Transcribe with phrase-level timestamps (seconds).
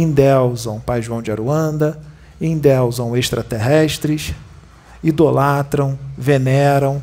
[0.00, 2.00] endeusam Pai João de Aruanda,
[2.40, 4.34] endeusam extraterrestres,
[5.02, 7.02] idolatram, veneram.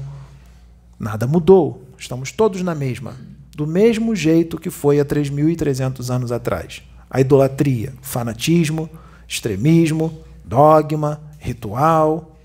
[1.00, 1.84] Nada mudou.
[1.98, 3.16] Estamos todos na mesma.
[3.56, 6.82] Do mesmo jeito que foi há 3.300 anos atrás.
[7.10, 8.90] A idolatria, fanatismo,
[9.28, 12.38] extremismo, dogma, ritual.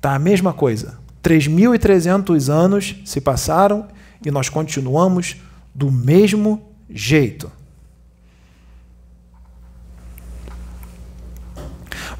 [0.00, 0.98] Tá a mesma coisa.
[1.22, 3.86] 3.300 anos se passaram
[4.24, 5.36] e nós continuamos
[5.74, 7.50] do mesmo jeito.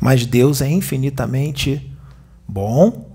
[0.02, 1.88] Mas Deus é infinitamente
[2.48, 3.06] bom,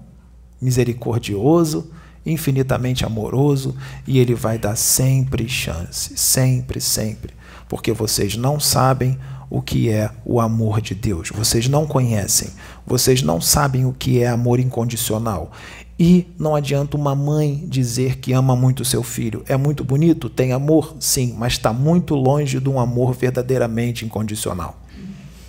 [0.61, 1.91] misericordioso,
[2.25, 3.75] infinitamente amoroso
[4.07, 7.33] e Ele vai dar sempre chance, sempre, sempre,
[7.67, 9.19] porque vocês não sabem
[9.49, 12.51] o que é o amor de Deus, vocês não conhecem,
[12.85, 15.51] vocês não sabem o que é amor incondicional.
[15.99, 19.43] E não adianta uma mãe dizer que ama muito seu filho.
[19.45, 24.86] É muito bonito, tem amor, sim, mas está muito longe de um amor verdadeiramente incondicional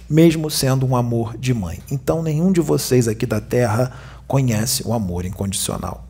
[0.08, 1.80] mesmo sendo um amor de mãe.
[1.90, 3.92] Então, nenhum de vocês aqui da terra
[4.26, 6.06] conhece o amor incondicional.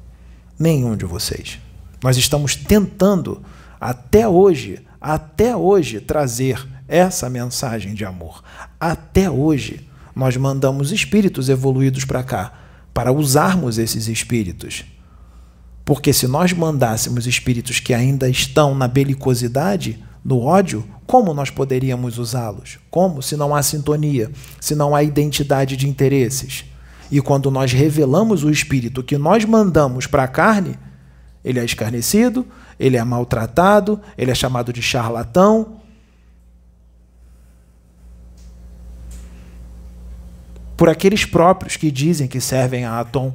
[0.58, 1.58] Nenhum de vocês.
[2.02, 3.42] Nós estamos tentando,
[3.80, 8.42] até hoje, até hoje, trazer essa mensagem de amor.
[8.78, 12.52] Até hoje, nós mandamos espíritos evoluídos para cá,
[12.94, 14.84] para usarmos esses espíritos.
[15.84, 22.18] Porque se nós mandássemos espíritos que ainda estão na belicosidade, no ódio, como nós poderíamos
[22.18, 22.78] usá-los?
[22.90, 26.64] Como se não há sintonia, se não há identidade de interesses?
[27.10, 30.78] E quando nós revelamos o espírito que nós mandamos para a carne,
[31.42, 32.46] ele é escarnecido,
[32.78, 35.80] ele é maltratado, ele é chamado de charlatão.
[40.76, 43.34] Por aqueles próprios que dizem que servem a Atom.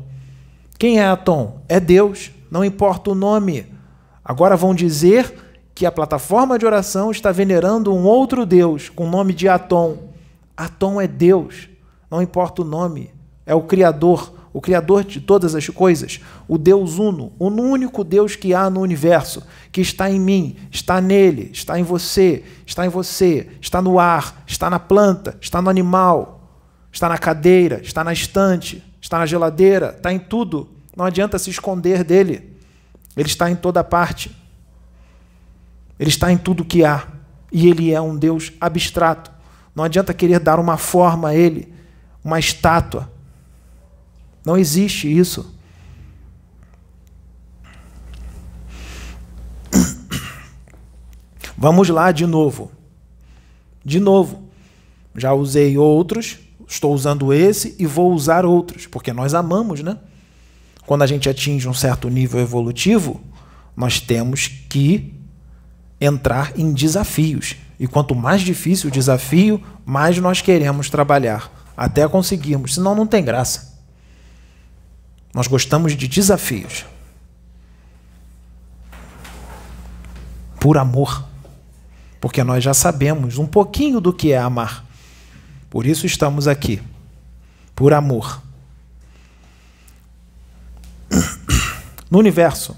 [0.77, 1.61] Quem é Atom?
[1.67, 3.65] É Deus, não importa o nome.
[4.23, 5.42] Agora vão dizer
[5.75, 9.97] que a plataforma de oração está venerando um outro Deus com o nome de Atom.
[10.55, 11.67] Atom é Deus,
[12.09, 13.09] não importa o nome,
[13.45, 18.35] é o Criador, o Criador de todas as coisas, o Deus Uno, o único Deus
[18.35, 22.89] que há no universo, que está em mim, está nele, está em você, está em
[22.89, 26.47] você, está no ar, está na planta, está no animal,
[26.91, 30.69] está na cadeira, está na estante, está na geladeira, está em tudo.
[30.95, 32.55] Não adianta se esconder dele.
[33.17, 34.42] Ele está em toda parte.
[35.99, 37.07] Ele está em tudo que há.
[37.51, 39.31] E ele é um Deus abstrato.
[39.75, 41.73] Não adianta querer dar uma forma a ele,
[42.23, 43.11] uma estátua.
[44.45, 45.53] Não existe isso.
[51.57, 52.71] Vamos lá de novo.
[53.83, 54.43] De novo.
[55.15, 59.97] Já usei outros, estou usando esse e vou usar outros, porque nós amamos, né?
[60.85, 63.21] Quando a gente atinge um certo nível evolutivo,
[63.75, 65.13] nós temos que
[66.03, 67.55] entrar em desafios.
[67.79, 73.23] E quanto mais difícil o desafio, mais nós queremos trabalhar até conseguirmos, senão não tem
[73.23, 73.73] graça.
[75.33, 76.85] Nós gostamos de desafios.
[80.59, 81.27] Por amor.
[82.21, 84.85] Porque nós já sabemos um pouquinho do que é amar.
[85.69, 86.81] Por isso estamos aqui.
[87.75, 88.41] Por amor.
[92.09, 92.77] No universo,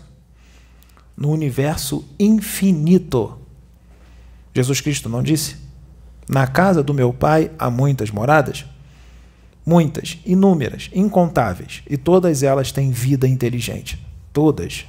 [1.16, 3.38] no universo infinito.
[4.54, 5.58] Jesus Cristo não disse?
[6.28, 8.66] Na casa do meu Pai há muitas moradas?
[9.66, 14.00] Muitas, inúmeras, incontáveis, e todas elas têm vida inteligente.
[14.32, 14.86] Todas.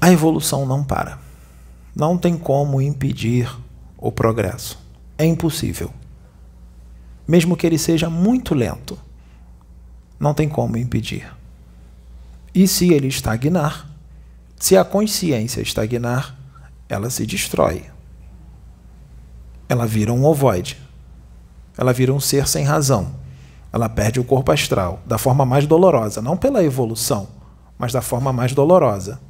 [0.00, 1.18] A evolução não para.
[1.94, 3.50] Não tem como impedir
[3.96, 4.78] o progresso.
[5.16, 5.90] É impossível.
[7.26, 8.96] Mesmo que ele seja muito lento,
[10.18, 11.37] não tem como impedir.
[12.54, 13.88] E se ele estagnar,
[14.58, 16.36] se a consciência estagnar,
[16.88, 17.84] ela se destrói.
[19.68, 20.78] Ela vira um ovoide.
[21.76, 23.14] Ela vira um ser sem razão.
[23.72, 27.28] Ela perde o corpo astral da forma mais dolorosa, não pela evolução,
[27.78, 29.20] mas da forma mais dolorosa.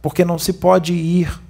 [0.00, 1.40] Porque não se pode ir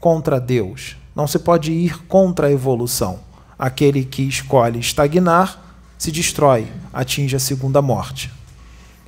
[0.00, 3.20] contra Deus, não se pode ir contra a evolução.
[3.58, 5.62] Aquele que escolhe estagnar
[5.96, 8.32] se destrói, atinge a segunda morte.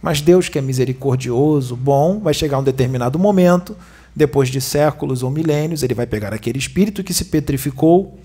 [0.03, 3.77] Mas Deus, que é misericordioso, bom, vai chegar um determinado momento,
[4.15, 8.19] depois de séculos ou milênios, ele vai pegar aquele espírito que se petrificou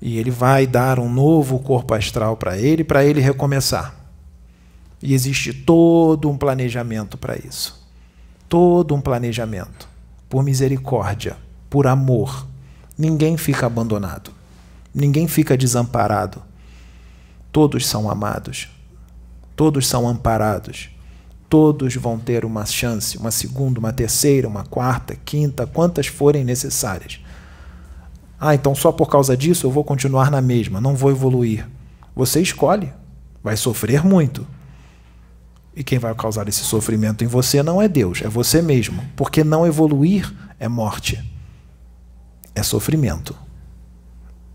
[0.00, 3.94] e ele vai dar um novo corpo astral para ele, para ele recomeçar.
[5.02, 7.88] E existe todo um planejamento para isso.
[8.48, 9.88] Todo um planejamento.
[10.28, 11.36] Por misericórdia,
[11.70, 12.46] por amor.
[12.96, 14.30] Ninguém fica abandonado.
[14.94, 16.42] Ninguém fica desamparado.
[17.50, 18.68] Todos são amados.
[19.58, 20.88] Todos são amparados,
[21.48, 27.20] Todos vão ter uma chance, uma segunda, uma terceira, uma quarta, quinta, quantas forem necessárias.
[28.38, 31.66] Ah, então só por causa disso eu vou continuar na mesma, não vou evoluir.
[32.14, 32.92] Você escolhe,
[33.42, 34.46] vai sofrer muito.
[35.74, 39.02] E quem vai causar esse sofrimento em você não é Deus, é você mesmo.
[39.16, 40.30] Porque não evoluir
[40.60, 41.18] é morte,
[42.54, 43.34] é sofrimento.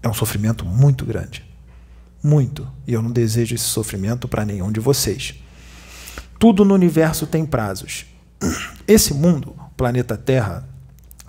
[0.04, 1.53] É um sofrimento muito grande.
[2.24, 2.66] Muito.
[2.88, 5.36] E eu não desejo esse sofrimento para nenhum de vocês.
[6.40, 8.06] Tudo no universo tem prazos.
[8.88, 10.68] Esse mundo, o planeta Terra,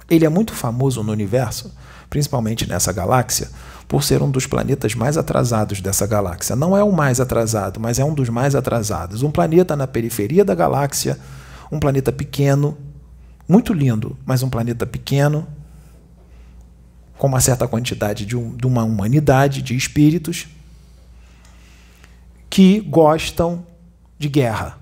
[0.09, 1.73] ele é muito famoso no universo,
[2.09, 3.49] principalmente nessa galáxia,
[3.89, 6.55] por ser um dos planetas mais atrasados dessa galáxia.
[6.55, 9.23] Não é o mais atrasado, mas é um dos mais atrasados.
[9.23, 11.19] Um planeta na periferia da galáxia,
[11.71, 12.77] um planeta pequeno,
[13.49, 15.47] muito lindo, mas um planeta pequeno,
[17.19, 20.49] com uma certa quantidade de, um, de uma humanidade, de espíritos,
[22.55, 23.67] que gostam
[24.17, 24.79] de guerra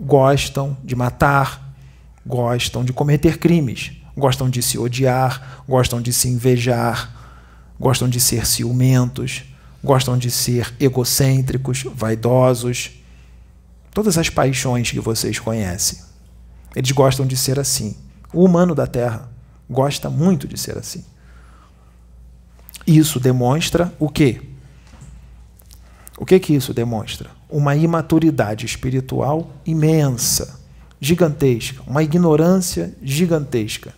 [0.00, 1.72] gostam de matar,
[2.26, 7.14] gostam de cometer crimes, gostam de se odiar, gostam de se invejar,
[7.78, 9.44] gostam de ser ciumentos,
[9.84, 12.90] gostam de ser egocêntricos, vaidosos.
[13.92, 16.00] Todas as paixões que vocês conhecem.
[16.74, 17.96] Eles gostam de ser assim.
[18.32, 19.30] O humano da Terra
[19.70, 21.04] gosta muito de ser assim.
[22.84, 24.53] Isso demonstra o quê?
[26.24, 27.28] O que que isso demonstra?
[27.54, 30.58] uma imaturidade espiritual imensa,
[31.00, 33.94] gigantesca, uma ignorância gigantesca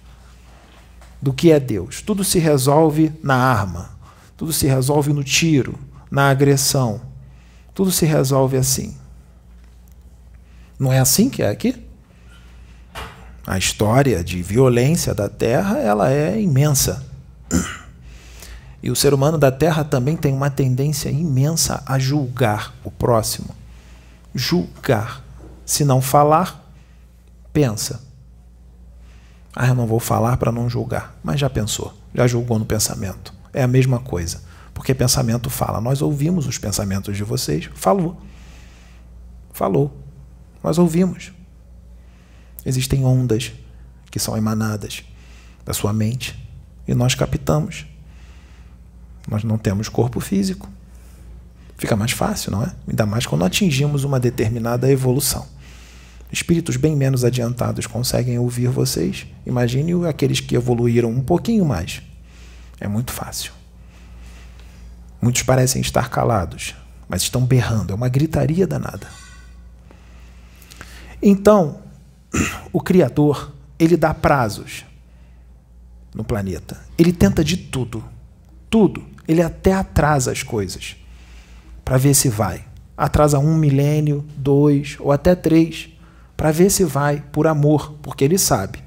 [1.22, 2.02] do que é Deus.
[2.02, 3.96] Tudo se resolve na arma,
[4.36, 5.78] tudo se resolve no tiro,
[6.10, 7.00] na agressão.
[7.74, 8.94] Tudo se resolve assim.
[10.78, 11.82] Não é assim que é aqui?
[13.46, 17.06] A história de violência da Terra, ela é imensa.
[18.82, 23.54] E o ser humano da Terra também tem uma tendência imensa a julgar o próximo.
[24.34, 25.24] Julgar.
[25.64, 26.64] Se não falar,
[27.52, 28.02] pensa.
[29.54, 31.16] Ah, eu não vou falar para não julgar.
[31.24, 33.32] Mas já pensou, já julgou no pensamento.
[33.52, 34.42] É a mesma coisa.
[34.74, 35.80] Porque pensamento fala.
[35.80, 37.70] Nós ouvimos os pensamentos de vocês.
[37.74, 38.20] Falou.
[39.52, 39.96] Falou.
[40.62, 41.32] Nós ouvimos.
[42.64, 43.52] Existem ondas
[44.10, 45.02] que são emanadas
[45.64, 46.38] da sua mente
[46.86, 47.86] e nós captamos.
[49.26, 50.68] Nós não temos corpo físico.
[51.76, 52.72] Fica mais fácil, não é?
[52.88, 55.46] Ainda mais quando atingimos uma determinada evolução.
[56.32, 59.26] Espíritos bem menos adiantados conseguem ouvir vocês.
[59.44, 62.02] Imagine aqueles que evoluíram um pouquinho mais.
[62.80, 63.52] É muito fácil.
[65.20, 66.74] Muitos parecem estar calados,
[67.08, 67.92] mas estão berrando.
[67.92, 69.06] É uma gritaria danada.
[71.22, 71.80] Então,
[72.72, 74.84] o Criador, ele dá prazos
[76.14, 76.80] no planeta.
[76.96, 78.04] Ele tenta de tudo.
[78.68, 80.96] Tudo ele até atrasa as coisas
[81.84, 82.64] para ver se vai.
[82.96, 85.88] Atrasa um milênio, dois ou até três,
[86.36, 88.78] para ver se vai, por amor, porque ele sabe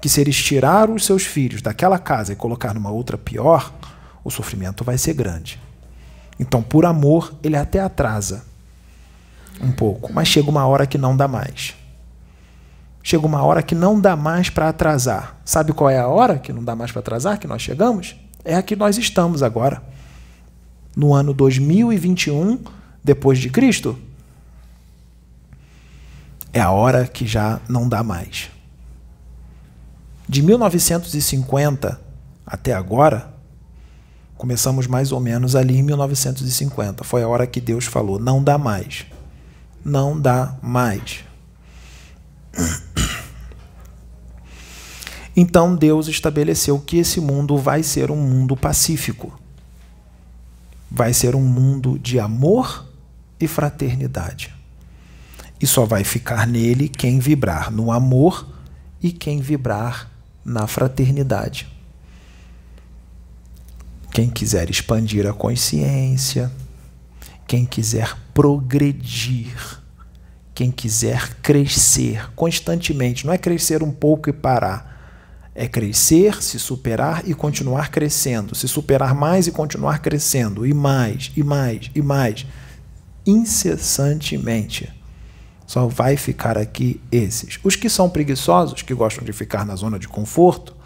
[0.00, 3.72] que se eles tirar os seus filhos daquela casa e colocar numa outra pior,
[4.22, 5.60] o sofrimento vai ser grande.
[6.38, 8.44] Então, por amor, ele até atrasa
[9.60, 11.74] um pouco, mas chega uma hora que não dá mais.
[13.02, 15.36] Chega uma hora que não dá mais para atrasar.
[15.44, 18.16] Sabe qual é a hora que não dá mais para atrasar que nós chegamos?
[18.46, 19.82] É a que nós estamos agora.
[20.96, 22.60] No ano 2021
[23.02, 23.98] depois de Cristo.
[26.52, 28.48] É a hora que já não dá mais.
[30.28, 32.00] De 1950
[32.46, 33.34] até agora,
[34.36, 37.04] começamos mais ou menos ali em 1950.
[37.04, 39.06] Foi a hora que Deus falou: não dá mais.
[39.84, 41.24] Não dá mais.
[45.36, 49.38] Então Deus estabeleceu que esse mundo vai ser um mundo pacífico.
[50.90, 52.86] Vai ser um mundo de amor
[53.38, 54.54] e fraternidade.
[55.60, 58.48] E só vai ficar nele quem vibrar no amor
[59.02, 60.10] e quem vibrar
[60.42, 61.68] na fraternidade.
[64.10, 66.50] Quem quiser expandir a consciência,
[67.46, 69.54] quem quiser progredir,
[70.54, 74.95] quem quiser crescer constantemente, não é crescer um pouco e parar
[75.58, 81.32] é crescer, se superar e continuar crescendo, se superar mais e continuar crescendo, e mais,
[81.34, 82.46] e mais, e mais,
[83.26, 84.92] incessantemente.
[85.66, 87.58] Só vai ficar aqui esses.
[87.64, 90.76] Os que são preguiçosos, que gostam de ficar na zona de conforto,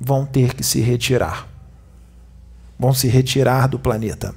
[0.00, 1.46] vão ter que se retirar.
[2.78, 4.34] Vão se retirar do planeta.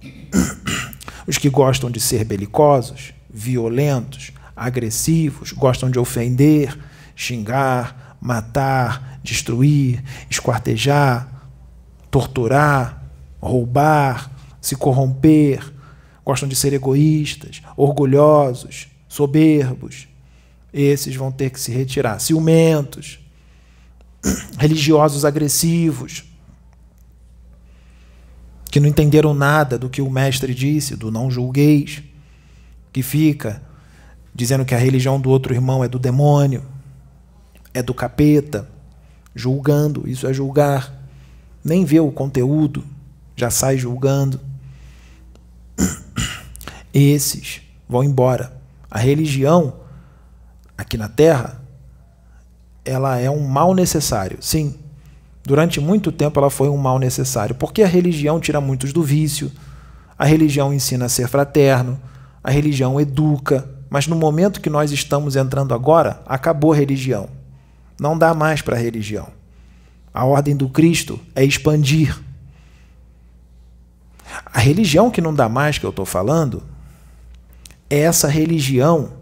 [1.26, 6.78] Os que gostam de ser belicosos, violentos, agressivos, gostam de ofender,
[7.16, 11.28] xingar, matar, destruir, esquartejar,
[12.10, 13.02] torturar,
[13.40, 14.30] roubar,
[14.60, 15.72] se corromper,
[16.24, 20.06] gostam de ser egoístas, orgulhosos, soberbos.
[20.72, 22.20] Esses vão ter que se retirar.
[22.20, 23.18] Ciumentos,
[24.58, 26.24] religiosos agressivos,
[28.70, 32.02] que não entenderam nada do que o mestre disse, do não julgueis,
[32.92, 33.62] que fica
[34.34, 36.62] dizendo que a religião do outro irmão é do demônio,
[37.76, 38.66] é do capeta,
[39.34, 40.94] julgando, isso é julgar.
[41.62, 42.82] Nem vê o conteúdo,
[43.36, 44.40] já sai julgando.
[46.94, 48.56] Esses vão embora.
[48.90, 49.74] A religião
[50.78, 51.60] aqui na Terra,
[52.82, 54.38] ela é um mal necessário.
[54.40, 54.74] Sim,
[55.44, 59.52] durante muito tempo ela foi um mal necessário, porque a religião tira muitos do vício,
[60.18, 62.00] a religião ensina a ser fraterno,
[62.42, 67.36] a religião educa, mas no momento que nós estamos entrando agora, acabou a religião.
[67.98, 69.28] Não dá mais para a religião.
[70.12, 72.18] A ordem do Cristo é expandir.
[74.46, 76.62] A religião que não dá mais, que eu estou falando,
[77.88, 79.12] é essa religião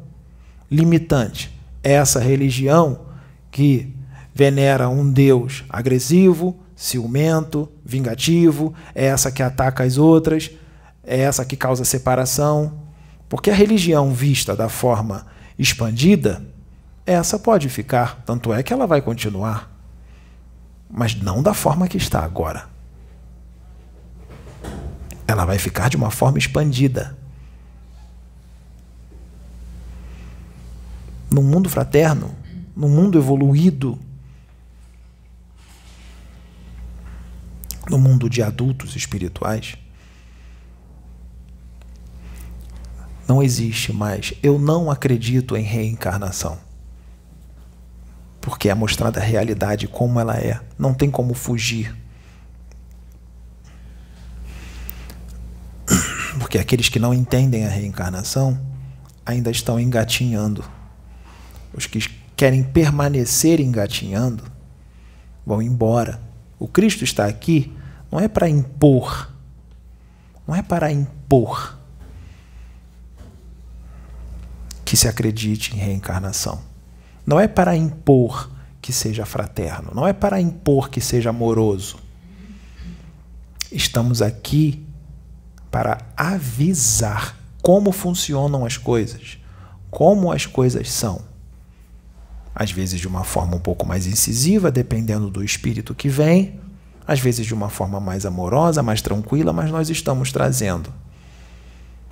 [0.71, 1.53] limitante.
[1.83, 3.01] É essa religião
[3.51, 3.95] que
[4.35, 10.51] venera um Deus agressivo, ciumento, vingativo, é essa que ataca as outras,
[11.05, 12.81] é essa que causa separação.
[13.29, 15.27] Porque a religião vista da forma
[15.59, 16.45] expandida,
[17.07, 19.71] essa pode ficar, tanto é que ela vai continuar,
[20.91, 22.69] mas não da forma que está agora.
[25.27, 27.17] Ela vai ficar de uma forma expandida.
[31.35, 32.33] no mundo fraterno,
[32.77, 33.99] no mundo evoluído,
[37.91, 39.77] no mundo de adultos espirituais,
[43.27, 44.33] não existe mais.
[44.45, 46.57] Eu não acredito em reencarnação.
[48.45, 50.61] Porque é mostrada a realidade como ela é.
[50.79, 51.97] Não tem como fugir.
[56.39, 58.61] Porque aqueles que não entendem a reencarnação
[59.25, 60.65] ainda estão engatinhando
[61.77, 61.99] os que
[62.37, 64.45] querem permanecer engatinhando
[65.45, 66.21] vão embora.
[66.59, 67.77] O Cristo está aqui
[68.11, 69.33] não é para impor,
[70.47, 71.77] não é para impor
[74.85, 76.63] que se acredite em reencarnação.
[77.27, 78.51] Não é para impor
[78.81, 81.97] que seja fraterno, não é para impor que seja amoroso.
[83.73, 84.85] Estamos aqui
[85.71, 89.39] para avisar como funcionam as coisas,
[89.91, 91.35] como as coisas são
[92.55, 96.61] às vezes de uma forma um pouco mais incisiva, dependendo do espírito que vem,
[97.07, 100.93] às vezes de uma forma mais amorosa, mais tranquila, mas nós estamos trazendo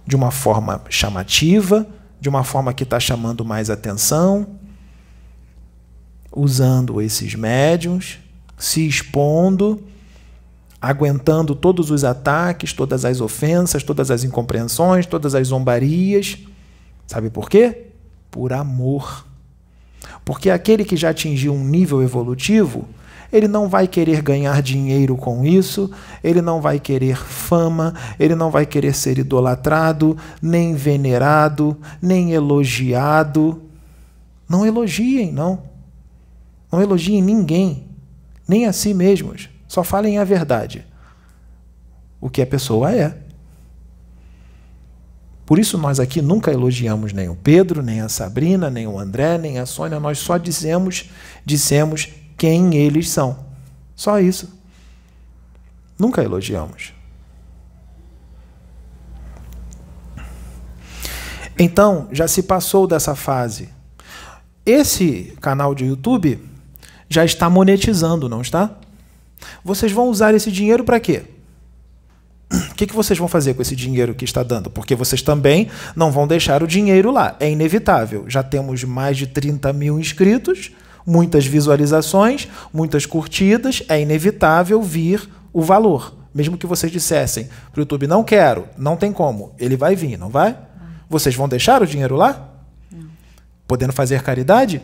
[0.05, 1.87] de uma forma chamativa,
[2.21, 4.59] de uma forma que está chamando mais atenção,
[6.33, 8.19] usando esses médiums,
[8.57, 9.83] se expondo,
[10.81, 16.39] aguentando todos os ataques, todas as ofensas, todas as incompreensões, todas as zombarias.
[17.07, 17.87] Sabe por quê?
[18.31, 19.27] Por amor.
[20.25, 22.89] Porque aquele que já atingiu um nível evolutivo,
[23.33, 25.91] ele não vai querer ganhar dinheiro com isso,
[26.23, 33.63] ele não vai querer fama, ele não vai querer ser idolatrado, nem venerado, nem elogiado.
[34.49, 35.72] Não elogiem, não.
[36.73, 37.87] Não elogiem ninguém,
[38.49, 39.51] nem a si mesmos.
[39.69, 40.87] Só falem a verdade.
[42.19, 43.19] O que a pessoa é.
[45.45, 49.37] Por isso nós aqui nunca elogiamos nem o Pedro, nem a Sabrina, nem o André,
[49.37, 51.11] nem a Sônia, nós só dizemos,
[51.45, 53.45] dissemos quem eles são.
[53.95, 54.59] Só isso.
[55.99, 56.95] Nunca elogiamos.
[61.59, 63.69] Então, já se passou dessa fase.
[64.65, 66.52] Esse canal de YouTube
[67.13, 68.71] já está monetizando, não está?
[69.65, 71.23] Vocês vão usar esse dinheiro para quê?
[72.53, 74.71] O que, que vocês vão fazer com esse dinheiro que está dando?
[74.71, 77.35] Porque vocês também não vão deixar o dinheiro lá.
[77.41, 78.25] É inevitável.
[78.29, 80.71] Já temos mais de 30 mil inscritos,
[81.07, 83.83] muitas visualizações, muitas curtidas.
[83.89, 86.15] É inevitável vir o valor.
[86.35, 89.55] Mesmo que vocês dissessem para o YouTube, não quero, não tem como.
[89.59, 90.57] Ele vai vir, não vai?
[91.09, 92.51] Vocês vão deixar o dinheiro lá?
[92.91, 93.07] Não.
[93.67, 94.83] Podendo fazer caridade?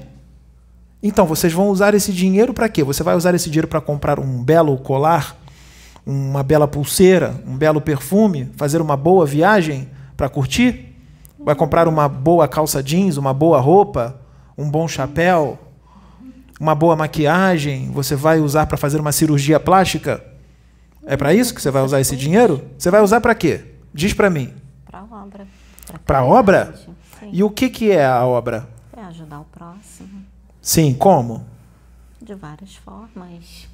[1.03, 2.83] Então, vocês vão usar esse dinheiro para quê?
[2.83, 5.37] Você vai usar esse dinheiro para comprar um belo colar
[6.09, 10.97] uma bela pulseira, um belo perfume, fazer uma boa viagem para curtir?
[11.39, 14.19] Vai comprar uma boa calça jeans, uma boa roupa,
[14.57, 15.59] um bom chapéu,
[16.59, 17.91] uma boa maquiagem?
[17.93, 20.25] Você vai usar para fazer uma cirurgia plástica?
[21.05, 22.65] É para isso que você vai usar esse dinheiro?
[22.79, 23.67] Você vai usar para quê?
[23.93, 24.55] Diz para mim.
[24.87, 25.47] Para obra.
[26.07, 26.75] Para obra?
[27.21, 27.31] Sim.
[27.33, 28.67] E o que, que é a obra?
[28.97, 30.18] É ajudar o próximo.
[30.69, 31.47] Sim, como?
[32.21, 33.67] De várias formas.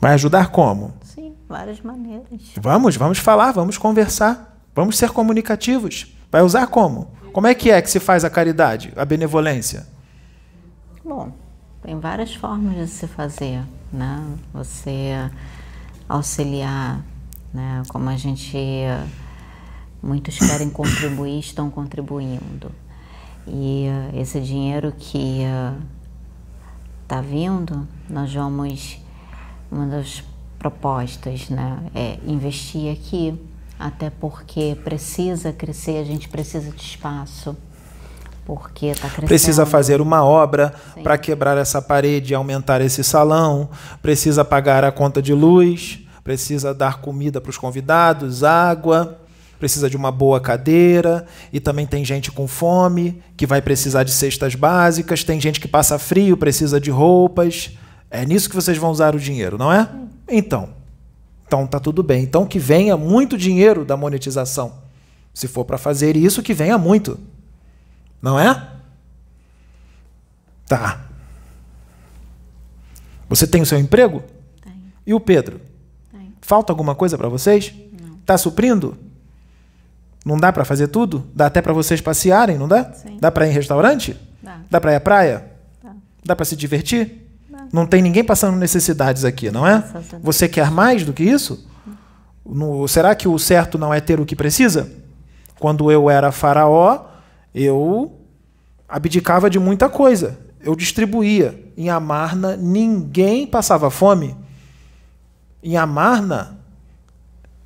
[0.00, 0.94] Vai ajudar como?
[1.02, 2.40] Sim, várias maneiras.
[2.56, 4.58] Vamos, vamos falar, vamos conversar.
[4.74, 6.16] Vamos ser comunicativos.
[6.32, 7.08] Vai usar como?
[7.34, 9.86] Como é que é que se faz a caridade, a benevolência?
[11.04, 11.30] Bom,
[11.82, 13.62] tem várias formas de se fazer,
[13.92, 14.24] né?
[14.54, 15.10] Você
[16.08, 17.04] auxiliar,
[17.52, 17.82] né?
[17.90, 18.56] Como a gente
[20.02, 22.72] muitos querem contribuir, estão contribuindo.
[23.46, 25.42] E uh, esse dinheiro que
[27.02, 28.98] está uh, vindo, nós vamos
[29.70, 30.22] uma das
[30.58, 33.38] propostas, né, é investir aqui,
[33.78, 37.56] até porque precisa crescer, a gente precisa de espaço
[38.46, 39.26] porque está crescendo.
[39.26, 43.68] Precisa fazer uma obra para quebrar essa parede e aumentar esse salão,
[44.00, 49.18] precisa pagar a conta de luz, precisa dar comida para os convidados, água,
[49.58, 54.12] precisa de uma boa cadeira, e também tem gente com fome que vai precisar de
[54.12, 57.70] cestas básicas, tem gente que passa frio, precisa de roupas.
[58.10, 59.88] É nisso que vocês vão usar o dinheiro, não é?
[60.28, 60.70] Então,
[61.46, 62.22] então tá tudo bem.
[62.22, 64.82] Então que venha muito dinheiro da monetização.
[65.32, 67.18] Se for para fazer isso, que venha muito.
[68.22, 68.70] Não é?
[70.66, 71.06] Tá.
[73.28, 74.22] Você tem o seu emprego?
[74.62, 74.72] Tem.
[75.06, 75.60] E o Pedro?
[76.10, 76.32] Tem.
[76.40, 77.74] Falta alguma coisa para vocês?
[78.00, 78.16] Não.
[78.18, 78.96] Tá suprindo?
[80.24, 81.26] Não dá para fazer tudo?
[81.34, 82.92] Dá até para vocês passearem, não dá?
[82.94, 83.18] Sim.
[83.20, 84.16] Dá para ir em restaurante?
[84.42, 84.56] Dá.
[84.70, 85.44] Dá para ir à praia?
[85.82, 85.90] Dá.
[86.24, 87.28] Dá para se divertir?
[87.50, 87.66] Dá.
[87.72, 89.84] Não tem ninguém passando necessidades aqui, não é?
[90.22, 91.68] Você quer mais do que isso?
[92.44, 94.90] No- será que o certo não é ter o que precisa?
[95.58, 97.04] Quando eu era faraó,
[97.54, 98.18] eu
[98.88, 100.38] abdicava de muita coisa.
[100.60, 101.62] Eu distribuía.
[101.76, 104.34] Em Amarna, ninguém passava fome.
[105.62, 106.58] Em Amarna,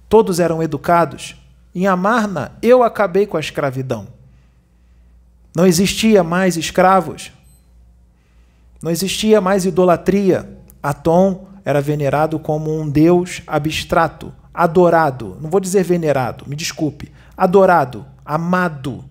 [0.08, 1.36] todos eram educados.
[1.78, 4.08] Em Amarna, eu acabei com a escravidão.
[5.54, 7.30] Não existia mais escravos.
[8.82, 10.58] Não existia mais idolatria.
[10.82, 15.38] Atom era venerado como um deus abstrato, adorado.
[15.40, 17.12] Não vou dizer venerado, me desculpe.
[17.36, 19.04] Adorado, amado,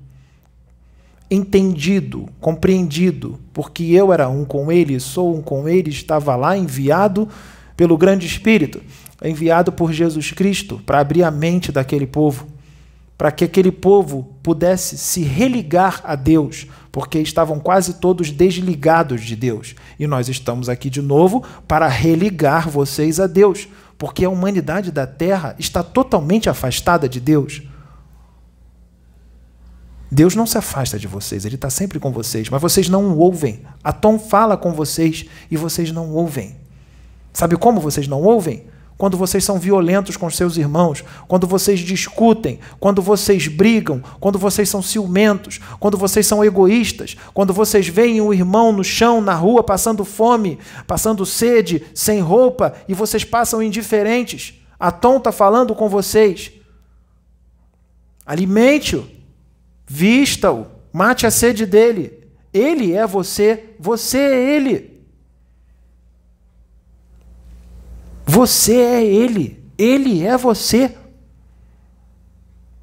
[1.32, 7.30] entendido, compreendido, porque eu era um com ele, sou um com ele, estava lá enviado
[7.78, 8.82] pelo grande Espírito,
[9.24, 12.57] enviado por Jesus Cristo para abrir a mente daquele povo,
[13.18, 19.36] para que aquele povo pudesse se religar a Deus, porque estavam quase todos desligados de
[19.36, 19.76] Deus.
[20.00, 25.08] E nós estamos aqui de novo para religar vocês a Deus, porque a humanidade da
[25.08, 27.64] Terra está totalmente afastada de Deus.
[30.12, 33.18] Deus não se afasta de vocês, Ele está sempre com vocês, mas vocês não o
[33.18, 33.62] ouvem.
[33.84, 36.56] A Tom fala com vocês e vocês não ouvem.
[37.34, 38.66] Sabe como vocês não ouvem?
[38.98, 44.68] Quando vocês são violentos com seus irmãos, quando vocês discutem, quando vocês brigam, quando vocês
[44.68, 49.64] são ciumentos, quando vocês são egoístas, quando vocês veem o irmão no chão, na rua,
[49.64, 50.58] passando fome,
[50.88, 54.56] passando sede, sem roupa, e vocês passam indiferentes.
[54.80, 56.52] A Tom está falando com vocês.
[58.26, 59.08] Alimente-o.
[59.86, 62.28] Vista-o, mate a sede dele.
[62.54, 64.97] Ele é você, você é ele.
[68.28, 70.94] Você é ele, ele é você.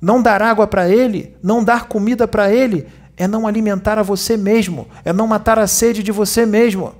[0.00, 4.38] Não dar água para ele, não dar comida para ele, é não alimentar a você
[4.38, 6.94] mesmo, é não matar a sede de você mesmo.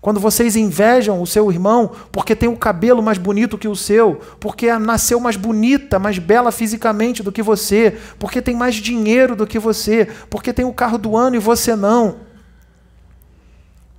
[0.00, 4.20] Quando vocês invejam o seu irmão porque tem o cabelo mais bonito que o seu,
[4.38, 9.46] porque nasceu mais bonita, mais bela fisicamente do que você, porque tem mais dinheiro do
[9.46, 12.20] que você, porque tem o carro do ano e você não.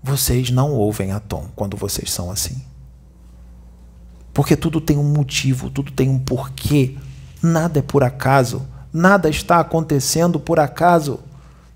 [0.02, 2.69] Vocês não ouvem a Tom quando vocês são assim.
[4.34, 6.96] Porque tudo tem um motivo, tudo tem um porquê.
[7.42, 8.66] Nada é por acaso.
[8.92, 11.20] Nada está acontecendo por acaso.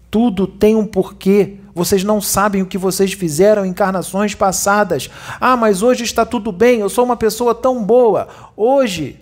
[0.10, 1.58] Tudo tem um porquê.
[1.76, 5.10] Vocês não sabem o que vocês fizeram em encarnações passadas.
[5.40, 8.28] Ah, mas hoje está tudo bem, eu sou uma pessoa tão boa.
[8.56, 9.20] Hoje.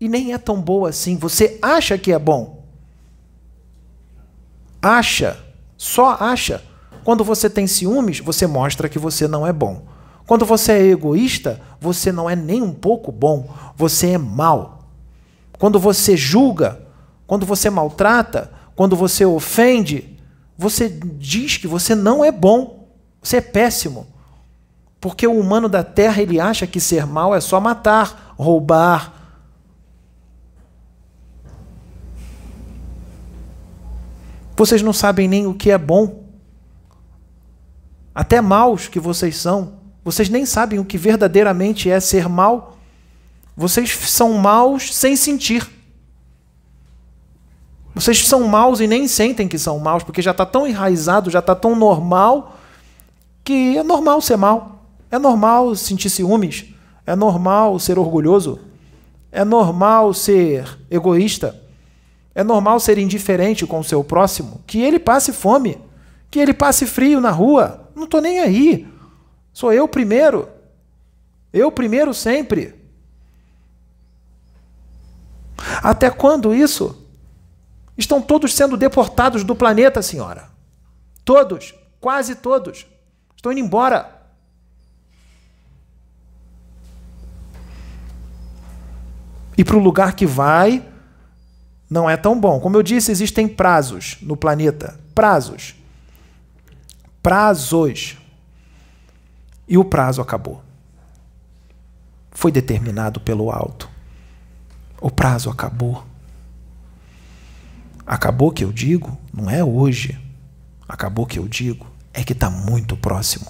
[0.00, 1.16] E nem é tão boa assim.
[1.16, 2.64] Você acha que é bom.
[4.82, 5.38] Acha.
[5.76, 6.62] Só acha.
[7.04, 9.82] Quando você tem ciúmes, você mostra que você não é bom.
[10.30, 13.52] Quando você é egoísta, você não é nem um pouco bom.
[13.74, 14.84] Você é mal.
[15.58, 16.86] Quando você julga,
[17.26, 20.16] quando você maltrata, quando você ofende,
[20.56, 22.88] você diz que você não é bom,
[23.20, 24.06] você é péssimo.
[25.00, 29.12] Porque o humano da terra ele acha que ser mal é só matar, roubar.
[34.56, 36.22] Vocês não sabem nem o que é bom.
[38.14, 42.78] Até maus que vocês são, vocês nem sabem o que verdadeiramente é ser mal.
[43.56, 45.68] Vocês são maus sem sentir.
[47.94, 51.40] Vocês são maus e nem sentem que são maus, porque já está tão enraizado, já
[51.40, 52.56] está tão normal,
[53.44, 54.86] que é normal ser mal.
[55.10, 56.66] É normal sentir ciúmes.
[57.04, 58.60] É normal ser orgulhoso.
[59.32, 61.60] É normal ser egoísta.
[62.34, 64.60] É normal ser indiferente com o seu próximo.
[64.66, 65.76] Que ele passe fome.
[66.30, 67.88] Que ele passe frio na rua.
[67.94, 68.86] Não estou nem aí.
[69.52, 70.48] Sou eu primeiro.
[71.52, 72.74] Eu primeiro sempre.
[75.82, 77.06] Até quando isso?
[77.96, 80.48] Estão todos sendo deportados do planeta, senhora.
[81.24, 82.86] Todos, quase todos.
[83.36, 84.20] Estão indo embora.
[89.56, 90.82] E para o lugar que vai,
[91.90, 92.60] não é tão bom.
[92.60, 94.98] Como eu disse, existem prazos no planeta.
[95.14, 95.74] Prazos.
[97.22, 98.16] Prazos.
[99.70, 100.60] E o prazo acabou.
[102.32, 103.88] Foi determinado pelo alto.
[105.00, 106.04] O prazo acabou.
[108.04, 110.20] Acabou que eu digo, não é hoje.
[110.88, 113.46] Acabou que eu digo, é que está muito próximo.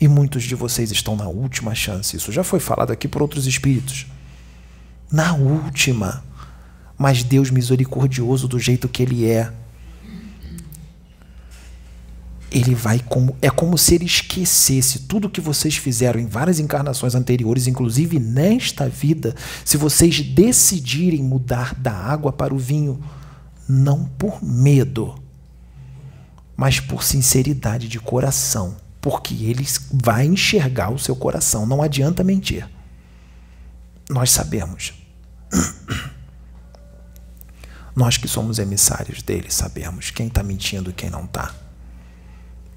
[0.00, 2.16] E muitos de vocês estão na última chance.
[2.16, 4.08] Isso já foi falado aqui por outros espíritos.
[5.12, 6.24] Na última.
[6.98, 9.52] Mas Deus misericordioso do jeito que Ele é.
[12.50, 13.36] Ele vai como.
[13.40, 18.88] É como se ele esquecesse tudo que vocês fizeram em várias encarnações anteriores, inclusive nesta
[18.88, 19.34] vida,
[19.64, 23.00] se vocês decidirem mudar da água para o vinho
[23.68, 25.14] não por medo,
[26.56, 32.68] mas por sinceridade de coração, porque ele vai enxergar o seu coração, não adianta mentir.
[34.08, 34.92] Nós sabemos.
[37.94, 41.54] Nós que somos emissários dele sabemos quem está mentindo e quem não está.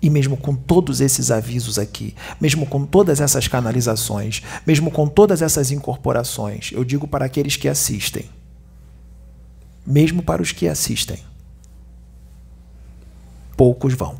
[0.04, 5.42] E mesmo com todos esses avisos aqui, mesmo com todas essas canalizações, mesmo com todas
[5.42, 8.26] essas incorporações, eu digo para aqueles que assistem:
[9.88, 11.20] mesmo para os que assistem.
[13.56, 14.18] Poucos vão.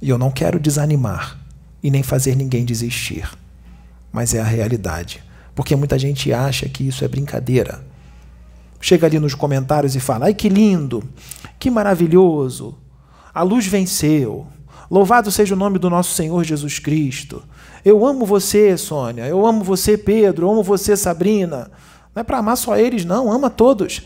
[0.00, 1.40] E eu não quero desanimar
[1.82, 3.28] e nem fazer ninguém desistir,
[4.12, 5.20] mas é a realidade,
[5.52, 7.84] porque muita gente acha que isso é brincadeira.
[8.80, 11.02] Chega ali nos comentários e fala: ai que lindo,
[11.58, 12.78] que maravilhoso,
[13.36, 14.46] a luz venceu.
[14.90, 17.44] Louvado seja o nome do nosso Senhor Jesus Cristo.
[17.84, 19.26] Eu amo você, Sônia.
[19.26, 20.46] Eu amo você, Pedro.
[20.46, 21.70] Eu amo você, Sabrina.
[22.14, 23.30] Não é para amar só eles, não.
[23.30, 24.00] Ama todos.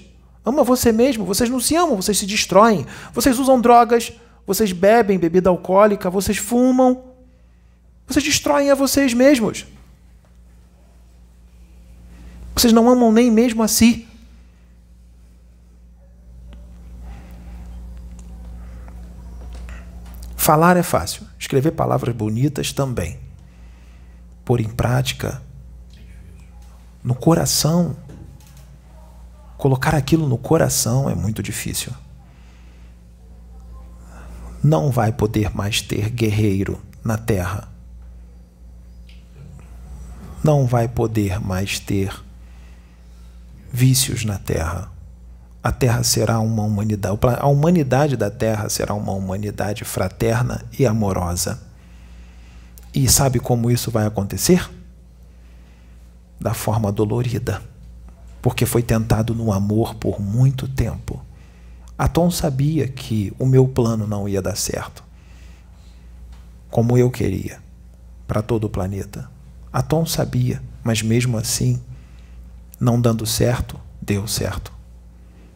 [0.45, 1.25] Ama você mesmo.
[1.25, 2.85] Vocês não se amam, vocês se destroem.
[3.14, 4.12] Vocês usam drogas,
[4.45, 7.01] vocês bebem bebida alcoólica, vocês fumam.
[8.09, 9.64] Vocês destroem a vocês mesmos.
[12.53, 14.09] Vocês não amam nem mesmo a si.
[20.40, 23.20] Falar é fácil, escrever palavras bonitas também.
[24.42, 25.42] Pôr em prática
[27.05, 27.94] no coração.
[29.59, 31.92] Colocar aquilo no coração é muito difícil.
[34.64, 37.68] Não vai poder mais ter guerreiro na terra.
[40.42, 42.18] Não vai poder mais ter
[43.70, 44.90] vícios na terra.
[45.62, 51.61] A terra será uma humanidade, a humanidade da terra será uma humanidade fraterna e amorosa.
[52.94, 54.68] E sabe como isso vai acontecer?
[56.40, 57.62] da forma dolorida,
[58.40, 61.23] porque foi tentado no amor por muito tempo.
[61.99, 65.05] Atom sabia que o meu plano não ia dar certo,
[66.70, 67.61] como eu queria,
[68.27, 69.31] para todo o planeta.
[69.70, 71.79] Atom sabia, mas mesmo assim,
[72.81, 74.73] não dando certo, deu certo.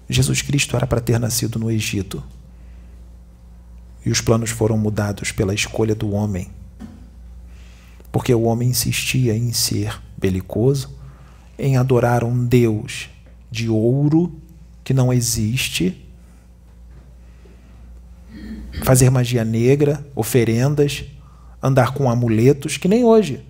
[0.08, 2.22] Jesus Cristo era para ter nascido no Egito.
[4.04, 6.50] E os planos foram mudados pela escolha do homem.
[8.12, 10.90] Porque o homem insistia em ser belicoso,
[11.58, 13.08] em adorar um Deus
[13.50, 14.40] de ouro
[14.82, 16.04] que não existe,
[18.82, 21.04] fazer magia negra, oferendas,
[21.62, 23.44] andar com amuletos, que nem hoje.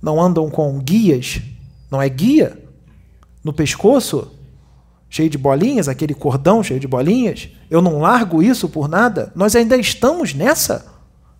[0.00, 1.42] Não andam com guias,
[1.90, 2.58] não é guia
[3.44, 4.32] no pescoço,
[5.10, 7.48] cheio de bolinhas, aquele cordão cheio de bolinhas.
[7.68, 9.32] Eu não largo isso por nada.
[9.34, 10.86] Nós ainda estamos nessa.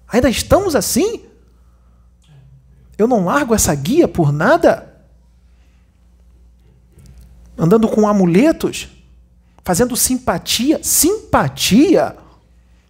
[0.08, 1.22] Ainda estamos assim.
[2.98, 4.92] Eu não largo essa guia por nada.
[7.56, 8.88] Andando com amuletos,
[9.64, 10.80] fazendo simpatia.
[10.82, 12.16] Simpatia?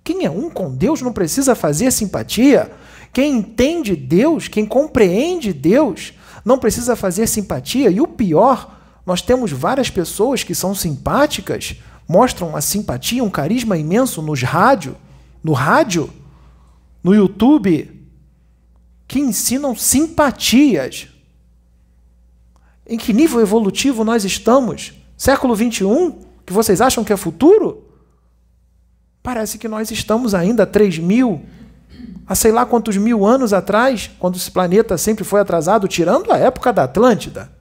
[0.02, 2.72] Quem é um com Deus não precisa fazer simpatia.
[3.12, 7.90] Quem entende Deus, quem compreende Deus, não precisa fazer simpatia.
[7.90, 8.79] E o pior,
[9.10, 11.74] nós temos várias pessoas que são simpáticas,
[12.06, 14.96] mostram uma simpatia, um carisma imenso nos rádio,
[15.42, 16.08] no rádio,
[17.02, 17.90] no YouTube,
[19.08, 21.08] que ensinam simpatias.
[22.86, 24.92] Em que nível evolutivo nós estamos?
[25.16, 26.12] Século 21?
[26.46, 27.88] Que vocês acham que é futuro?
[29.24, 31.44] Parece que nós estamos ainda 3 mil,
[32.28, 36.38] a sei lá quantos mil anos atrás, quando esse planeta sempre foi atrasado, tirando a
[36.38, 37.58] época da Atlântida.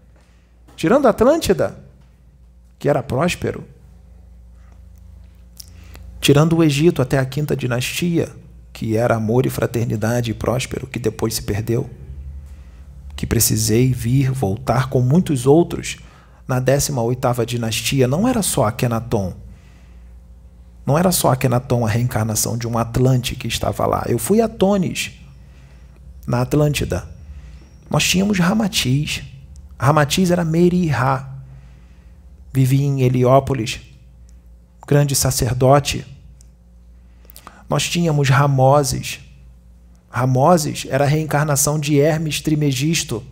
[0.80, 1.78] Tirando a Atlântida,
[2.80, 3.68] que era próspero,
[6.22, 8.30] tirando o Egito até a quinta dinastia,
[8.72, 11.90] que era amor e fraternidade e próspero, que depois se perdeu,
[13.14, 15.98] que precisei vir, voltar com muitos outros
[16.48, 19.34] na 18ª dinastia, não era só Akenaton,
[20.86, 24.06] não era só Akenaton a reencarnação de um Atlante que estava lá.
[24.08, 25.12] Eu fui a Tonis,
[26.26, 27.06] na Atlântida.
[27.92, 29.39] Nós tínhamos Ramatiz.
[29.80, 31.28] Ramatiz era Merihá.
[32.52, 33.80] Vivia em Heliópolis,
[34.86, 36.06] grande sacerdote.
[37.70, 39.20] Nós tínhamos Ramoses.
[40.10, 43.24] Ramoses era a reencarnação de Hermes Trimegisto.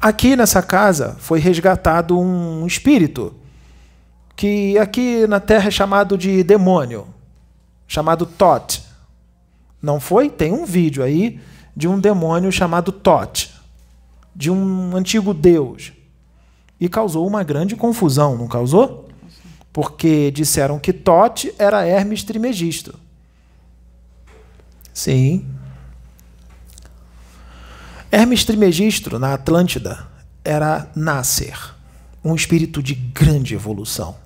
[0.00, 3.34] Aqui nessa casa foi resgatado um espírito
[4.36, 7.08] que aqui na Terra é chamado de demônio,
[7.88, 8.84] chamado Tot.
[9.82, 10.30] Não foi?
[10.30, 11.40] Tem um vídeo aí
[11.78, 13.54] de um demônio chamado Tot,
[14.34, 15.92] de um antigo deus.
[16.80, 19.08] E causou uma grande confusão, não causou?
[19.72, 22.98] Porque disseram que Tot era Hermes Trimegisto.
[24.92, 25.46] Sim.
[28.10, 30.04] Hermes Trismegisto, na Atlântida,
[30.44, 31.76] era Nasser,
[32.24, 34.16] um espírito de grande evolução.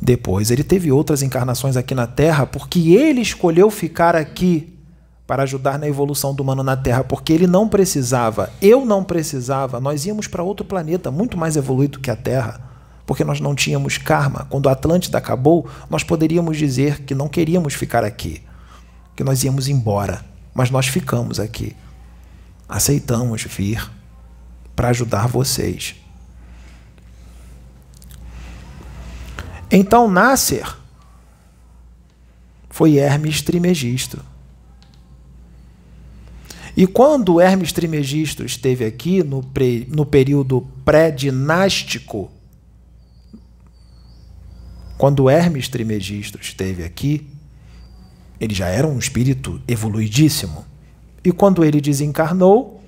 [0.00, 4.78] Depois ele teve outras encarnações aqui na Terra, porque ele escolheu ficar aqui
[5.26, 9.78] para ajudar na evolução do humano na Terra, porque ele não precisava, eu não precisava,
[9.78, 12.60] nós íamos para outro planeta muito mais evoluído que a Terra,
[13.06, 14.46] porque nós não tínhamos karma.
[14.50, 18.42] Quando a Atlântida acabou, nós poderíamos dizer que não queríamos ficar aqui,
[19.14, 21.76] que nós íamos embora, mas nós ficamos aqui.
[22.68, 23.88] Aceitamos vir
[24.74, 25.99] para ajudar vocês.
[29.70, 30.76] Então Nasser
[32.68, 34.24] foi Hermes Trimegisto.
[36.76, 42.30] E quando Hermes Trimegisto esteve aqui no, pre, no período pré-dinástico,
[44.96, 47.28] quando Hermes Trimegisto esteve aqui,
[48.40, 50.64] ele já era um espírito evoluidíssimo.
[51.22, 52.82] E quando ele desencarnou,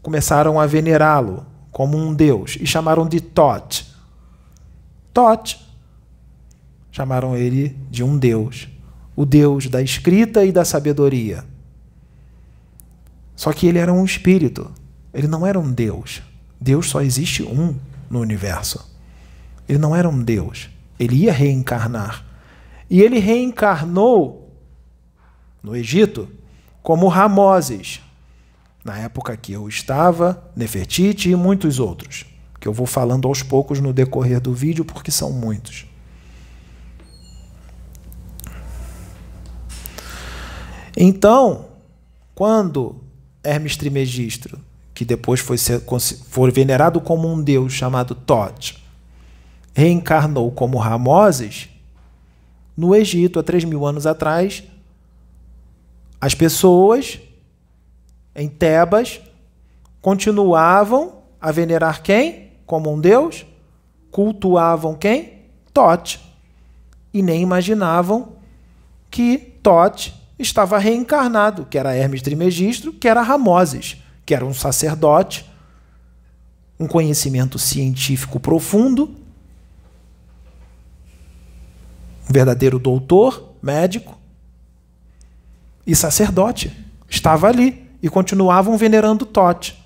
[0.00, 3.85] começaram a venerá-lo como um deus e chamaram de Tot.
[5.16, 5.58] Tot.
[6.92, 8.68] Chamaram ele de um Deus,
[9.16, 11.42] o Deus da escrita e da sabedoria.
[13.34, 14.70] Só que ele era um espírito,
[15.14, 16.20] ele não era um Deus.
[16.60, 17.74] Deus só existe um
[18.10, 18.94] no universo.
[19.66, 20.68] Ele não era um Deus,
[21.00, 22.22] ele ia reencarnar.
[22.90, 24.54] E ele reencarnou
[25.62, 26.28] no Egito
[26.82, 28.02] como Ramoses,
[28.84, 32.35] na época que eu estava, Nefertiti e muitos outros
[32.66, 35.86] que eu vou falando aos poucos no decorrer do vídeo, porque são muitos.
[40.96, 41.66] Então,
[42.34, 42.96] quando
[43.44, 44.58] Hermes Trismegisto,
[44.92, 45.80] que depois foi, ser,
[46.28, 48.82] foi venerado como um deus chamado Tot,
[49.72, 51.68] reencarnou como Ramoses,
[52.76, 54.64] no Egito, há 3 mil anos atrás,
[56.20, 57.20] as pessoas
[58.34, 59.20] em Tebas
[60.02, 62.45] continuavam a venerar quem?
[62.66, 63.46] Como um deus,
[64.10, 65.42] cultuavam quem?
[65.72, 66.20] Tote.
[67.14, 68.32] E nem imaginavam
[69.10, 75.46] que Tote estava reencarnado, que era Hermes Trismegisto, que era Ramoses, que era um sacerdote,
[76.78, 79.14] um conhecimento científico profundo,
[82.28, 84.18] um verdadeiro doutor, médico
[85.86, 86.76] e sacerdote.
[87.08, 89.82] Estava ali e continuavam venerando Tote.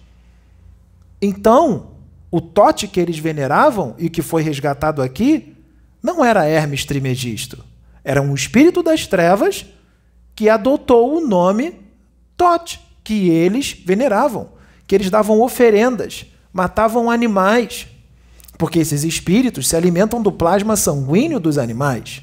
[1.23, 1.90] Então,
[2.31, 5.57] o Tote que eles veneravam e que foi resgatado aqui
[6.03, 7.65] não era Hermes Trimegisto.
[8.05, 9.67] Era um espírito das trevas
[10.35, 11.81] que adotou o nome
[12.37, 14.53] Tote, que eles veneravam,
[14.87, 17.87] que eles davam oferendas, matavam animais,
[18.57, 22.23] porque esses espíritos se alimentam do plasma sanguíneo dos animais.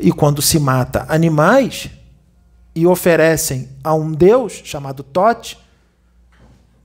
[0.00, 1.88] E quando se mata animais
[2.74, 5.58] e oferecem a um deus chamado Tote,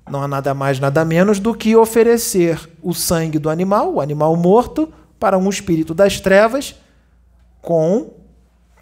[0.10, 4.36] não há nada mais, nada menos do que oferecer o sangue do animal, o animal
[4.36, 6.76] morto, para um espírito das trevas
[7.62, 8.14] com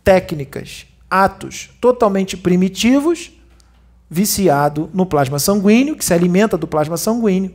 [0.03, 3.31] técnicas, atos totalmente primitivos,
[4.09, 7.53] viciado no plasma sanguíneo, que se alimenta do plasma sanguíneo.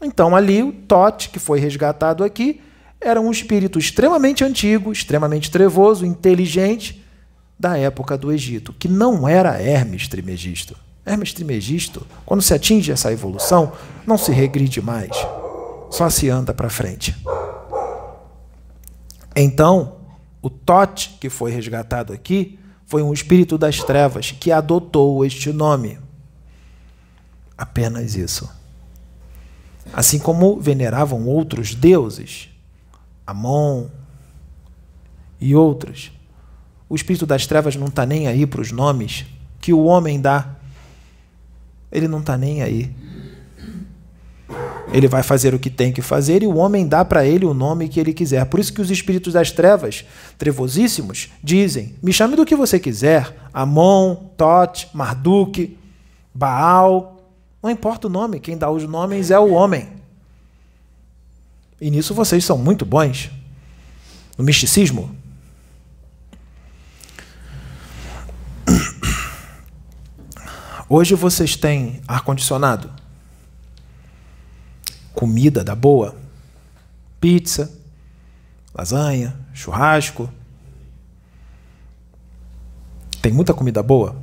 [0.00, 2.60] Então, ali, o Tote, que foi resgatado aqui,
[3.00, 7.04] era um espírito extremamente antigo, extremamente trevoso, inteligente,
[7.58, 10.74] da época do Egito, que não era Hermes Trimegisto.
[11.04, 13.72] Hermes Trimegisto, quando se atinge essa evolução,
[14.06, 15.10] não se regride mais,
[15.90, 17.16] só se anda para frente.
[19.34, 19.96] Então,
[20.42, 25.98] o Tote que foi resgatado aqui foi um espírito das trevas que adotou este nome.
[27.56, 28.50] Apenas isso.
[29.92, 32.48] Assim como veneravam outros deuses,
[33.26, 33.86] Amon
[35.40, 36.12] e outros,
[36.88, 39.24] o espírito das trevas não está nem aí para os nomes
[39.60, 40.56] que o homem dá.
[41.90, 42.90] Ele não está nem aí.
[44.92, 47.54] Ele vai fazer o que tem que fazer e o homem dá para ele o
[47.54, 48.44] nome que ele quiser.
[48.46, 50.04] Por isso que os espíritos das trevas,
[50.36, 53.36] trevosíssimos, dizem: me chame do que você quiser.
[53.52, 55.76] Amon, Tot, Marduk,
[56.34, 57.22] Baal.
[57.62, 59.88] Não importa o nome, quem dá os nomes é o homem.
[61.80, 63.30] E nisso vocês são muito bons.
[64.36, 65.14] No misticismo.
[70.92, 72.90] Hoje vocês têm ar-condicionado
[75.14, 76.16] comida da boa,
[77.20, 77.72] pizza,
[78.74, 80.28] lasanha, churrasco.
[83.22, 84.20] Tem muita comida boa.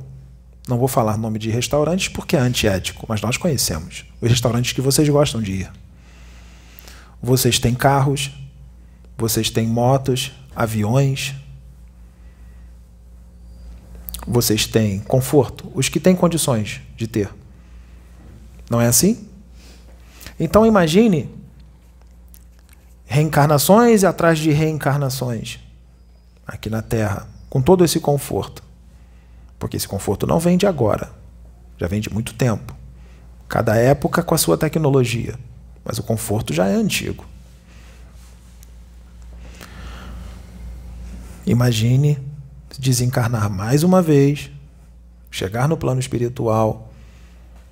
[0.68, 4.82] Não vou falar nome de restaurantes porque é antiético, mas nós conhecemos os restaurantes que
[4.82, 5.72] vocês gostam de ir.
[7.22, 8.30] Vocês têm carros,
[9.16, 11.34] vocês têm motos, aviões,
[14.28, 17.30] vocês têm conforto, os que têm condições de ter.
[18.70, 19.26] Não é assim?
[20.38, 21.30] Então imagine
[23.06, 25.58] reencarnações e atrás de reencarnações
[26.46, 28.62] aqui na Terra, com todo esse conforto.
[29.58, 31.10] Porque esse conforto não vem de agora,
[31.78, 32.76] já vem de muito tempo.
[33.48, 35.38] Cada época com a sua tecnologia,
[35.84, 37.24] mas o conforto já é antigo.
[41.46, 42.18] Imagine
[42.78, 44.50] desencarnar mais uma vez,
[45.30, 46.92] chegar no plano espiritual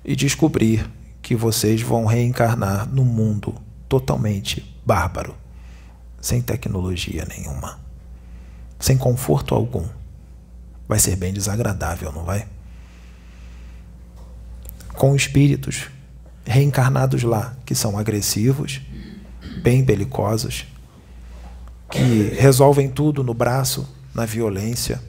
[0.03, 0.89] e descobrir
[1.21, 3.55] que vocês vão reencarnar num mundo
[3.87, 5.35] totalmente bárbaro,
[6.21, 7.79] sem tecnologia nenhuma,
[8.79, 9.85] sem conforto algum.
[10.87, 12.47] Vai ser bem desagradável, não vai?
[14.93, 15.89] Com espíritos
[16.45, 18.81] reencarnados lá, que são agressivos,
[19.61, 20.65] bem belicosos,
[21.89, 23.87] que resolvem tudo no braço,
[24.17, 24.99] na violência.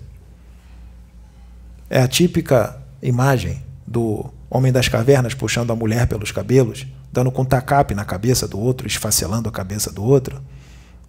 [1.88, 7.44] É a típica imagem do Homem das cavernas puxando a mulher pelos cabelos, dando com
[7.44, 10.42] tacape na cabeça do outro, esfacelando a cabeça do outro.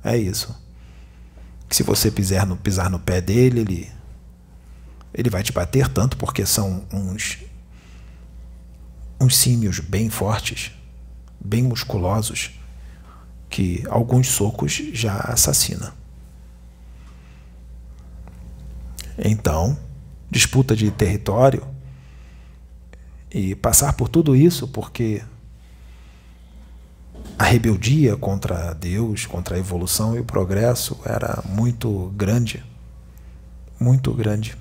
[0.03, 0.55] É isso.
[1.67, 3.91] Que se você pisar no, pisar no pé dele, ele,
[5.13, 7.37] ele vai te bater tanto porque são uns,
[9.19, 10.71] uns símios bem fortes,
[11.39, 12.51] bem musculosos,
[13.49, 15.98] que alguns socos já assassina.
[19.23, 19.77] Então,
[20.31, 21.67] disputa de território
[23.31, 25.21] e passar por tudo isso porque
[27.37, 32.63] a rebeldia contra Deus, contra a evolução e o progresso era muito grande,
[33.79, 34.57] muito grande.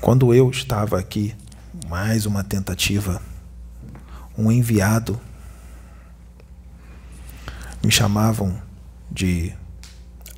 [0.00, 1.34] Quando eu estava aqui,
[1.88, 3.22] mais uma tentativa,
[4.36, 5.20] um enviado,
[7.84, 8.60] me chamavam
[9.10, 9.54] de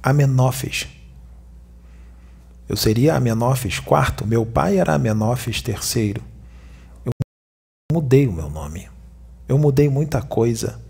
[0.04, 0.86] Amenófis
[2.68, 6.16] eu seria Amenófis IV, meu pai era Amenófis III.
[7.04, 7.12] Eu
[7.92, 8.88] mudei o meu nome.
[9.46, 10.80] Eu mudei muita coisa.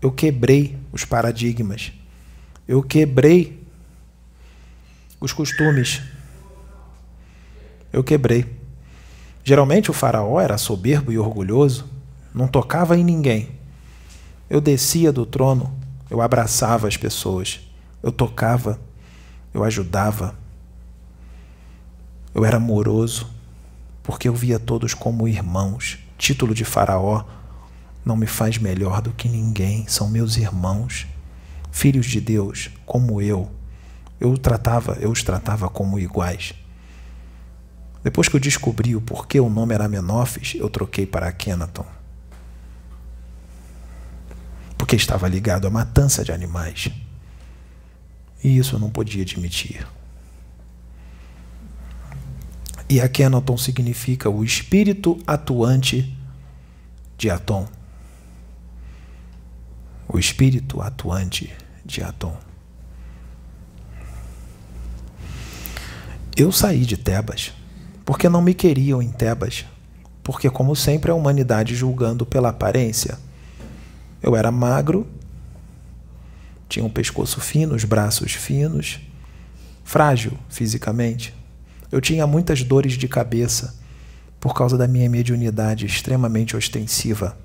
[0.00, 1.92] Eu quebrei os paradigmas.
[2.68, 3.66] Eu quebrei
[5.20, 6.00] os costumes.
[7.92, 8.46] Eu quebrei.
[9.42, 11.90] Geralmente o faraó era soberbo e orgulhoso,
[12.32, 13.50] não tocava em ninguém.
[14.48, 15.76] Eu descia do trono,
[16.08, 17.60] eu abraçava as pessoas,
[18.02, 18.80] eu tocava,
[19.54, 20.34] eu ajudava,
[22.34, 23.30] eu era amoroso,
[24.02, 25.98] porque eu via todos como irmãos.
[26.18, 27.24] Título de Faraó
[28.04, 31.06] não me faz melhor do que ninguém, são meus irmãos,
[31.70, 33.50] filhos de Deus, como eu.
[34.18, 36.54] Eu tratava, eu os tratava como iguais.
[38.02, 41.86] Depois que eu descobri o porquê o nome era Menófis, eu troquei para Kenaton.
[44.76, 46.90] Porque estava ligado à matança de animais.
[48.42, 49.86] E isso eu não podia admitir.
[52.88, 56.14] E Akhenaton significa o espírito atuante
[57.16, 57.66] de Atom.
[60.08, 62.36] O espírito atuante de Atom.
[66.36, 67.52] Eu saí de Tebas
[68.04, 69.64] porque não me queriam em Tebas,
[70.22, 73.18] porque, como sempre, a humanidade julgando pela aparência.
[74.22, 75.06] Eu era magro,
[76.72, 79.00] tinha um pescoço fino, os braços finos,
[79.84, 81.34] frágil fisicamente.
[81.90, 83.74] Eu tinha muitas dores de cabeça
[84.40, 87.36] por causa da minha mediunidade extremamente ostensiva.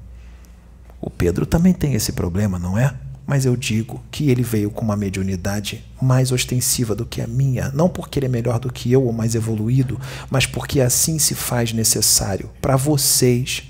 [1.02, 2.96] O Pedro também tem esse problema, não é?
[3.28, 7.70] mas eu digo que ele veio com uma mediunidade mais ostensiva do que a minha,
[7.74, 10.00] não porque ele é melhor do que eu ou mais evoluído,
[10.30, 13.64] mas porque assim se faz necessário para vocês.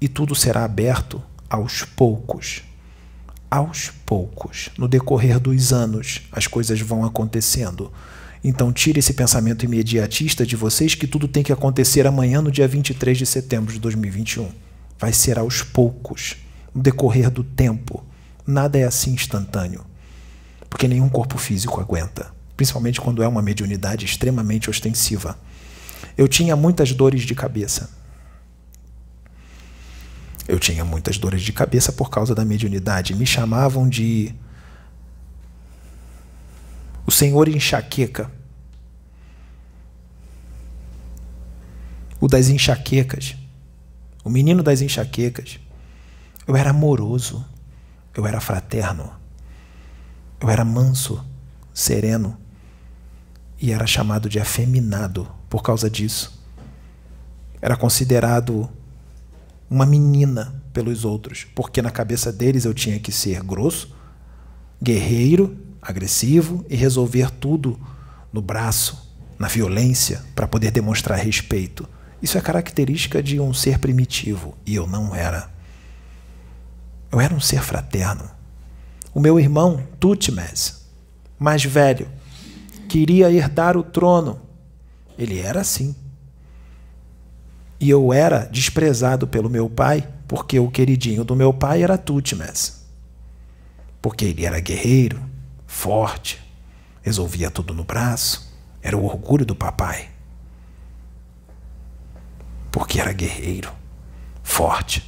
[0.00, 2.62] E tudo será aberto aos poucos.
[3.54, 7.92] Aos poucos, no decorrer dos anos, as coisas vão acontecendo.
[8.42, 12.66] Então, tire esse pensamento imediatista de vocês que tudo tem que acontecer amanhã, no dia
[12.66, 14.50] 23 de setembro de 2021.
[14.98, 16.34] Vai ser aos poucos
[16.74, 18.04] no decorrer do tempo.
[18.44, 19.86] Nada é assim instantâneo,
[20.68, 25.38] porque nenhum corpo físico aguenta, principalmente quando é uma mediunidade extremamente ostensiva.
[26.18, 27.88] Eu tinha muitas dores de cabeça.
[30.46, 33.14] Eu tinha muitas dores de cabeça por causa da mediunidade.
[33.14, 34.34] Me chamavam de
[37.06, 38.30] o Senhor enxaqueca.
[42.20, 43.36] O das enxaquecas.
[44.22, 45.58] O menino das enxaquecas.
[46.46, 47.44] Eu era amoroso,
[48.14, 49.10] eu era fraterno,
[50.38, 51.24] eu era manso,
[51.72, 52.36] sereno
[53.58, 56.38] e era chamado de afeminado por causa disso.
[57.62, 58.68] Era considerado
[59.74, 63.92] uma menina pelos outros, porque na cabeça deles eu tinha que ser grosso,
[64.80, 67.76] guerreiro, agressivo e resolver tudo
[68.32, 71.88] no braço, na violência, para poder demonstrar respeito.
[72.22, 75.50] Isso é característica de um ser primitivo e eu não era.
[77.10, 78.30] Eu era um ser fraterno.
[79.12, 80.86] O meu irmão, Tutmes,
[81.36, 82.06] mais velho,
[82.88, 84.40] queria herdar o trono.
[85.18, 85.96] Ele era assim.
[87.84, 92.82] E eu era desprezado pelo meu pai, porque o queridinho do meu pai era Tutmes.
[94.00, 95.20] Porque ele era guerreiro,
[95.66, 96.42] forte,
[97.02, 100.08] resolvia tudo no braço, era o orgulho do papai.
[102.72, 103.70] Porque era guerreiro,
[104.42, 105.04] forte.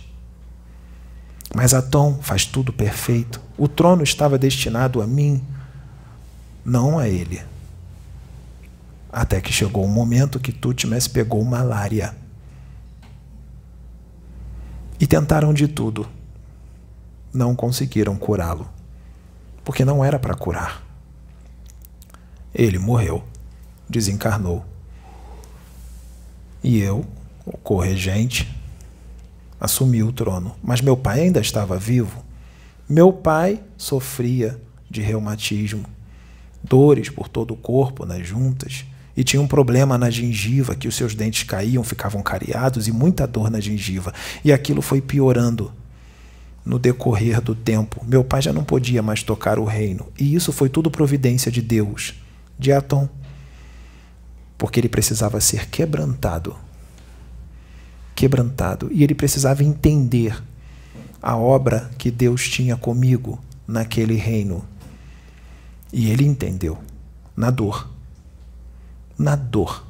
[1.54, 3.40] Mas Atom faz tudo perfeito.
[3.56, 5.42] O trono estava destinado a mim,
[6.62, 7.42] não a ele.
[9.10, 12.25] Até que chegou o momento que Tutmes pegou malária.
[14.98, 16.06] E tentaram de tudo.
[17.32, 18.68] Não conseguiram curá-lo.
[19.64, 20.82] Porque não era para curar.
[22.54, 23.22] Ele morreu,
[23.88, 24.64] desencarnou.
[26.62, 27.04] E eu,
[27.44, 28.52] o corregente,
[29.60, 32.24] assumi o trono, mas meu pai ainda estava vivo.
[32.88, 35.84] Meu pai sofria de reumatismo,
[36.62, 38.84] dores por todo o corpo nas juntas,
[39.16, 43.26] e tinha um problema na gengiva, que os seus dentes caíam, ficavam cariados e muita
[43.26, 44.12] dor na gengiva.
[44.44, 45.72] E aquilo foi piorando
[46.64, 48.04] no decorrer do tempo.
[48.06, 51.62] Meu pai já não podia mais tocar o reino, e isso foi tudo providência de
[51.62, 52.14] Deus,
[52.58, 53.08] de Atom,
[54.58, 56.56] porque ele precisava ser quebrantado
[58.16, 58.88] quebrantado.
[58.90, 60.42] E ele precisava entender
[61.22, 63.38] a obra que Deus tinha comigo
[63.68, 64.64] naquele reino.
[65.92, 66.78] E ele entendeu,
[67.36, 67.88] na dor.
[69.18, 69.84] Na dor.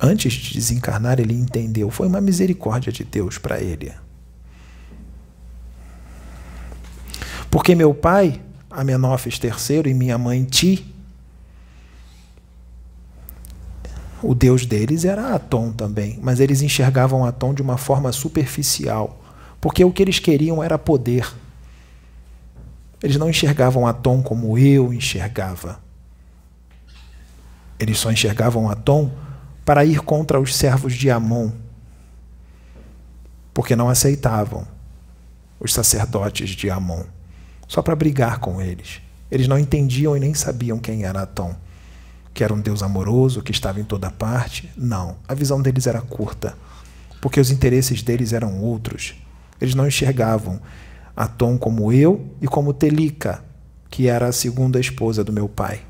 [0.00, 1.90] Antes de desencarnar, ele entendeu.
[1.90, 3.92] Foi uma misericórdia de Deus para ele.
[7.50, 10.94] Porque meu pai, Amenófis III, e minha mãe Ti,
[14.26, 19.20] O deus deles era Atom também, mas eles enxergavam Atom de uma forma superficial,
[19.60, 21.30] porque o que eles queriam era poder.
[23.02, 25.78] Eles não enxergavam Atom como eu enxergava.
[27.78, 29.10] Eles só enxergavam Atom
[29.64, 31.50] para ir contra os servos de Amon,
[33.52, 34.66] porque não aceitavam
[35.58, 37.04] os sacerdotes de Amon,
[37.66, 39.00] só para brigar com eles.
[39.30, 41.54] Eles não entendiam e nem sabiam quem era Atom
[42.34, 44.68] que era um Deus amoroso, que estava em toda parte.
[44.76, 46.58] Não, a visão deles era curta,
[47.20, 49.14] porque os interesses deles eram outros.
[49.60, 50.60] Eles não enxergavam
[51.16, 53.42] Atom como eu e como Telica,
[53.88, 55.82] que era a segunda esposa do meu pai.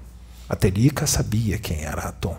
[0.54, 2.36] A Telica sabia quem era Atom.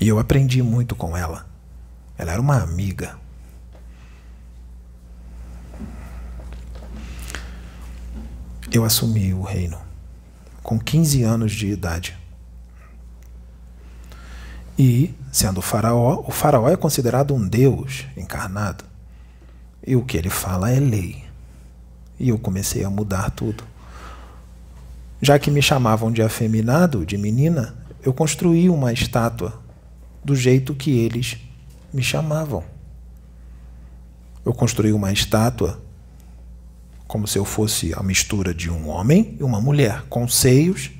[0.00, 1.46] E eu aprendi muito com ela.
[2.18, 3.16] Ela era uma amiga.
[8.72, 9.78] Eu assumi o reino
[10.64, 12.18] com 15 anos de idade.
[14.76, 18.82] E, sendo faraó, o faraó é considerado um deus encarnado.
[19.86, 21.24] E o que ele fala é lei.
[22.18, 23.67] E eu comecei a mudar tudo.
[25.20, 29.60] Já que me chamavam de afeminado, de menina, eu construí uma estátua
[30.24, 31.38] do jeito que eles
[31.92, 32.62] me chamavam.
[34.44, 35.80] Eu construí uma estátua
[37.08, 40.90] como se eu fosse a mistura de um homem e uma mulher, com seios,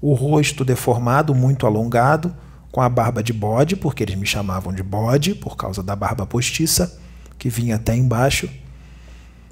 [0.00, 2.34] o rosto deformado, muito alongado,
[2.70, 6.26] com a barba de bode, porque eles me chamavam de bode por causa da barba
[6.26, 7.00] postiça,
[7.38, 8.48] que vinha até embaixo.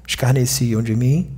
[0.07, 1.31] Escarneciam de mim.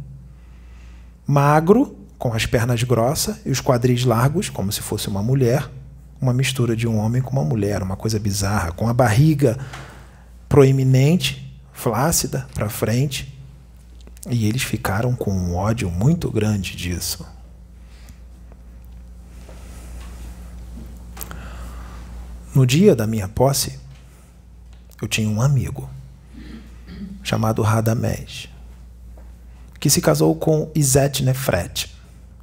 [1.26, 5.67] Magro, com as pernas grossas e os quadris largos, como se fosse uma mulher.
[6.22, 9.57] Uma mistura de um homem com uma mulher, uma coisa bizarra, com a barriga
[10.49, 13.34] proeminente, flácida para frente.
[14.30, 17.26] E eles ficaram com um ódio muito grande disso.
[22.53, 23.80] No dia da minha posse,
[25.01, 25.89] eu tinha um amigo
[27.24, 28.49] chamado Radamés,
[29.80, 31.98] que se casou com Izete Nefret,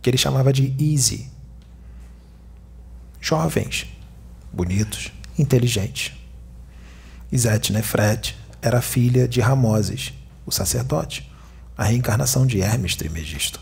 [0.06, 1.28] que ele chamava de Easy.
[3.20, 3.88] Jovens,
[4.52, 6.12] bonitos, inteligentes.
[7.32, 10.12] Izete Nefret era filha de Ramoses,
[10.46, 11.28] o sacerdote,
[11.76, 13.60] a reencarnação de Hermes Trimegisto.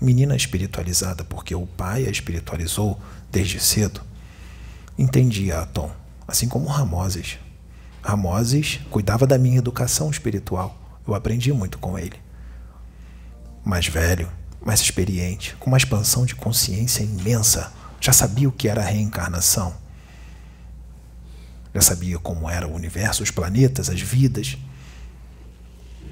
[0.00, 2.96] Menina espiritualizada porque o pai a espiritualizou
[3.28, 4.02] desde cedo
[4.96, 5.90] entendia Atom,
[6.28, 7.40] assim como Ramoses.
[8.04, 10.78] Ramoses cuidava da minha educação espiritual.
[11.04, 12.20] Eu aprendi muito com ele.
[13.64, 14.30] Mais velho,
[14.64, 19.74] mais experiente, com uma expansão de consciência imensa, já sabia o que era a reencarnação.
[21.74, 24.58] Já sabia como era o universo, os planetas, as vidas.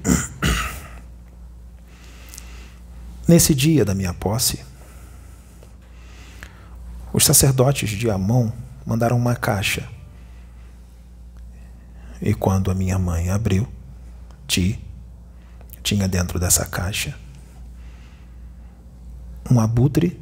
[3.27, 4.65] Nesse dia da minha posse,
[7.13, 8.51] os sacerdotes de Amon
[8.85, 9.87] mandaram uma caixa.
[12.21, 13.67] E quando a minha mãe abriu,
[14.47, 14.79] Ti
[15.83, 17.15] tinha dentro dessa caixa
[19.49, 20.19] um abutre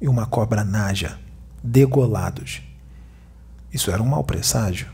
[0.00, 1.18] e uma cobra naja
[1.62, 2.62] degolados.
[3.72, 4.88] Isso era um mau presságio.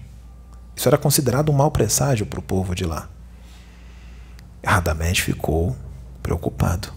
[0.76, 3.08] Isso era considerado um mau presságio para o povo de lá.
[4.64, 5.76] Radamés ficou
[6.22, 6.92] preocupado,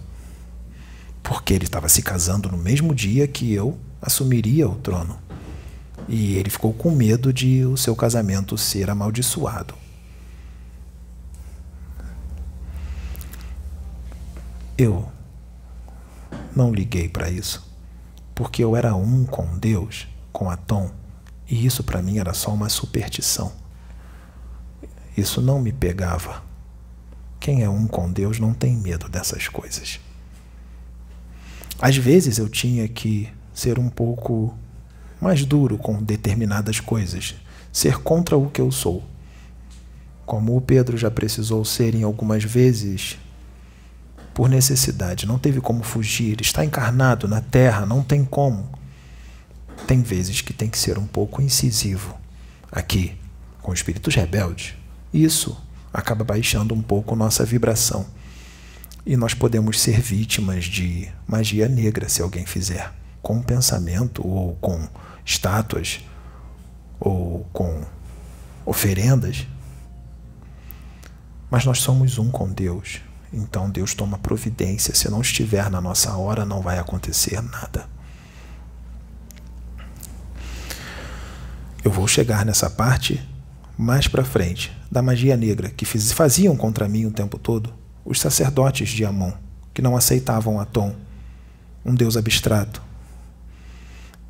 [1.23, 5.17] porque ele estava se casando no mesmo dia que eu assumiria o trono.
[6.07, 9.73] E ele ficou com medo de o seu casamento ser amaldiçoado.
[14.77, 15.09] Eu
[16.55, 17.69] não liguei para isso,
[18.35, 20.91] porque eu era um com Deus, com Atom,
[21.49, 23.51] e isso para mim era só uma superstição.
[25.15, 26.41] Isso não me pegava.
[27.39, 29.99] Quem é um com Deus não tem medo dessas coisas.
[31.81, 34.55] Às vezes eu tinha que ser um pouco
[35.19, 37.35] mais duro com determinadas coisas,
[37.71, 39.03] ser contra o que eu sou.
[40.25, 43.17] Como o Pedro já precisou ser em algumas vezes
[44.33, 48.69] por necessidade, não teve como fugir, está encarnado na terra, não tem como.
[49.87, 52.17] Tem vezes que tem que ser um pouco incisivo.
[52.71, 53.17] Aqui,
[53.61, 54.75] com espíritos rebeldes,
[55.13, 55.57] isso
[55.93, 58.05] acaba baixando um pouco nossa vibração.
[59.05, 64.87] E nós podemos ser vítimas de magia negra se alguém fizer, com pensamento ou com
[65.25, 66.01] estátuas
[66.99, 67.83] ou com
[68.65, 69.47] oferendas.
[71.49, 73.01] Mas nós somos um com Deus.
[73.33, 74.93] Então Deus toma providência.
[74.93, 77.87] Se não estiver na nossa hora, não vai acontecer nada.
[81.83, 83.21] Eu vou chegar nessa parte
[83.77, 88.89] mais para frente da magia negra que faziam contra mim o tempo todo os sacerdotes
[88.89, 89.31] de Amon,
[89.73, 90.95] que não aceitavam Atom,
[91.85, 92.81] um deus abstrato,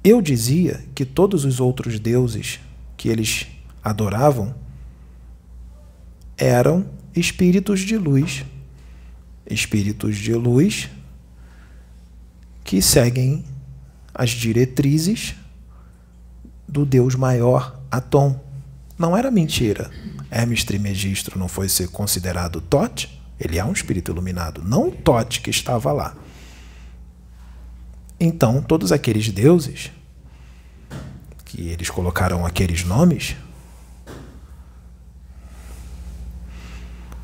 [0.03, 2.59] eu dizia que todos os outros deuses
[2.97, 3.47] que eles
[3.83, 4.53] adoravam
[6.37, 6.85] eram
[7.15, 8.43] espíritos de luz.
[9.51, 10.89] Espíritos de luz
[12.63, 13.43] que seguem
[14.13, 15.35] as diretrizes
[16.67, 18.39] do Deus maior, Atom.
[18.97, 19.91] Não era mentira.
[20.29, 25.41] Hermes Trismegisto não foi ser considerado Tote, ele é um espírito iluminado, não o Tote
[25.41, 26.15] que estava lá.
[28.19, 29.91] Então, todos aqueles deuses
[31.43, 33.35] que eles colocaram aqueles nomes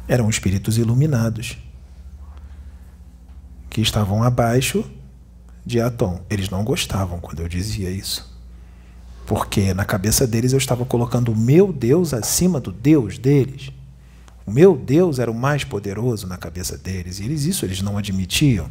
[0.08, 1.58] eram espíritos iluminados
[3.78, 4.84] que estavam abaixo
[5.64, 6.20] de Atom.
[6.32, 8.36] Eles não gostavam quando eu dizia isso.
[9.28, 13.70] Porque na cabeça deles eu estava colocando o meu Deus acima do Deus deles.
[14.48, 17.20] O meu Deus era o mais poderoso na cabeça deles.
[17.20, 18.68] E eles isso eles não admitiam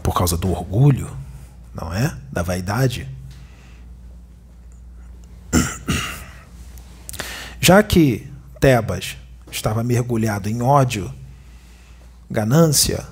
[0.00, 1.10] por causa do orgulho,
[1.74, 2.16] não é?
[2.30, 3.08] Da vaidade.
[7.60, 8.30] Já que
[8.60, 9.16] Tebas
[9.50, 11.12] estava mergulhado em ódio,
[12.30, 13.06] ganância,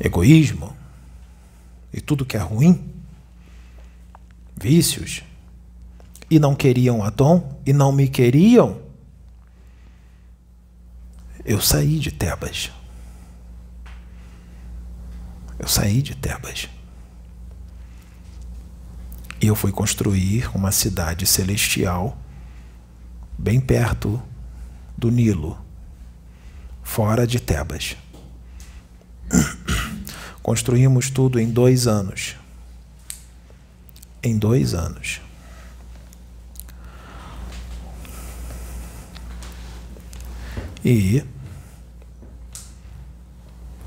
[0.00, 0.74] egoísmo
[1.92, 2.92] e tudo que é ruim,
[4.56, 5.22] vícios,
[6.30, 8.80] e não queriam Adão e não me queriam,
[11.44, 12.72] eu saí de Tebas.
[15.58, 16.68] Eu saí de Tebas.
[19.40, 22.16] E eu fui construir uma cidade celestial
[23.38, 24.22] bem perto
[24.96, 25.63] do Nilo,
[26.84, 27.96] fora de Tebas.
[30.40, 32.36] Construímos tudo em dois anos.
[34.22, 35.20] Em dois anos.
[40.84, 41.24] E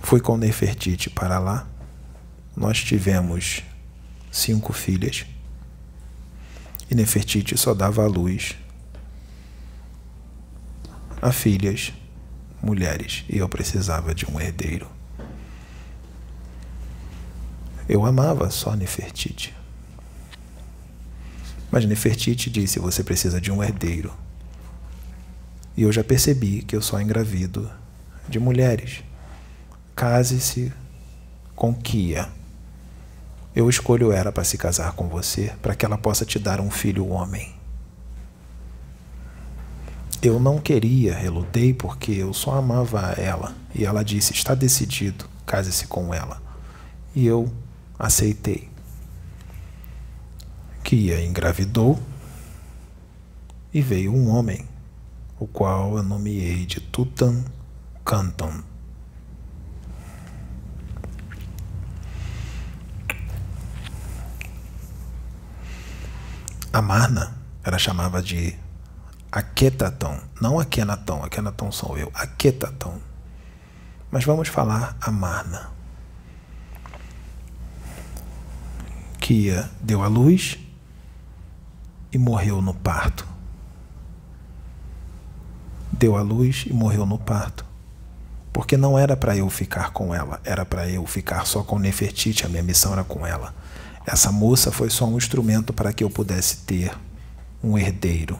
[0.01, 1.67] fui com Nefertiti para lá.
[2.55, 3.61] Nós tivemos
[4.31, 5.25] cinco filhas.
[6.89, 8.55] E Nefertiti só dava à luz
[11.21, 11.93] a filhas
[12.67, 13.23] mulheres.
[13.29, 14.87] E eu precisava de um herdeiro.
[17.87, 19.55] Eu amava só Nefertiti.
[21.71, 24.13] Mas Nefertiti disse: Você precisa de um herdeiro.
[25.77, 27.69] E eu já percebi que eu só engravido
[28.27, 29.03] de mulheres.
[29.95, 30.73] Case-se
[31.55, 32.27] com Kia.
[33.55, 36.69] Eu escolho ela para se casar com você, para que ela possa te dar um
[36.69, 37.56] filho homem.
[40.21, 43.55] Eu não queria, relutei porque eu só amava ela.
[43.73, 46.41] E ela disse: Está decidido, case-se com ela.
[47.15, 47.51] E eu
[47.99, 48.69] aceitei.
[50.83, 51.99] Kia engravidou
[53.73, 54.65] e veio um homem
[55.39, 57.43] o qual eu nomeei de Tutan
[58.03, 58.63] Canton.
[66.73, 68.57] Amarna ela chamava de
[69.37, 72.99] Aquetaton, não Akenaton, Akenaton sou eu, Aquetaton.
[74.09, 75.71] Mas vamos falar Amarna.
[79.19, 80.57] Kia deu à luz
[82.11, 83.37] e morreu no parto
[85.97, 87.65] deu à luz e morreu no parto.
[88.53, 92.45] Porque não era para eu ficar com ela, era para eu ficar só com Nefertiti,
[92.45, 93.53] a minha missão era com ela.
[94.05, 96.91] Essa moça foi só um instrumento para que eu pudesse ter
[97.63, 98.39] um herdeiro.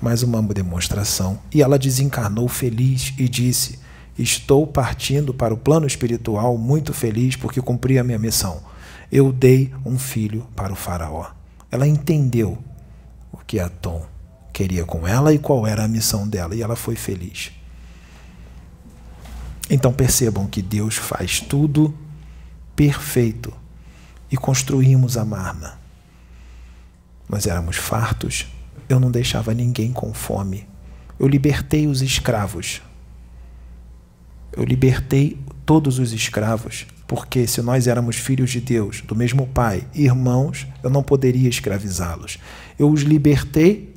[0.00, 1.38] Mais uma demonstração.
[1.52, 3.78] E ela desencarnou feliz e disse:
[4.18, 8.60] Estou partindo para o plano espiritual muito feliz porque cumpri a minha missão.
[9.10, 11.30] Eu dei um filho para o Faraó.
[11.70, 12.58] Ela entendeu
[13.32, 14.06] o que é Tom
[14.56, 17.52] queria com ela e qual era a missão dela, e ela foi feliz.
[19.68, 21.94] Então percebam que Deus faz tudo
[22.74, 23.52] perfeito
[24.30, 25.78] e construímos a Marna.
[27.28, 28.46] Nós éramos fartos,
[28.88, 30.66] eu não deixava ninguém com fome.
[31.18, 32.82] Eu libertei os escravos.
[34.52, 39.86] Eu libertei todos os escravos, porque se nós éramos filhos de Deus, do mesmo Pai,
[39.94, 42.38] irmãos, eu não poderia escravizá-los.
[42.78, 43.94] Eu os libertei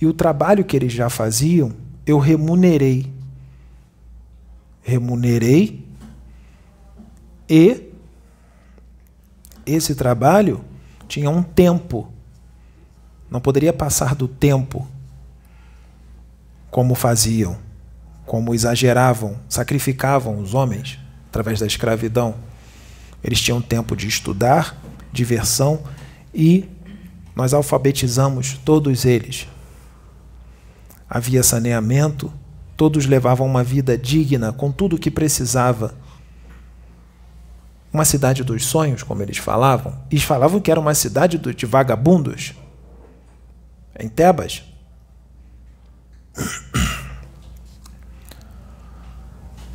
[0.00, 1.72] e o trabalho que eles já faziam,
[2.06, 3.10] eu remunerei.
[4.82, 5.86] Remunerei
[7.48, 7.92] e
[9.64, 10.64] esse trabalho
[11.06, 12.11] tinha um tempo.
[13.32, 14.86] Não poderia passar do tempo
[16.70, 17.56] como faziam,
[18.24, 22.36] como exageravam, sacrificavam os homens através da escravidão.
[23.24, 24.76] Eles tinham tempo de estudar,
[25.12, 25.82] diversão
[26.32, 26.68] e
[27.34, 29.48] nós alfabetizamos todos eles
[31.14, 32.32] havia saneamento,
[32.74, 35.94] todos levavam uma vida digna com tudo o que precisava.
[37.92, 39.94] Uma cidade dos sonhos, como eles falavam.
[40.10, 42.54] Eles falavam que era uma cidade de vagabundos.
[44.02, 44.64] Em Tebas.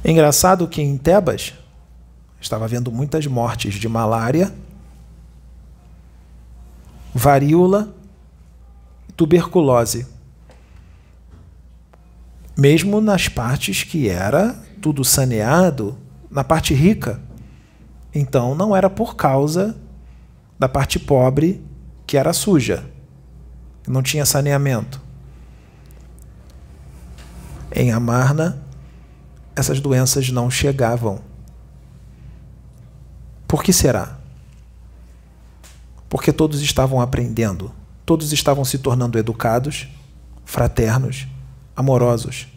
[0.04, 1.54] Engraçado que em Tebas
[2.40, 4.54] estava havendo muitas mortes de malária,
[7.14, 7.96] varíola
[9.16, 10.06] tuberculose
[12.58, 15.96] mesmo nas partes que era tudo saneado,
[16.30, 17.22] na parte rica.
[18.14, 19.78] Então não era por causa
[20.58, 21.64] da parte pobre
[22.08, 22.84] que era suja,
[23.88, 25.02] não tinha saneamento.
[27.74, 28.62] Em Amarna,
[29.56, 31.22] essas doenças não chegavam.
[33.48, 34.18] Por que será?
[36.10, 37.72] Porque todos estavam aprendendo,
[38.06, 39.88] todos estavam se tornando educados,
[40.46, 41.28] fraternos
[41.76, 42.48] amorosos.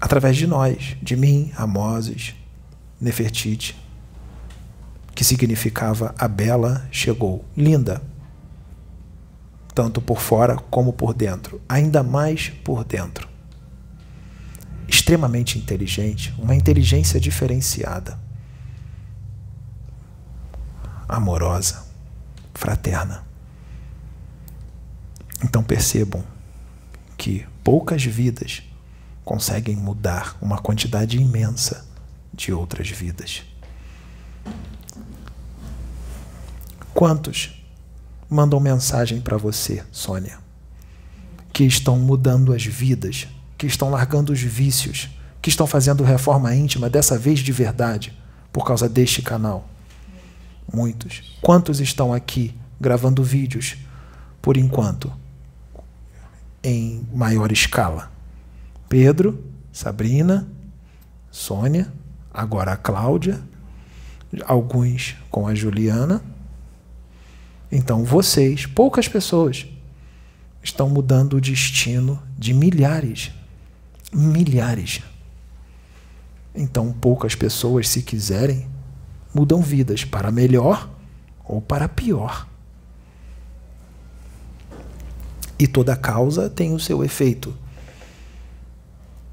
[0.00, 2.34] Através de nós, de mim, Amoses,
[3.00, 3.76] Nefertiti,
[5.14, 8.02] que significava a bela chegou, linda,
[9.74, 13.28] tanto por fora como por dentro, ainda mais por dentro.
[14.86, 18.18] Extremamente inteligente, uma inteligência diferenciada,
[21.08, 21.84] amorosa,
[22.54, 23.24] fraterna.
[25.42, 26.22] Então percebam
[27.16, 28.62] que poucas vidas
[29.24, 31.86] conseguem mudar uma quantidade imensa
[32.32, 33.42] de outras vidas.
[36.92, 37.61] Quantos
[38.32, 40.38] mandam mensagem para você, Sônia,
[41.52, 43.28] que estão mudando as vidas,
[43.58, 45.10] que estão largando os vícios,
[45.42, 48.16] que estão fazendo reforma íntima, dessa vez de verdade,
[48.50, 49.68] por causa deste canal?
[50.72, 51.36] Muitos.
[51.42, 53.76] Quantos estão aqui gravando vídeos,
[54.40, 55.12] por enquanto,
[56.64, 58.10] em maior escala?
[58.88, 60.48] Pedro, Sabrina,
[61.30, 61.92] Sônia,
[62.32, 63.42] agora a Cláudia,
[64.46, 66.22] alguns com a Juliana.
[67.74, 69.66] Então vocês, poucas pessoas,
[70.62, 73.32] estão mudando o destino de milhares.
[74.12, 75.00] Milhares.
[76.54, 78.68] Então poucas pessoas, se quiserem,
[79.34, 80.90] mudam vidas para melhor
[81.42, 82.46] ou para pior.
[85.58, 87.56] E toda causa tem o seu efeito.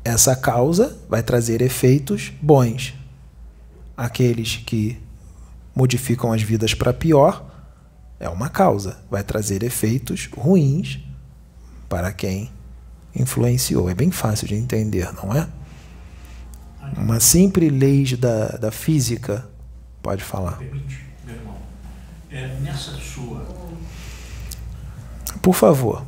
[0.02, 2.94] Essa causa vai trazer efeitos bons.
[3.98, 4.98] Aqueles que
[5.76, 7.49] modificam as vidas para pior
[8.20, 11.00] é uma causa, vai trazer efeitos ruins
[11.88, 12.52] para quem
[13.16, 13.90] influenciou.
[13.90, 15.48] É bem fácil de entender, não é?
[16.98, 19.48] Uma simples lei da, da física
[20.02, 20.58] Pode falar.
[20.58, 21.56] Permite, meu irmão.
[22.32, 23.46] É, nessa sua.
[25.42, 26.06] Por favor,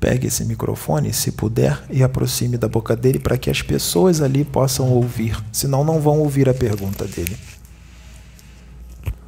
[0.00, 4.44] pegue esse microfone, se puder, e aproxime da boca dele para que as pessoas ali
[4.44, 5.42] possam ouvir.
[5.52, 7.36] Senão, não vão ouvir a pergunta dele.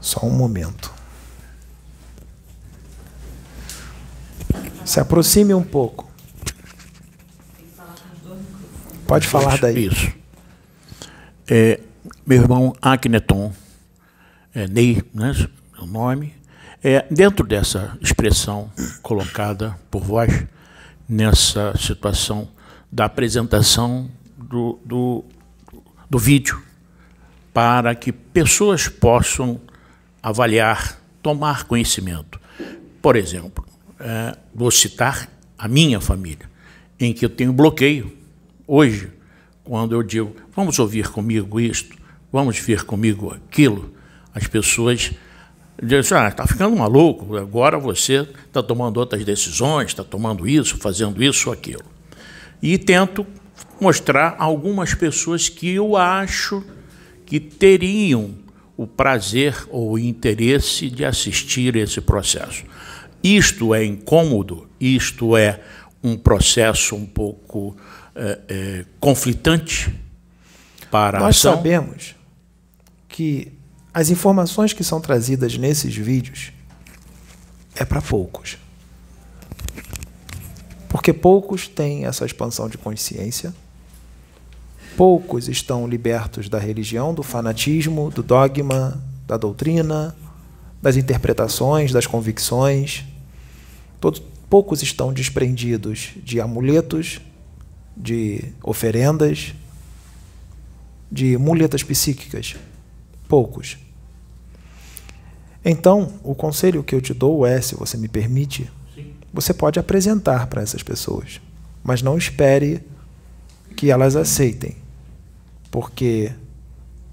[0.01, 0.93] Só um momento.
[4.87, 6.09] Se aproxime um pouco.
[9.05, 9.87] Pode falar daí.
[9.87, 10.13] Isso.
[11.49, 11.81] É,
[12.25, 13.53] meu irmão Akneton
[14.55, 15.33] é, Ney, né,
[15.81, 16.33] o nome,
[16.85, 18.71] é, dentro dessa expressão
[19.03, 20.47] colocada por vós,
[21.09, 22.49] nessa situação
[22.91, 24.09] da apresentação
[24.39, 25.25] do, do,
[26.09, 26.63] do vídeo,
[27.53, 29.61] para que pessoas possam
[30.23, 32.41] avaliar, tomar conhecimento.
[33.03, 33.67] Por exemplo,
[33.99, 35.29] é, vou citar
[35.59, 36.49] a minha família,
[36.99, 38.13] em que eu tenho bloqueio.
[38.67, 39.11] Hoje,
[39.65, 41.97] quando eu digo, vamos ouvir comigo isto,
[42.33, 43.93] vamos ver comigo aquilo,
[44.35, 45.13] as pessoas
[45.83, 51.23] dizem, ah, está ficando maluco, agora você está tomando outras decisões, está tomando isso, fazendo
[51.23, 51.85] isso aquilo.
[52.63, 53.27] E tento
[53.81, 56.63] mostrar algumas pessoas que eu acho
[57.25, 58.35] que teriam
[58.77, 62.65] o prazer ou o interesse de assistir esse processo.
[63.27, 65.61] Isto é incômodo, isto é
[66.01, 67.77] um processo um pouco
[68.15, 69.93] é, é, conflitante
[70.93, 71.51] para Nós a ação.
[71.53, 72.15] Nós sabemos
[73.09, 73.53] que
[73.93, 76.53] as informações que são trazidas nesses vídeos
[77.75, 78.59] é para poucos.
[80.89, 83.53] Porque poucos têm essa expansão de consciência,
[84.97, 90.15] poucos estão libertos da religião, do fanatismo, do dogma, da doutrina,
[90.81, 93.05] das interpretações, das convicções.
[94.01, 97.21] Todos, poucos estão desprendidos de amuletos,
[97.97, 99.55] de oferendas,
[101.11, 102.57] de muletas psíquicas.
[103.29, 103.79] Poucos.
[105.65, 108.71] Então, o conselho que eu te dou é, se você me permite,
[109.33, 111.41] você pode apresentar para essas pessoas,
[111.83, 112.81] mas não espere
[113.77, 114.77] que elas aceitem,
[115.71, 116.33] porque,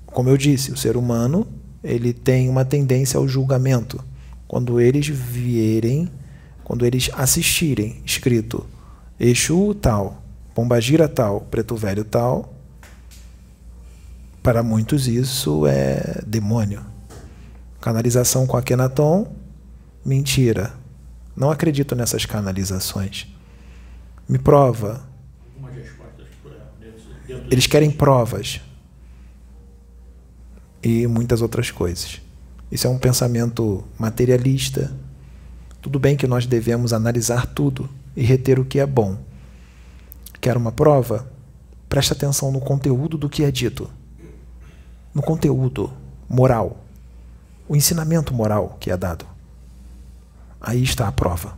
[0.05, 1.47] como eu disse, o ser humano
[1.83, 4.03] ele tem uma tendência ao julgamento.
[4.47, 6.09] Quando eles vierem,
[6.63, 8.65] quando eles assistirem escrito
[9.19, 12.53] Exu tal, Pombagira tal, Preto Velho tal,
[14.41, 16.85] para muitos isso é demônio.
[17.79, 19.33] Canalização com Akenaton,
[20.05, 20.73] mentira.
[21.35, 23.27] Não acredito nessas canalizações.
[24.27, 25.07] Me prova.
[27.49, 28.61] Eles querem provas.
[30.83, 32.21] E muitas outras coisas.
[32.71, 34.93] Isso é um pensamento materialista.
[35.83, 39.17] Tudo bem que nós devemos analisar tudo e reter o que é bom.
[40.41, 41.27] Quer uma prova?
[41.87, 43.87] Preste atenção no conteúdo do que é dito.
[45.13, 45.93] No conteúdo
[46.27, 46.83] moral
[47.67, 49.25] o ensinamento moral que é dado.
[50.59, 51.57] Aí está a prova.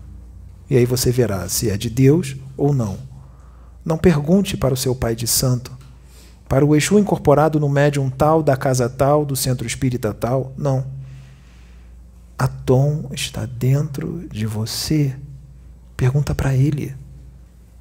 [0.70, 2.98] E aí você verá se é de Deus ou não.
[3.84, 5.72] Não pergunte para o seu pai de santo,
[6.48, 10.54] para o Exu incorporado no médium tal, da casa tal, do centro espírita tal.
[10.58, 10.95] Não.
[12.38, 15.16] A Tom está dentro de você.
[15.96, 16.96] Pergunta para ele.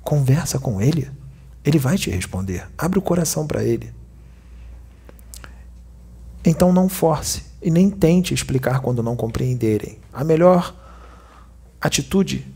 [0.02, 1.10] Conversa com ele.
[1.64, 2.68] Ele vai te responder.
[2.78, 3.92] Abre o coração para ele.
[6.44, 9.98] Então não force e nem tente explicar quando não compreenderem.
[10.12, 10.74] A melhor
[11.80, 12.46] atitude,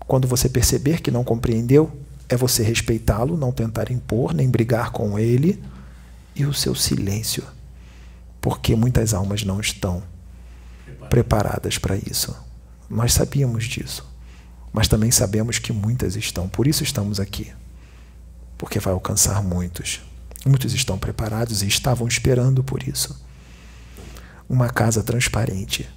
[0.00, 1.90] quando você perceber que não compreendeu,
[2.28, 5.62] é você respeitá-lo, não tentar impor nem brigar com ele,
[6.34, 7.42] e o seu silêncio,
[8.40, 10.02] porque muitas almas não estão
[11.08, 12.36] preparadas para isso.
[12.88, 14.06] Nós sabíamos disso.
[14.72, 16.48] Mas também sabemos que muitas estão.
[16.48, 17.52] Por isso estamos aqui.
[18.56, 20.00] Porque vai alcançar muitos.
[20.46, 23.20] Muitos estão preparados e estavam esperando por isso.
[24.48, 25.88] Uma casa transparente,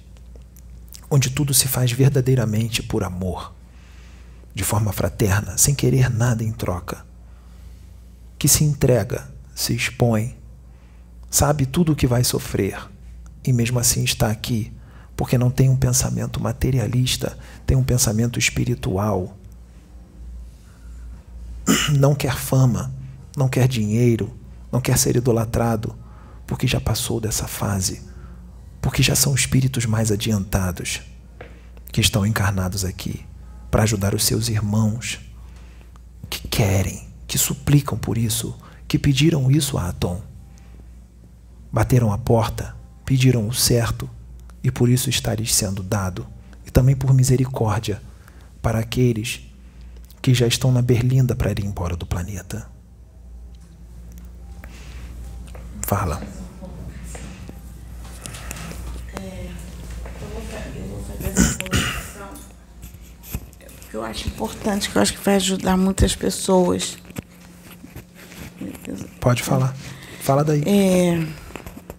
[1.10, 3.54] onde tudo se faz verdadeiramente por amor,
[4.54, 7.06] de forma fraterna, sem querer nada em troca.
[8.38, 10.36] Que se entrega, se expõe,
[11.30, 12.92] sabe tudo o que vai sofrer
[13.44, 14.72] e mesmo assim está aqui,
[15.22, 19.38] porque não tem um pensamento materialista, tem um pensamento espiritual.
[21.96, 22.92] Não quer fama,
[23.36, 24.36] não quer dinheiro,
[24.72, 25.94] não quer ser idolatrado,
[26.44, 28.02] porque já passou dessa fase,
[28.80, 31.02] porque já são espíritos mais adiantados
[31.92, 33.24] que estão encarnados aqui
[33.70, 35.20] para ajudar os seus irmãos
[36.28, 38.58] que querem, que suplicam por isso,
[38.88, 40.20] que pediram isso a Atom.
[41.72, 44.10] Bateram a porta, pediram o certo
[44.62, 46.26] e por isso está lhes sendo dado,
[46.66, 48.00] e também por misericórdia
[48.60, 49.40] para aqueles
[50.20, 52.70] que já estão na berlinda para ir embora do planeta.
[55.82, 56.22] Fala.
[63.90, 66.96] que eu acho importante, que eu acho que vai ajudar muitas pessoas.
[69.20, 69.76] Pode falar.
[70.22, 70.62] Fala daí.
[70.64, 71.26] É,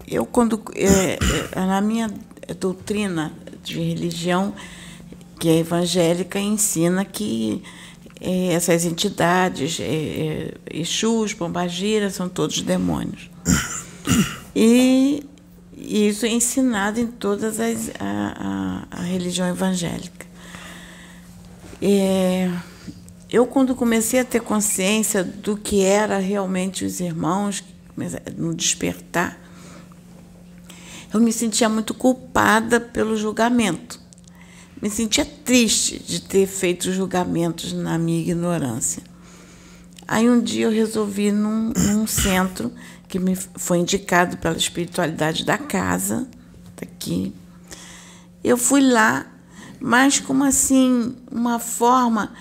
[0.08, 0.64] eu, quando.
[0.74, 1.20] É,
[1.52, 2.10] é, na minha
[2.54, 3.34] doutrina
[3.64, 4.54] de religião,
[5.40, 7.64] que é evangélica, ensina que
[8.20, 13.30] é, essas entidades, é, Exus, Pombagira, são todos demônios.
[14.56, 15.26] E
[15.76, 20.26] isso é ensinado em todas as a, a, a religião evangélica.
[21.82, 22.50] É,
[23.30, 27.64] eu quando comecei a ter consciência do que era realmente os irmãos
[28.38, 29.38] no despertar,
[31.14, 34.02] eu me sentia muito culpada pelo julgamento.
[34.82, 39.04] Me sentia triste de ter feito julgamentos na minha ignorância.
[40.08, 42.72] Aí um dia eu resolvi num, num centro
[43.08, 46.28] que me foi indicado pela espiritualidade da casa,
[46.76, 47.34] daqui.
[48.44, 49.26] Eu fui lá,
[49.80, 52.34] mas como assim uma forma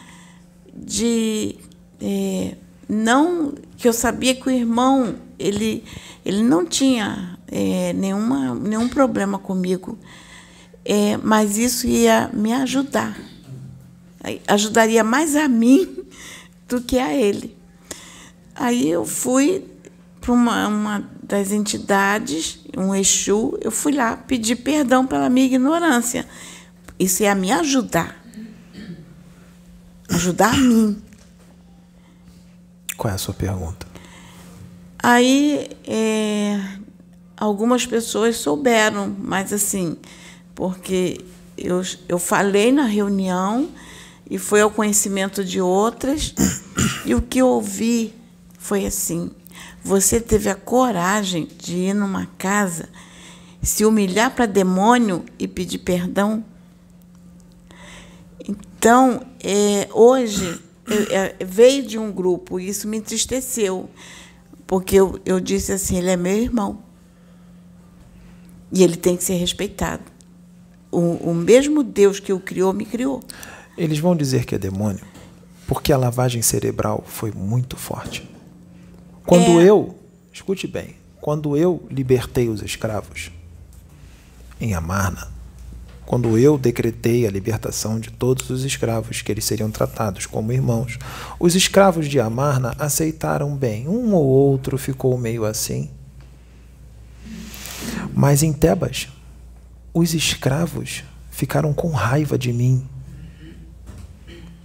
[0.74, 1.56] de
[2.00, 2.56] é,
[2.88, 5.84] não que eu sabia que o irmão ele
[6.24, 9.98] ele não tinha é, nenhuma, nenhum problema comigo,
[10.82, 13.14] é, mas isso ia me ajudar.
[14.48, 15.98] Ajudaria mais a mim
[16.66, 17.54] do que a ele.
[18.54, 19.64] Aí eu fui
[20.18, 26.26] para uma, uma das entidades, um Exu, eu fui lá pedir perdão pela minha ignorância.
[26.98, 28.16] Isso ia me ajudar.
[30.08, 31.02] Ajudar a mim.
[32.96, 33.86] Qual é a sua pergunta?
[35.02, 36.60] Aí, é,
[37.36, 39.96] algumas pessoas souberam, mas assim,
[40.54, 41.20] porque
[41.56, 43.68] eu, eu falei na reunião
[44.28, 46.34] e foi ao conhecimento de outras,
[47.04, 48.14] e o que eu ouvi
[48.58, 49.30] foi assim:
[49.82, 52.88] você teve a coragem de ir numa casa,
[53.60, 56.44] se humilhar para demônio e pedir perdão?
[58.48, 63.88] Então, é, hoje, eu, é, veio de um grupo, e isso me entristeceu,
[64.66, 66.91] porque eu, eu disse assim: ele é meu irmão.
[68.72, 70.04] E ele tem que ser respeitado.
[70.90, 73.22] O, o mesmo Deus que o criou, me criou.
[73.76, 75.12] Eles vão dizer que é demônio
[75.72, 78.28] porque a lavagem cerebral foi muito forte.
[79.24, 79.64] Quando é.
[79.64, 79.96] eu,
[80.30, 83.30] escute bem, quando eu libertei os escravos
[84.60, 85.28] em Amarna,
[86.04, 90.98] quando eu decretei a libertação de todos os escravos, que eles seriam tratados como irmãos,
[91.40, 93.88] os escravos de Amarna aceitaram bem.
[93.88, 95.88] Um ou outro ficou meio assim.
[98.14, 99.08] Mas em Tebas,
[99.94, 102.86] os escravos ficaram com raiva de mim,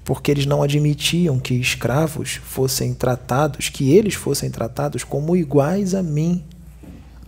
[0.04, 6.02] porque eles não admitiam que escravos fossem tratados, que eles fossem tratados como iguais a
[6.02, 6.44] mim.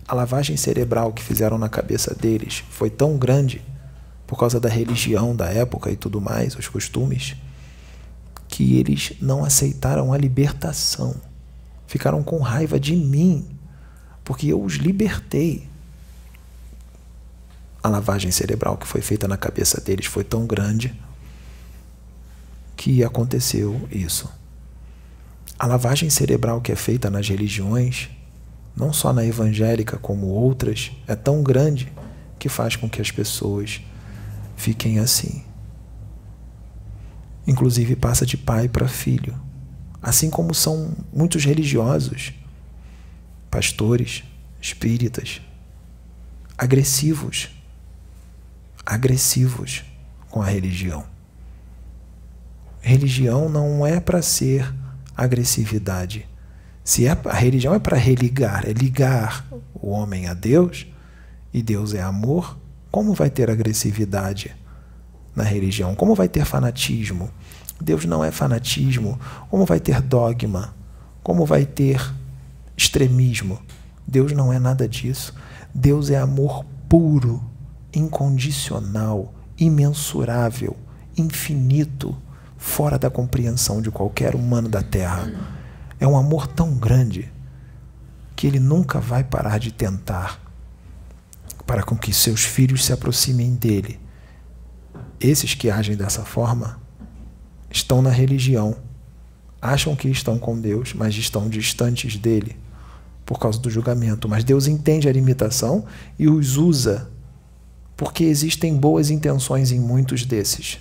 [0.08, 3.62] A lavagem cerebral que fizeram na cabeça deles foi tão grande,
[4.26, 7.36] por causa da religião da época e tudo mais, os costumes,
[8.48, 11.16] que eles não aceitaram a libertação.
[11.86, 13.46] Ficaram com raiva de mim,
[14.24, 15.68] porque eu os libertei
[17.82, 20.94] a lavagem cerebral que foi feita na cabeça deles foi tão grande
[22.76, 24.30] que aconteceu isso.
[25.58, 28.08] A lavagem cerebral que é feita nas religiões,
[28.76, 31.92] não só na evangélica como outras, é tão grande
[32.38, 33.80] que faz com que as pessoas
[34.56, 35.44] fiquem assim.
[37.46, 39.38] Inclusive passa de pai para filho.
[40.02, 42.32] Assim como são muitos religiosos,
[43.50, 44.22] pastores,
[44.60, 45.42] espíritas,
[46.56, 47.50] agressivos
[48.84, 49.84] agressivos
[50.28, 51.04] com a religião.
[52.80, 54.72] Religião não é para ser
[55.16, 56.26] agressividade.
[56.82, 60.86] Se é, a religião é para religar, é ligar o homem a Deus,
[61.52, 62.58] e Deus é amor,
[62.90, 64.54] como vai ter agressividade
[65.34, 65.94] na religião?
[65.94, 67.30] Como vai ter fanatismo?
[67.80, 69.18] Deus não é fanatismo.
[69.48, 70.74] Como vai ter dogma?
[71.22, 72.00] Como vai ter
[72.76, 73.60] extremismo?
[74.06, 75.34] Deus não é nada disso.
[75.74, 77.42] Deus é amor puro,
[77.92, 80.76] incondicional, imensurável,
[81.16, 82.16] infinito,
[82.56, 85.32] fora da compreensão de qualquer humano da terra.
[85.98, 87.32] É um amor tão grande
[88.36, 90.40] que ele nunca vai parar de tentar
[91.66, 94.00] para com que seus filhos se aproximem dele.
[95.20, 96.80] Esses que agem dessa forma
[97.70, 98.76] estão na religião,
[99.60, 102.56] acham que estão com Deus, mas estão distantes dele
[103.24, 104.28] por causa do julgamento.
[104.28, 105.84] Mas Deus entende a limitação
[106.18, 107.08] e os usa,
[108.00, 110.78] porque existem boas intenções em muitos desses.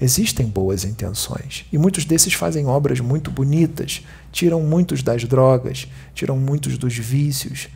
[0.00, 1.64] Existem boas intenções.
[1.72, 7.68] E muitos desses fazem obras muito bonitas, tiram muitos das drogas, tiram muitos dos vícios,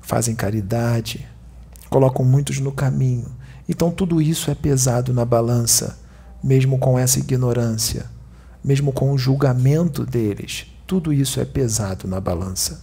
[0.00, 1.26] fazem caridade,
[1.90, 3.26] colocam muitos no caminho.
[3.68, 5.98] Então tudo isso é pesado na balança,
[6.44, 8.06] mesmo com essa ignorância,
[8.62, 10.66] mesmo com o julgamento deles.
[10.86, 12.80] Tudo isso é pesado na balança.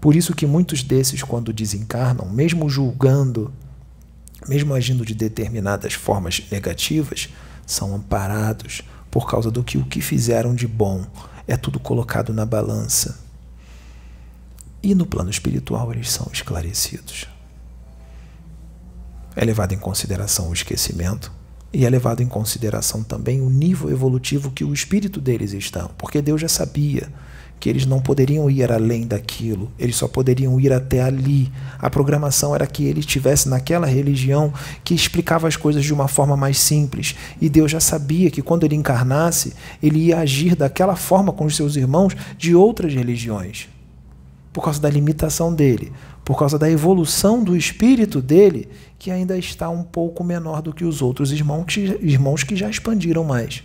[0.00, 3.52] Por isso que muitos desses, quando desencarnam, mesmo julgando,
[4.48, 7.28] mesmo agindo de determinadas formas negativas,
[7.66, 11.06] são amparados por causa do que o que fizeram de bom
[11.46, 13.20] é tudo colocado na balança.
[14.82, 17.26] E no plano espiritual eles são esclarecidos
[19.34, 21.32] é levado em consideração o esquecimento
[21.72, 26.20] e é levado em consideração também o nível evolutivo que o espírito deles está, porque
[26.20, 27.10] Deus já sabia
[27.62, 31.48] que eles não poderiam ir além daquilo, eles só poderiam ir até ali.
[31.78, 34.52] A programação era que ele estivesse naquela religião
[34.82, 38.64] que explicava as coisas de uma forma mais simples, e Deus já sabia que quando
[38.64, 43.68] ele encarnasse, ele ia agir daquela forma com os seus irmãos de outras religiões,
[44.52, 45.92] por causa da limitação dele
[46.24, 50.84] por causa da evolução do espírito dele, que ainda está um pouco menor do que
[50.84, 53.64] os outros irmãos que, irmãos que já expandiram mais.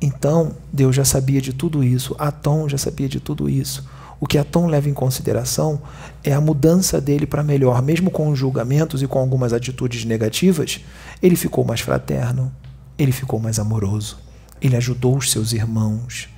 [0.00, 3.88] Então, Deus já sabia de tudo isso, Atom já sabia de tudo isso.
[4.20, 5.80] O que Atom leva em consideração
[6.24, 10.80] é a mudança dele para melhor, mesmo com os julgamentos e com algumas atitudes negativas,
[11.22, 12.52] ele ficou mais fraterno,
[12.98, 14.18] ele ficou mais amoroso,
[14.60, 16.28] ele ajudou os seus irmãos,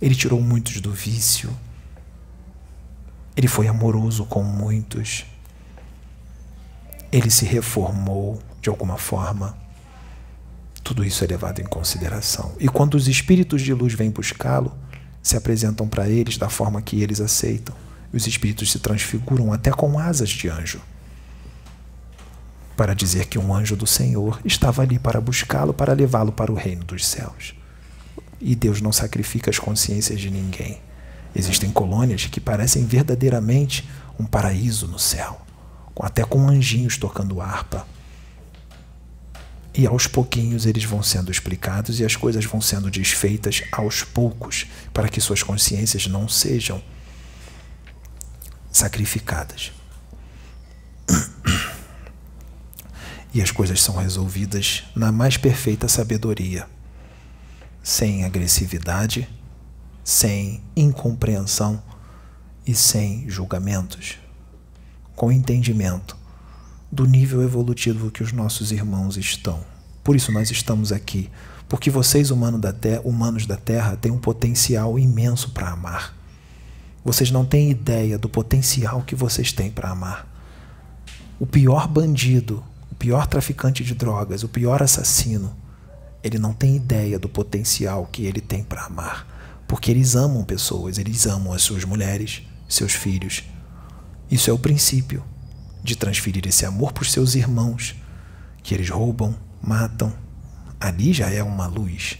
[0.00, 1.50] ele tirou muitos do vício,
[3.36, 5.26] ele foi amoroso com muitos.
[7.12, 9.56] Ele se reformou de alguma forma.
[10.86, 12.52] Tudo isso é levado em consideração.
[12.60, 14.72] E quando os espíritos de luz vêm buscá-lo,
[15.20, 17.74] se apresentam para eles da forma que eles aceitam.
[18.12, 20.80] Os espíritos se transfiguram até com asas de anjo
[22.76, 26.54] para dizer que um anjo do Senhor estava ali para buscá-lo, para levá-lo para o
[26.54, 27.52] reino dos céus.
[28.40, 30.80] E Deus não sacrifica as consciências de ninguém.
[31.34, 33.88] Existem colônias que parecem verdadeiramente
[34.20, 35.40] um paraíso no céu,
[35.98, 37.84] até com anjinhos tocando harpa.
[39.76, 44.66] E aos pouquinhos eles vão sendo explicados e as coisas vão sendo desfeitas aos poucos,
[44.92, 46.82] para que suas consciências não sejam
[48.70, 49.72] sacrificadas.
[53.34, 56.66] E as coisas são resolvidas na mais perfeita sabedoria,
[57.82, 59.28] sem agressividade
[60.06, 61.82] sem incompreensão
[62.64, 64.18] e sem julgamentos,
[65.16, 66.16] com entendimento
[66.90, 69.60] do nível evolutivo que os nossos irmãos estão.
[70.02, 71.30] Por isso nós estamos aqui,
[71.68, 76.16] porque vocês humanos da terra, humanos da terra têm um potencial imenso para amar.
[77.04, 80.26] Vocês não têm ideia do potencial que vocês têm para amar.
[81.38, 85.54] O pior bandido, o pior traficante de drogas, o pior assassino,
[86.22, 90.98] ele não tem ideia do potencial que ele tem para amar porque eles amam pessoas,
[90.98, 93.44] eles amam as suas mulheres, seus filhos.
[94.30, 95.22] Isso é o princípio
[95.86, 97.94] de transferir esse amor para os seus irmãos,
[98.62, 100.12] que eles roubam, matam.
[100.78, 102.18] Ali já é uma luz.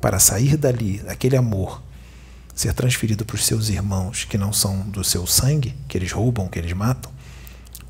[0.00, 1.82] Para sair dali, daquele amor,
[2.54, 6.48] ser transferido para os seus irmãos que não são do seu sangue, que eles roubam,
[6.48, 7.12] que eles matam,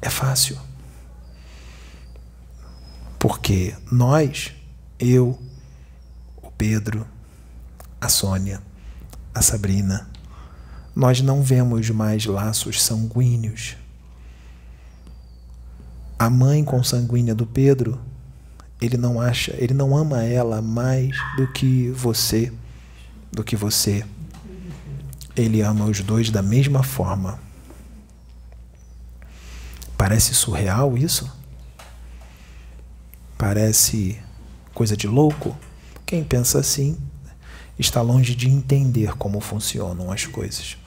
[0.02, 0.59] é fácil.
[3.18, 4.52] Porque nós,
[4.98, 5.40] eu,
[6.42, 7.07] o Pedro,
[8.00, 8.62] a Sônia,
[9.34, 10.09] a Sabrina.
[10.94, 13.76] Nós não vemos mais laços sanguíneos.
[16.18, 18.00] A mãe consanguínea do Pedro,
[18.80, 22.50] ele não acha, ele não ama ela mais do que você,
[23.30, 24.04] do que você.
[25.36, 27.38] Ele ama os dois da mesma forma.
[29.96, 31.30] Parece surreal isso?
[33.36, 34.18] Parece
[34.72, 35.54] coisa de louco?
[36.06, 36.96] Quem pensa assim
[37.78, 40.78] está longe de entender como funcionam as coisas.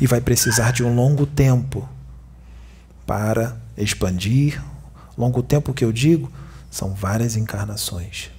[0.00, 1.88] E vai precisar de um longo tempo
[3.06, 4.62] para expandir.
[5.16, 6.30] Longo tempo que eu digo
[6.70, 8.30] são várias encarnações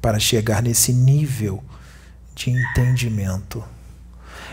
[0.00, 1.62] para chegar nesse nível
[2.34, 3.62] de entendimento.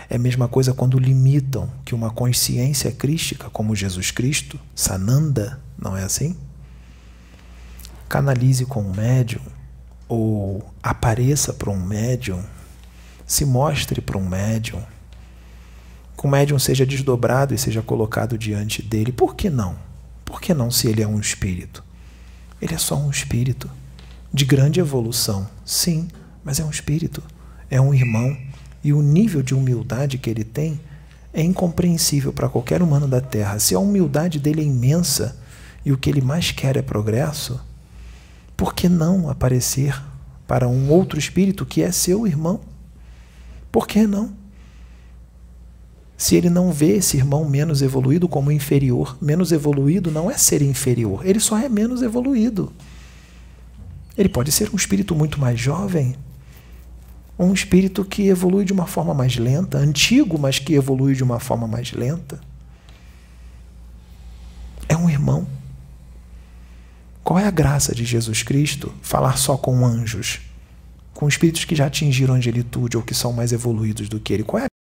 [0.09, 5.95] É a mesma coisa quando limitam que uma consciência crística como Jesus Cristo, Sananda, não
[5.95, 6.35] é assim?
[8.07, 9.41] Canalize com um médium
[10.07, 12.41] ou apareça para um médium,
[13.25, 14.81] se mostre para um médium,
[16.17, 19.11] que o médium seja desdobrado e seja colocado diante dele.
[19.11, 19.86] Por que não?
[20.27, 21.81] Por que não se ele é um espírito?
[22.61, 23.71] Ele é só um espírito
[24.33, 26.09] de grande evolução, sim,
[26.43, 27.23] mas é um espírito,
[27.69, 28.37] é um irmão
[28.83, 30.81] e o nível de humildade que ele tem
[31.33, 33.57] é incompreensível para qualquer humano da Terra.
[33.57, 35.39] Se a humildade dele é imensa
[35.85, 37.61] e o que ele mais quer é progresso,
[38.57, 39.97] por que não aparecer
[40.45, 42.59] para um outro espírito que é seu irmão?
[43.71, 44.33] Por que não?
[46.17, 50.63] Se ele não vê esse irmão menos evoluído como inferior, menos evoluído não é ser
[50.63, 52.73] inferior, ele só é menos evoluído.
[54.17, 56.15] Ele pode ser um espírito muito mais jovem,
[57.37, 61.39] um espírito que evolui de uma forma mais lenta, antigo, mas que evolui de uma
[61.39, 62.41] forma mais lenta.
[64.89, 65.45] É um irmão.
[67.23, 70.39] Qual é a graça de Jesus Cristo falar só com anjos,
[71.13, 74.43] com espíritos que já atingiram a angelitude ou que são mais evoluídos do que ele?
[74.43, 74.76] Qual é a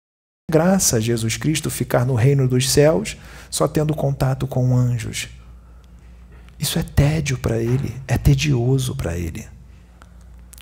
[0.55, 3.17] graça de Jesus Cristo ficar no reino dos céus
[3.51, 5.29] só tendo contato com anjos?
[6.61, 9.45] Isso é tédio para ele, é tedioso para ele.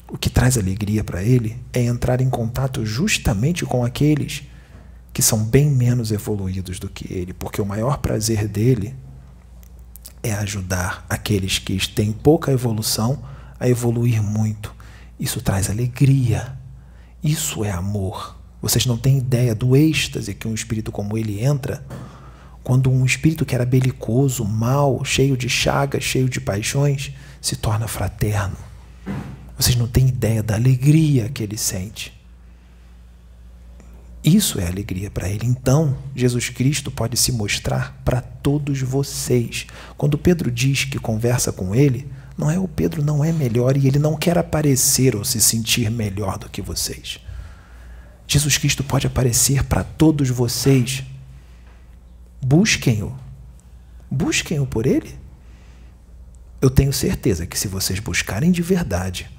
[0.08, 4.44] O que traz alegria para ele é entrar em contato justamente com aqueles
[5.12, 8.94] que são bem menos evoluídos do que ele, porque o maior prazer dele
[10.22, 13.22] é ajudar aqueles que têm pouca evolução
[13.60, 14.74] a evoluir muito.
[15.20, 16.56] Isso traz alegria.
[17.22, 18.41] Isso é amor.
[18.62, 21.84] Vocês não têm ideia do êxtase que um espírito como ele entra
[22.62, 27.88] quando um espírito que era belicoso, mau, cheio de chagas, cheio de paixões, se torna
[27.88, 28.56] fraterno.
[29.58, 32.12] Vocês não têm ideia da alegria que ele sente.
[34.22, 35.44] Isso é alegria para ele.
[35.44, 39.66] Então, Jesus Cristo pode se mostrar para todos vocês.
[39.96, 42.08] Quando Pedro diz que conversa com ele,
[42.38, 45.90] não é o Pedro não é melhor e ele não quer aparecer ou se sentir
[45.90, 47.18] melhor do que vocês.
[48.32, 51.04] Jesus Cristo pode aparecer para todos vocês
[52.44, 53.14] Busquem-o.
[54.10, 55.16] Busquem-o por ele.
[56.60, 59.30] Eu tenho certeza que se vocês buscarem de verdade,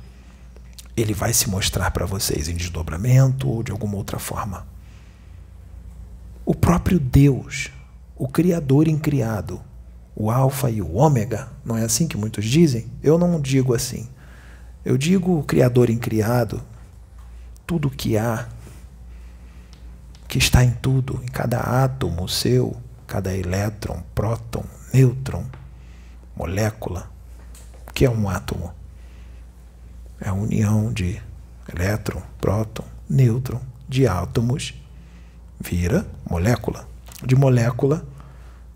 [0.95, 4.65] ele vai se mostrar para vocês em desdobramento ou de alguma outra forma.
[6.45, 7.71] O próprio Deus,
[8.15, 9.61] o Criador incriado,
[10.15, 12.87] o Alfa e o Ômega, não é assim que muitos dizem?
[13.01, 14.07] Eu não digo assim.
[14.83, 16.63] Eu digo o Criador incriado,
[17.67, 18.47] tudo que há,
[20.33, 22.75] que está em tudo, em cada átomo seu,
[23.05, 25.45] cada elétron, próton, nêutron,
[26.35, 27.07] molécula.
[27.87, 28.73] O que é um átomo?
[30.19, 31.21] É a união de
[31.71, 34.73] elétron, próton, nêutron de átomos
[35.59, 36.87] vira molécula.
[37.23, 38.03] De molécula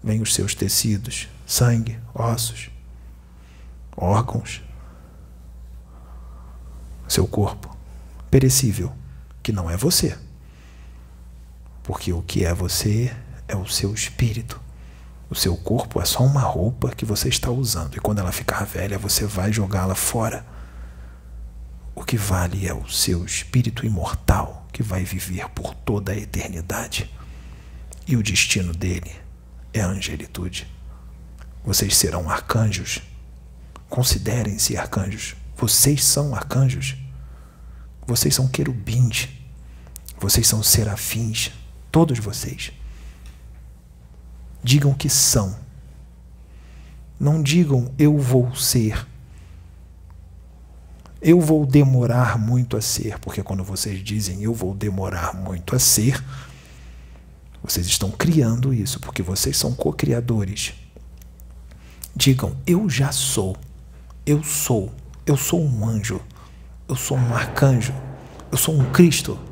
[0.04, 2.70] vem os seus tecidos, sangue, ossos,
[3.96, 4.62] órgãos,
[7.08, 7.76] seu corpo
[8.30, 8.94] perecível,
[9.42, 10.27] que não é você.
[11.88, 13.16] Porque o que é você
[13.48, 14.60] é o seu espírito.
[15.30, 18.66] O seu corpo é só uma roupa que você está usando e quando ela ficar
[18.66, 20.46] velha você vai jogá-la fora.
[21.96, 27.10] O que vale é o seu espírito imortal que vai viver por toda a eternidade.
[28.06, 29.12] E o destino dele
[29.74, 30.68] é a angelitude.
[31.64, 33.02] Vocês serão arcanjos.
[33.90, 35.38] Considerem-se arcanjos.
[35.56, 36.98] Vocês são arcanjos.
[38.06, 39.30] Vocês são querubins.
[40.20, 41.52] Vocês são serafins.
[41.98, 42.72] Todos vocês.
[44.64, 45.58] Digam que são.
[47.20, 49.08] Não digam eu vou ser.
[51.20, 55.80] Eu vou demorar muito a ser, porque quando vocês dizem eu vou demorar muito a
[55.80, 56.24] ser,
[57.64, 60.76] vocês estão criando isso, porque vocês são co-criadores.
[62.16, 63.58] Digam eu já sou.
[64.24, 64.94] Eu sou.
[65.26, 66.22] Eu sou um anjo.
[66.88, 67.92] Eu sou um arcanjo.
[68.52, 69.47] Eu sou um Cristo.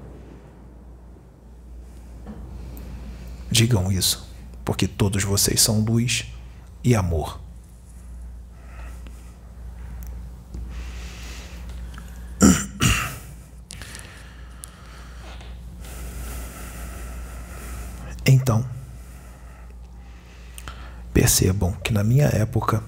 [3.55, 4.27] Digam isso
[4.65, 6.25] porque todos vocês são luz
[6.83, 7.39] e amor.
[18.25, 18.69] Então,
[21.13, 22.83] percebam que na minha época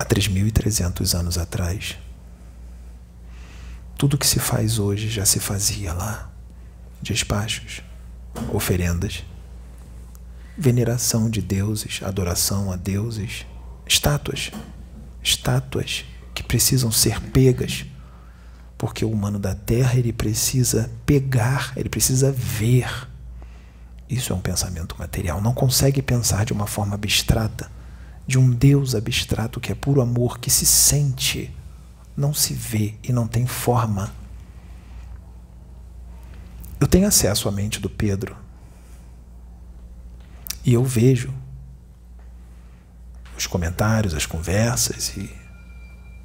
[0.00, 1.96] 3.300 anos atrás.
[3.96, 6.32] Tudo que se faz hoje já se fazia lá.
[7.00, 7.80] Despachos,
[8.52, 9.24] oferendas,
[10.56, 13.46] veneração de deuses, adoração a deuses,
[13.86, 14.50] estátuas,
[15.22, 16.04] estátuas
[16.34, 17.86] que precisam ser pegas,
[18.76, 23.08] porque o humano da terra ele precisa pegar, ele precisa ver.
[24.08, 27.70] Isso é um pensamento material, não consegue pensar de uma forma abstrata,
[28.26, 31.54] de um Deus abstrato que é puro amor, que se sente,
[32.16, 34.12] não se vê e não tem forma.
[36.84, 38.36] Eu tenho acesso à mente do Pedro.
[40.62, 41.32] E eu vejo
[43.38, 45.34] os comentários, as conversas e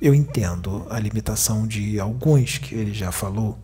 [0.02, 3.58] eu entendo a limitação de alguns que ele já falou.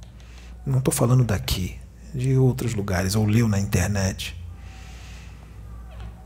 [0.66, 1.78] Não estou falando daqui,
[2.14, 4.34] de outros lugares, ou leu na internet.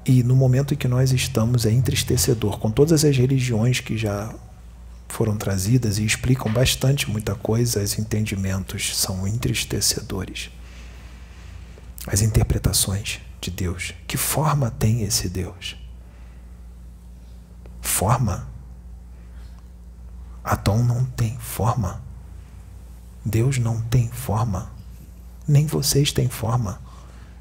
[0.06, 4.32] E no momento em que nós estamos é entristecedor, com todas as religiões que já
[5.08, 10.52] foram trazidas e explicam bastante muita coisa, os entendimentos são entristecedores.
[12.12, 13.94] As interpretações de Deus.
[14.08, 15.78] Que forma tem esse Deus?
[17.80, 18.48] Forma?
[20.44, 22.02] Atom não tem forma.
[23.24, 24.72] Deus não tem forma.
[25.48, 26.82] Nem vocês têm forma.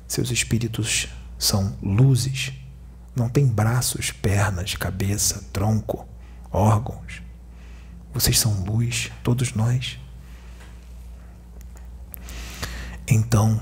[0.07, 1.09] Seus espíritos
[1.39, 2.53] são luzes.
[3.17, 6.07] Não tem braços, pernas, cabeça, tronco,
[6.53, 7.23] órgãos.
[8.13, 9.99] Vocês são luz, todos nós.
[13.07, 13.59] Então,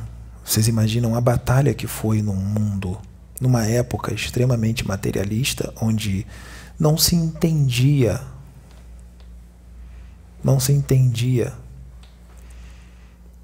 [0.47, 2.97] vocês imaginam a batalha que foi num mundo,
[3.41, 6.25] numa época extremamente materialista, onde
[6.79, 8.21] não se entendia,
[10.45, 11.53] não se entendia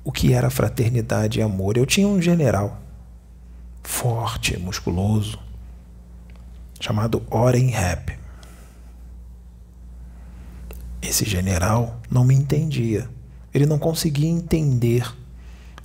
[0.05, 1.77] o que era fraternidade e amor.
[1.77, 2.81] Eu tinha um general
[3.83, 5.41] forte, musculoso,
[6.79, 8.17] chamado Oren Rap.
[11.03, 13.11] Esse general não me entendia.
[13.53, 15.13] Ele não conseguia entender.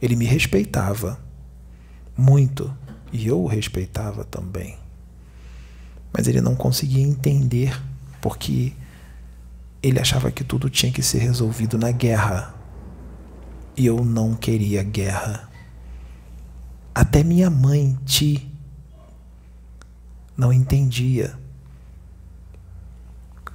[0.01, 1.19] Ele me respeitava
[2.15, 2.75] muito
[3.11, 4.77] e eu o respeitava também.
[6.11, 7.79] Mas ele não conseguia entender
[8.21, 8.73] porque
[9.81, 12.53] ele achava que tudo tinha que ser resolvido na guerra.
[13.75, 15.49] E eu não queria guerra.
[16.93, 18.51] Até minha mãe, Ti,
[20.35, 21.37] não entendia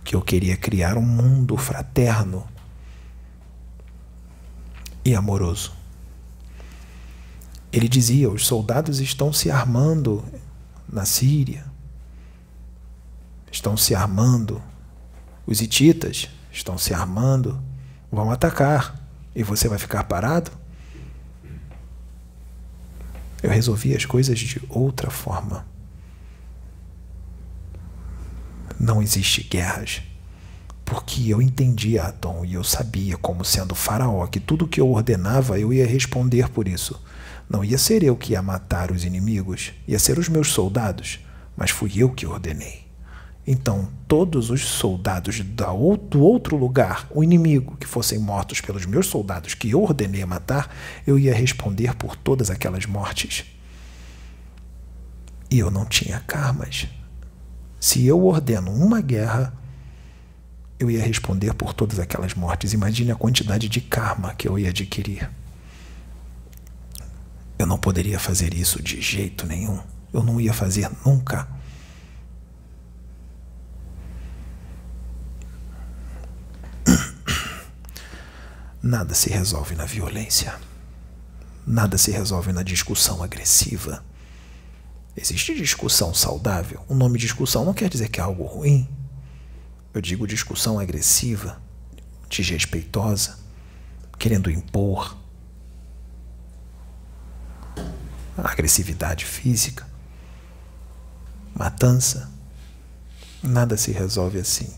[0.05, 2.47] que eu queria criar um mundo fraterno
[5.05, 5.82] e amoroso.
[7.73, 10.23] Ele dizia: os soldados estão se armando
[10.89, 11.65] na Síria,
[13.51, 14.61] estão se armando,
[15.47, 17.59] os hititas estão se armando,
[18.11, 19.01] vão atacar
[19.35, 20.51] e você vai ficar parado?
[23.43, 25.67] Eu resolvi as coisas de outra forma.
[28.79, 30.03] Não existe guerras.
[30.85, 35.59] Porque eu entendia Atom e eu sabia, como sendo faraó, que tudo que eu ordenava
[35.59, 37.01] eu ia responder por isso.
[37.49, 41.21] Não ia ser eu que ia matar os inimigos, ia ser os meus soldados,
[41.57, 42.83] mas fui eu que ordenei.
[43.47, 49.55] Então, todos os soldados do outro lugar, o inimigo, que fossem mortos pelos meus soldados
[49.55, 50.73] que eu ordenei matar,
[51.07, 53.45] eu ia responder por todas aquelas mortes.
[55.51, 56.87] E eu não tinha karmas.
[57.81, 59.53] Se eu ordeno uma guerra,
[60.79, 62.73] eu ia responder por todas aquelas mortes.
[62.73, 65.29] Imagine a quantidade de karma que eu ia adquirir.
[67.63, 69.81] Eu não poderia fazer isso de jeito nenhum.
[70.13, 71.47] Eu não ia fazer nunca.
[78.83, 80.59] Nada se resolve na violência.
[81.65, 84.05] Nada se resolve na discussão agressiva.
[85.17, 86.85] Existe discussão saudável.
[86.89, 88.89] O nome discussão não quer dizer que é algo ruim.
[89.95, 91.63] Eu digo discussão agressiva,
[92.29, 93.39] desrespeitosa,
[94.19, 95.22] querendo impor.
[98.37, 99.87] Agressividade física,
[101.55, 102.31] matança.
[103.43, 104.73] Nada se resolve assim.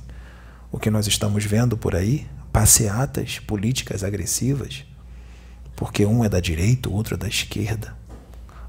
[0.73, 4.85] O que nós estamos vendo por aí passeatas políticas agressivas,
[5.77, 7.97] porque um é da direita, o outro é da esquerda.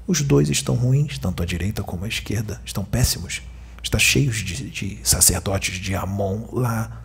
[0.06, 3.42] Os dois estão ruins, tanto a direita como a esquerda, estão péssimos.
[3.82, 7.02] Está cheios de, de sacerdotes de Amon lá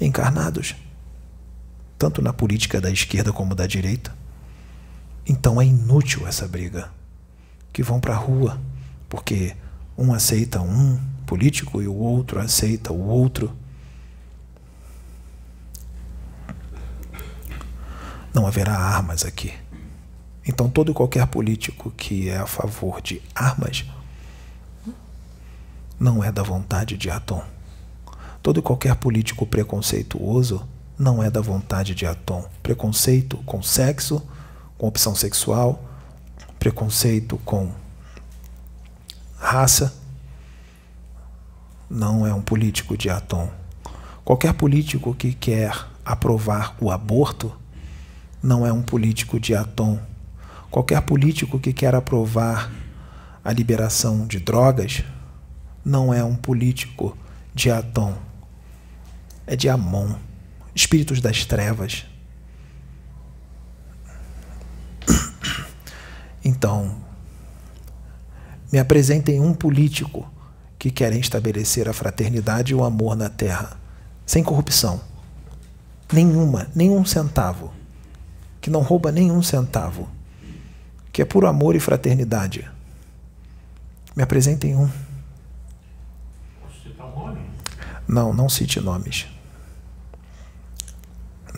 [0.00, 0.74] encarnados,
[1.96, 4.17] tanto na política da esquerda como da direita.
[5.28, 6.90] Então é inútil essa briga.
[7.72, 8.58] Que vão para a rua,
[9.08, 9.54] porque
[9.96, 13.54] um aceita um político e o outro aceita o outro.
[18.38, 19.52] não haverá armas aqui.
[20.46, 23.84] Então, todo e qualquer político que é a favor de armas
[25.98, 27.42] não é da vontade de Atom.
[28.40, 32.44] Todo e qualquer político preconceituoso não é da vontade de Atom.
[32.62, 34.22] Preconceito com sexo,
[34.78, 35.84] com opção sexual,
[36.58, 37.70] preconceito com
[39.36, 39.94] raça,
[41.90, 43.50] não é um político de Atom.
[44.24, 45.74] Qualquer político que quer
[46.04, 47.52] aprovar o aborto
[48.42, 49.98] não é um político de Atom.
[50.70, 52.70] Qualquer político que quer aprovar
[53.42, 55.02] a liberação de drogas
[55.84, 57.16] não é um político
[57.54, 58.14] de Atom.
[59.46, 60.14] É de Amon,
[60.74, 62.04] espíritos das trevas.
[66.48, 66.96] Então,
[68.72, 70.26] me apresentem um político
[70.78, 73.78] que querem estabelecer a fraternidade e o amor na terra,
[74.24, 74.98] sem corrupção.
[76.10, 77.70] Nenhuma, nenhum centavo.
[78.62, 80.08] Que não rouba nenhum centavo.
[81.12, 82.66] Que é puro amor e fraternidade.
[84.16, 84.88] Me apresentem um.
[86.62, 87.40] Posso citar nome?
[88.08, 89.26] Não, não cite nomes.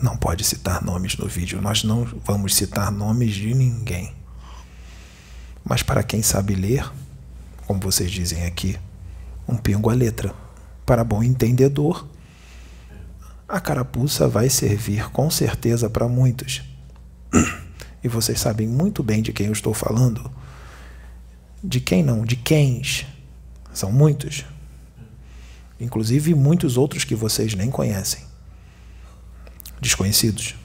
[0.03, 1.61] Não pode citar nomes no vídeo.
[1.61, 4.19] Nós não vamos citar nomes de ninguém.
[5.63, 6.91] Mas para quem sabe ler,
[7.67, 8.77] como vocês dizem aqui,
[9.47, 10.33] um pingo a letra.
[10.85, 12.07] Para bom entendedor,
[13.47, 16.63] a carapuça vai servir com certeza para muitos.
[18.03, 20.31] E vocês sabem muito bem de quem eu estou falando.
[21.63, 22.25] De quem não?
[22.25, 23.05] De quens.
[23.73, 24.43] São muitos.
[25.79, 28.23] Inclusive muitos outros que vocês nem conhecem.
[29.79, 30.55] Desconhecidos.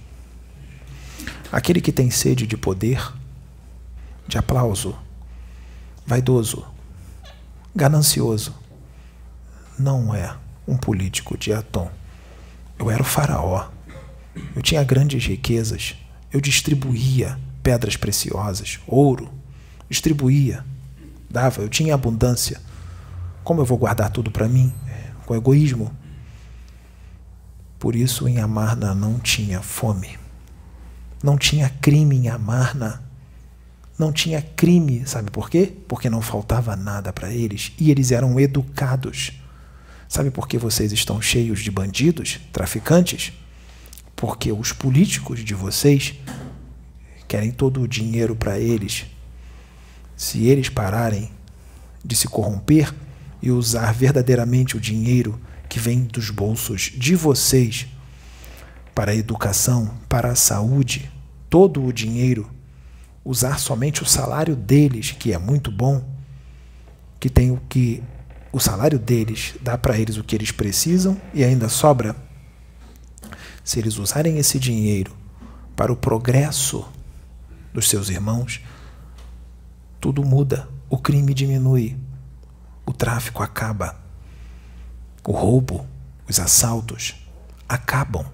[1.53, 3.13] Aquele que tem sede de poder,
[4.27, 4.97] de aplauso,
[6.07, 6.67] vaidoso,
[7.75, 8.55] ganancioso,
[9.79, 10.37] não é
[10.67, 11.91] um político de Atom.
[12.79, 13.69] Eu era o faraó.
[14.55, 15.97] Eu tinha grandes riquezas.
[16.33, 19.31] Eu distribuía pedras preciosas, ouro.
[19.89, 20.65] Distribuía.
[21.31, 21.63] Dava.
[21.63, 22.61] Eu tinha abundância.
[23.45, 24.73] Como eu vou guardar tudo para mim?
[25.25, 25.95] Com egoísmo.
[27.79, 30.19] Por isso em Amarna não tinha fome.
[31.23, 33.03] Não tinha crime em Amarna.
[33.99, 35.73] Não tinha crime, sabe por quê?
[35.89, 39.33] Porque não faltava nada para eles e eles eram educados.
[40.09, 43.33] Sabe por que vocês estão cheios de bandidos, traficantes?
[44.15, 46.15] Porque os políticos de vocês
[47.27, 49.07] querem todo o dinheiro para eles.
[50.17, 51.31] Se eles pararem
[52.05, 52.95] de se corromper
[53.43, 57.87] e usar verdadeiramente o dinheiro que vem dos bolsos de vocês
[58.95, 61.11] para a educação, para a saúde,
[61.51, 62.49] todo o dinheiro,
[63.27, 66.01] usar somente o salário deles, que é muito bom,
[67.19, 68.01] que tem o que
[68.53, 72.15] o salário deles dá para eles o que eles precisam e ainda sobra.
[73.65, 75.13] Se eles usarem esse dinheiro
[75.75, 76.89] para o progresso
[77.75, 78.61] dos seus irmãos,
[80.01, 81.99] tudo muda, o crime diminui,
[82.87, 84.01] o tráfico acaba,
[85.25, 85.85] o roubo,
[86.29, 87.17] os assaltos
[87.69, 88.25] acabam.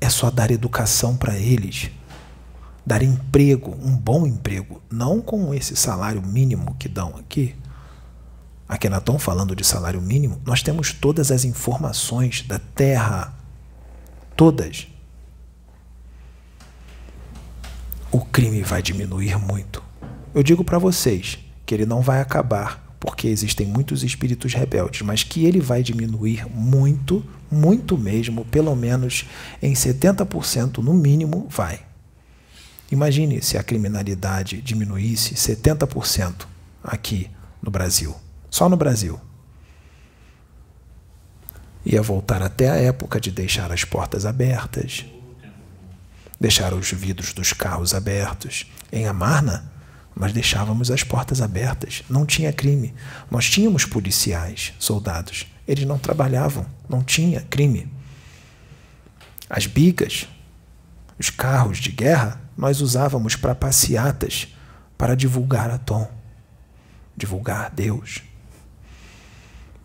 [0.00, 1.90] É só dar educação para eles,
[2.84, 7.54] dar emprego, um bom emprego, não com esse salário mínimo que dão aqui,
[8.72, 13.34] Akenaton falando de salário mínimo, nós temos todas as informações da Terra.
[14.34, 14.88] Todas.
[18.10, 19.82] O crime vai diminuir muito.
[20.34, 25.22] Eu digo para vocês que ele não vai acabar, porque existem muitos espíritos rebeldes, mas
[25.22, 29.26] que ele vai diminuir muito, muito mesmo, pelo menos
[29.60, 31.91] em 70% no mínimo, vai.
[32.92, 36.46] Imagine se a criminalidade diminuísse 70%
[36.84, 37.30] aqui
[37.62, 38.14] no Brasil.
[38.50, 39.18] Só no Brasil.
[41.86, 45.06] Ia voltar até a época de deixar as portas abertas,
[46.38, 48.70] deixar os vidros dos carros abertos.
[48.92, 49.72] Em Amarna,
[50.14, 52.92] nós deixávamos as portas abertas, não tinha crime.
[53.30, 57.90] Nós tínhamos policiais, soldados, eles não trabalhavam, não tinha crime.
[59.48, 60.28] As bigas,
[61.22, 64.48] os carros de guerra, nós usávamos para passeatas,
[64.98, 66.10] para divulgar a Tom,
[67.16, 68.24] divulgar Deus.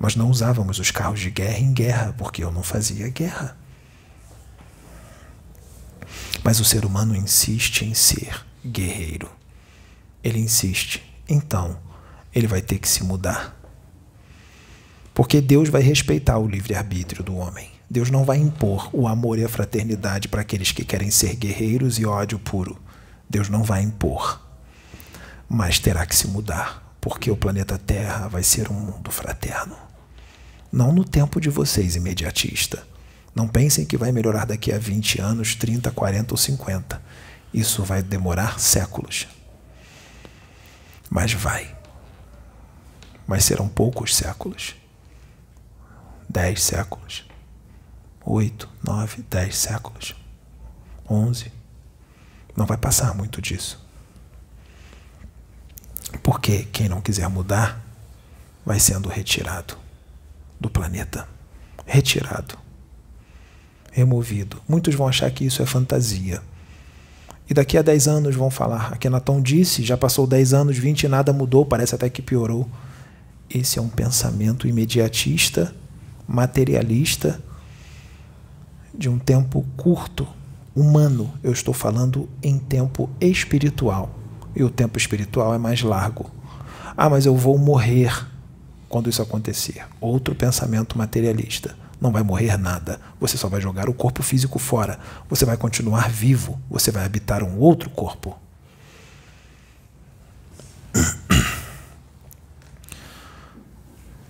[0.01, 3.55] Nós não usávamos os carros de guerra em guerra, porque eu não fazia guerra.
[6.43, 9.29] Mas o ser humano insiste em ser guerreiro.
[10.23, 11.03] Ele insiste.
[11.29, 11.79] Então,
[12.33, 13.55] ele vai ter que se mudar.
[15.13, 17.76] Porque Deus vai respeitar o livre-arbítrio do homem.
[17.89, 21.97] Deus não vai impor o amor e a fraternidade para aqueles que querem ser guerreiros
[21.97, 22.77] e ódio puro.
[23.29, 24.41] Deus não vai impor.
[25.47, 29.77] Mas terá que se mudar, porque o planeta Terra vai ser um mundo fraterno.
[30.69, 32.85] Não no tempo de vocês, imediatista.
[33.33, 37.01] Não pensem que vai melhorar daqui a 20 anos, 30, 40 ou 50.
[37.53, 39.27] Isso vai demorar séculos.
[41.09, 41.73] Mas vai.
[43.25, 44.75] Mas serão poucos séculos.
[46.27, 47.26] dez séculos,
[48.27, 50.13] oito, nove, dez séculos,
[51.09, 51.51] onze.
[52.55, 53.83] Não vai passar muito disso.
[56.21, 57.81] Porque quem não quiser mudar
[58.65, 59.77] vai sendo retirado
[60.59, 61.27] do planeta.
[61.85, 62.57] Retirado.
[63.91, 64.61] Removido.
[64.67, 66.41] Muitos vão achar que isso é fantasia.
[67.49, 68.93] E daqui a 10 anos vão falar.
[68.93, 72.69] Akenaton disse, já passou 10 anos, 20 e nada mudou, parece até que piorou.
[73.49, 75.73] Esse é um pensamento imediatista,
[76.27, 77.41] materialista,
[78.97, 80.27] de um tempo curto,
[80.75, 81.31] humano.
[81.43, 84.09] Eu estou falando em tempo espiritual.
[84.55, 86.31] E o tempo espiritual é mais largo.
[86.95, 88.27] Ah, mas eu vou morrer
[88.89, 89.85] quando isso acontecer.
[90.01, 91.75] Outro pensamento materialista.
[92.01, 92.99] Não vai morrer nada.
[93.19, 94.99] Você só vai jogar o corpo físico fora.
[95.29, 96.59] Você vai continuar vivo.
[96.69, 98.37] Você vai habitar um outro corpo.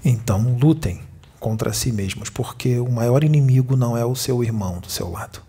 [0.04, 1.02] Então lutem
[1.40, 5.42] contra si mesmos, porque o maior inimigo não é o seu irmão do seu lado.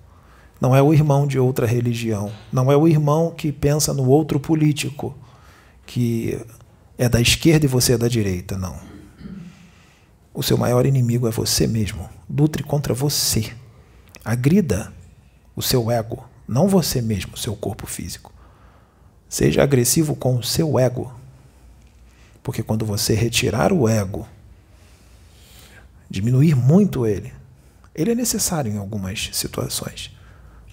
[0.60, 2.32] Não é o irmão de outra religião.
[2.52, 5.16] Não é o irmão que pensa no outro político,
[5.86, 6.38] que
[6.96, 8.58] é da esquerda e você é da direita.
[8.58, 8.76] Não.
[10.34, 12.08] O seu maior inimigo é você mesmo.
[12.28, 13.52] Lutre contra você.
[14.24, 14.92] Agrida
[15.54, 18.32] o seu ego, não você mesmo, seu corpo físico.
[19.28, 21.12] Seja agressivo com o seu ego.
[22.42, 24.26] Porque quando você retirar o ego,
[26.08, 27.32] diminuir muito ele,
[27.94, 30.16] ele é necessário em algumas situações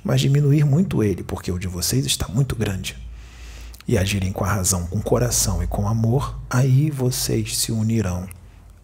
[0.05, 2.95] mas diminuir muito ele, porque o de vocês está muito grande.
[3.87, 8.27] E agirem com a razão, com coração e com amor, aí vocês se unirão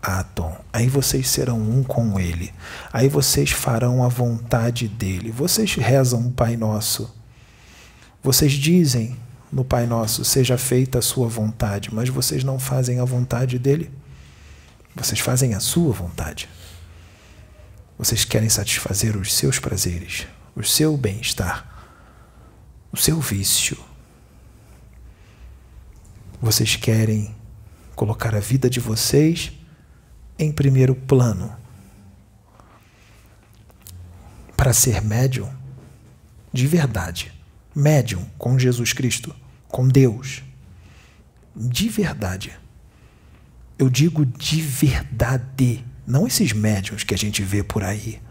[0.01, 0.57] a Atom.
[0.73, 2.51] Aí vocês serão um com ele.
[2.91, 5.31] Aí vocês farão a vontade dele.
[5.31, 7.15] Vocês rezam o Pai Nosso.
[8.23, 9.15] Vocês dizem
[9.51, 13.91] no Pai Nosso: seja feita a sua vontade, mas vocês não fazem a vontade dele.
[14.95, 16.49] Vocês fazem a sua vontade.
[17.97, 21.65] Vocês querem satisfazer os seus prazeres o seu bem-estar,
[22.91, 23.77] o seu vício.
[26.41, 27.35] Vocês querem
[27.95, 29.51] colocar a vida de vocês
[30.37, 31.55] em primeiro plano.
[34.57, 35.51] Para ser médium
[36.53, 37.31] de verdade,
[37.73, 39.33] médium com Jesus Cristo,
[39.69, 40.43] com Deus,
[41.55, 42.59] de verdade.
[43.81, 48.21] Eu digo de verdade, não esses médiums que a gente vê por aí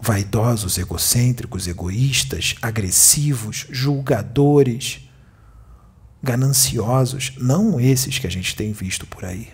[0.00, 5.06] vaidosos, egocêntricos, egoístas, agressivos, julgadores,
[6.22, 9.50] gananciosos, não esses que a gente tem visto por aí.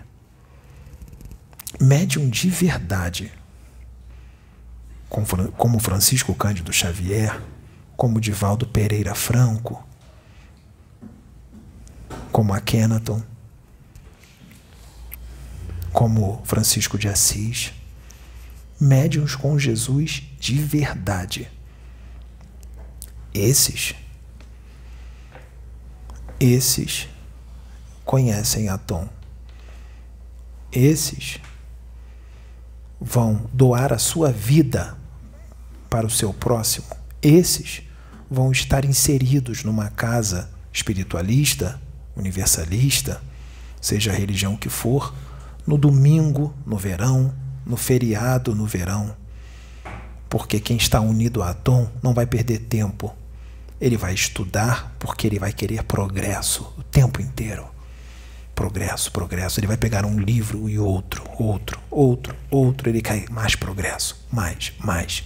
[1.80, 3.32] Médium de verdade,
[5.08, 7.42] como Francisco Cândido Xavier,
[7.96, 9.84] como Divaldo Pereira Franco,
[12.30, 13.20] como Akhenaton,
[15.94, 17.72] como Francisco de Assis
[18.80, 21.48] médiuns com Jesus de verdade.
[23.32, 23.94] Esses,
[26.40, 27.08] esses
[28.04, 29.08] conhecem a Tom.
[30.72, 31.38] Esses
[33.00, 34.98] vão doar a sua vida
[35.88, 36.88] para o seu próximo.
[37.22, 37.82] Esses
[38.28, 41.80] vão estar inseridos numa casa espiritualista,
[42.16, 43.22] universalista,
[43.80, 45.14] seja a religião que for,
[45.66, 47.34] no domingo, no verão,
[47.66, 49.16] no feriado no verão.
[50.28, 53.14] Porque quem está unido a Tom não vai perder tempo.
[53.80, 57.66] Ele vai estudar porque ele vai querer progresso o tempo inteiro.
[58.54, 59.60] Progresso, progresso.
[59.60, 62.88] Ele vai pegar um livro e outro, outro, outro, outro.
[62.88, 65.24] Ele quer mais progresso, mais, mais.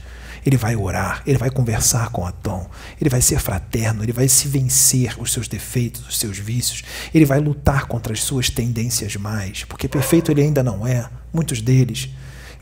[0.48, 4.48] Ele vai orar, ele vai conversar com Tom, ele vai ser fraterno, ele vai se
[4.48, 9.64] vencer os seus defeitos, os seus vícios, ele vai lutar contra as suas tendências mais,
[9.64, 12.08] porque perfeito ele ainda não é, muitos deles.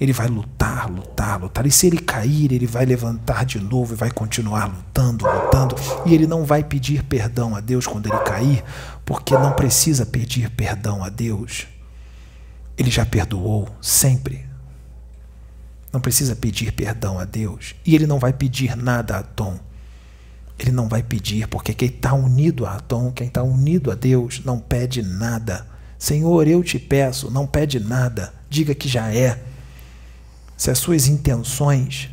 [0.00, 1.64] Ele vai lutar, lutar, lutar.
[1.64, 5.76] E se ele cair, ele vai levantar de novo e vai continuar lutando, lutando.
[6.04, 8.64] E ele não vai pedir perdão a Deus quando ele cair,
[9.04, 11.68] porque não precisa pedir perdão a Deus.
[12.76, 14.45] Ele já perdoou sempre.
[15.96, 17.74] Não precisa pedir perdão a Deus.
[17.82, 19.58] E ele não vai pedir nada a Tom.
[20.58, 24.42] Ele não vai pedir, porque quem está unido a Tom, quem está unido a Deus,
[24.44, 25.66] não pede nada.
[25.98, 28.34] Senhor, eu te peço, não pede nada.
[28.50, 29.42] Diga que já é
[30.54, 32.10] se as suas intenções,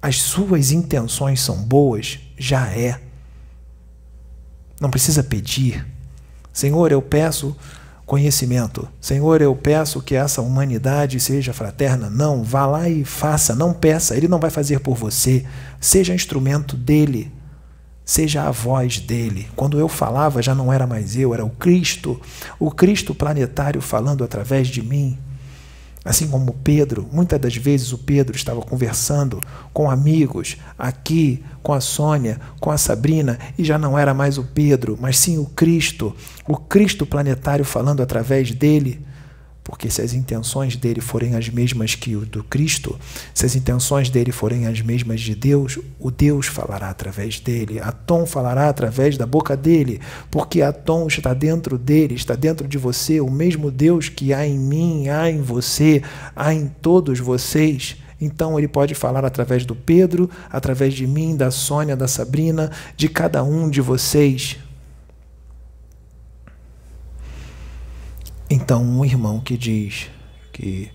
[0.00, 2.98] as suas intenções são boas, já é.
[4.80, 5.86] Não precisa pedir.
[6.50, 7.54] Senhor, eu peço
[8.06, 8.88] conhecimento.
[9.00, 12.10] Senhor, eu peço que essa humanidade seja fraterna.
[12.10, 15.44] Não, vá lá e faça, não peça, ele não vai fazer por você.
[15.80, 17.32] Seja instrumento dele.
[18.04, 19.48] Seja a voz dele.
[19.56, 22.20] Quando eu falava, já não era mais eu, era o Cristo,
[22.58, 25.18] o Cristo planetário falando através de mim.
[26.04, 29.40] Assim como Pedro, muitas das vezes o Pedro estava conversando
[29.72, 34.44] com amigos aqui, com a Sônia, com a Sabrina, e já não era mais o
[34.44, 36.14] Pedro, mas sim o Cristo,
[36.46, 39.00] o Cristo planetário falando através dele.
[39.64, 43.00] Porque se as intenções dele forem as mesmas que o do Cristo,
[43.32, 47.90] se as intenções dele forem as mesmas de Deus, o Deus falará através dele, a
[47.90, 50.00] Tom falará através da boca dele,
[50.30, 54.46] porque a Tom está dentro dele, está dentro de você, o mesmo Deus que há
[54.46, 56.02] em mim, há em você,
[56.36, 57.96] há em todos vocês.
[58.20, 63.08] Então ele pode falar através do Pedro, através de mim, da Sônia, da Sabrina, de
[63.08, 64.58] cada um de vocês.
[68.48, 70.10] Então, um irmão que diz
[70.52, 70.90] que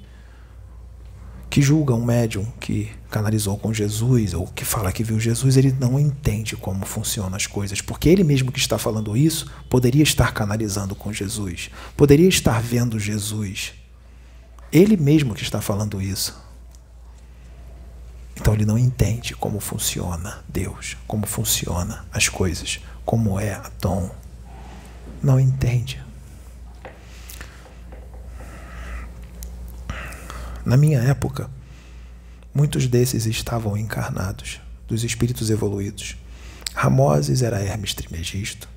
[1.49, 5.76] que julga um médium que canalizou com Jesus ou que fala que viu Jesus, ele
[5.80, 10.31] não entende como funcionam as coisas, porque ele mesmo que está falando isso poderia estar
[10.31, 13.73] canalizando com Jesus, poderia estar vendo Jesus.
[14.71, 16.39] Ele mesmo que está falando isso.
[18.35, 24.11] Então ele não entende como funciona Deus, como funciona as coisas, como é a Tom.
[25.21, 26.01] Não entende.
[30.69, 31.49] Na minha época,
[32.53, 36.15] muitos desses estavam encarnados, dos espíritos evoluídos.
[36.75, 38.69] Ramoses era Hermes Trimegisto.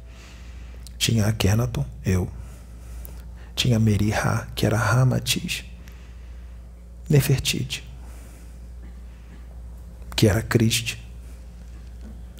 [0.96, 2.32] Tinha Akhenaton, eu.
[3.54, 5.66] Tinha Meriha, que era Ramatiz.
[7.10, 7.84] Nefertiti,
[10.16, 10.98] que era Criste,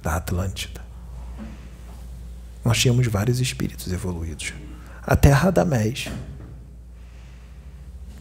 [0.01, 0.81] da Atlântida.
[2.65, 4.51] Nós tínhamos vários espíritos evoluídos.
[5.03, 6.07] Até Radamés,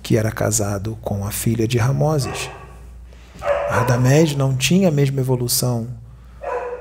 [0.03, 2.51] que era casado com a filha de Ramoses.
[3.71, 5.89] Radamés não tinha a mesma evolução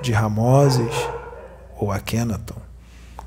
[0.02, 0.93] de Ramoses
[1.77, 2.60] ou Akhenaton,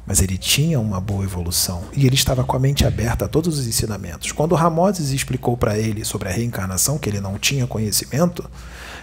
[0.06, 3.58] mas ele tinha uma boa evolução e ele estava com a mente aberta a todos
[3.58, 4.32] os ensinamentos.
[4.32, 8.48] Quando Ramoses explicou para ele sobre a reencarnação, que ele não tinha conhecimento,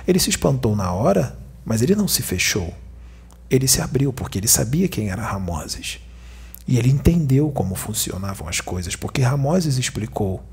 [0.07, 2.73] ele se espantou na hora, mas ele não se fechou.
[3.49, 5.99] Ele se abriu porque ele sabia quem era Ramoses.
[6.67, 10.43] E ele entendeu como funcionavam as coisas, porque Ramoses explicou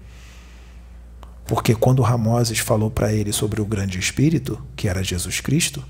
[1.49, 5.83] porque quando Ramoses falou para ele sobre o grande espírito, que era Jesus Cristo,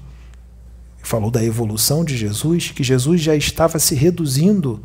[1.02, 4.80] falou da evolução de Jesus, que Jesus já estava se reduzindo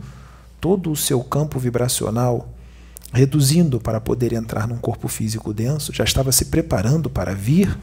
[0.60, 2.52] todo o seu campo vibracional,
[3.14, 7.78] reduzindo para poder entrar num corpo físico denso, já estava se preparando para vir,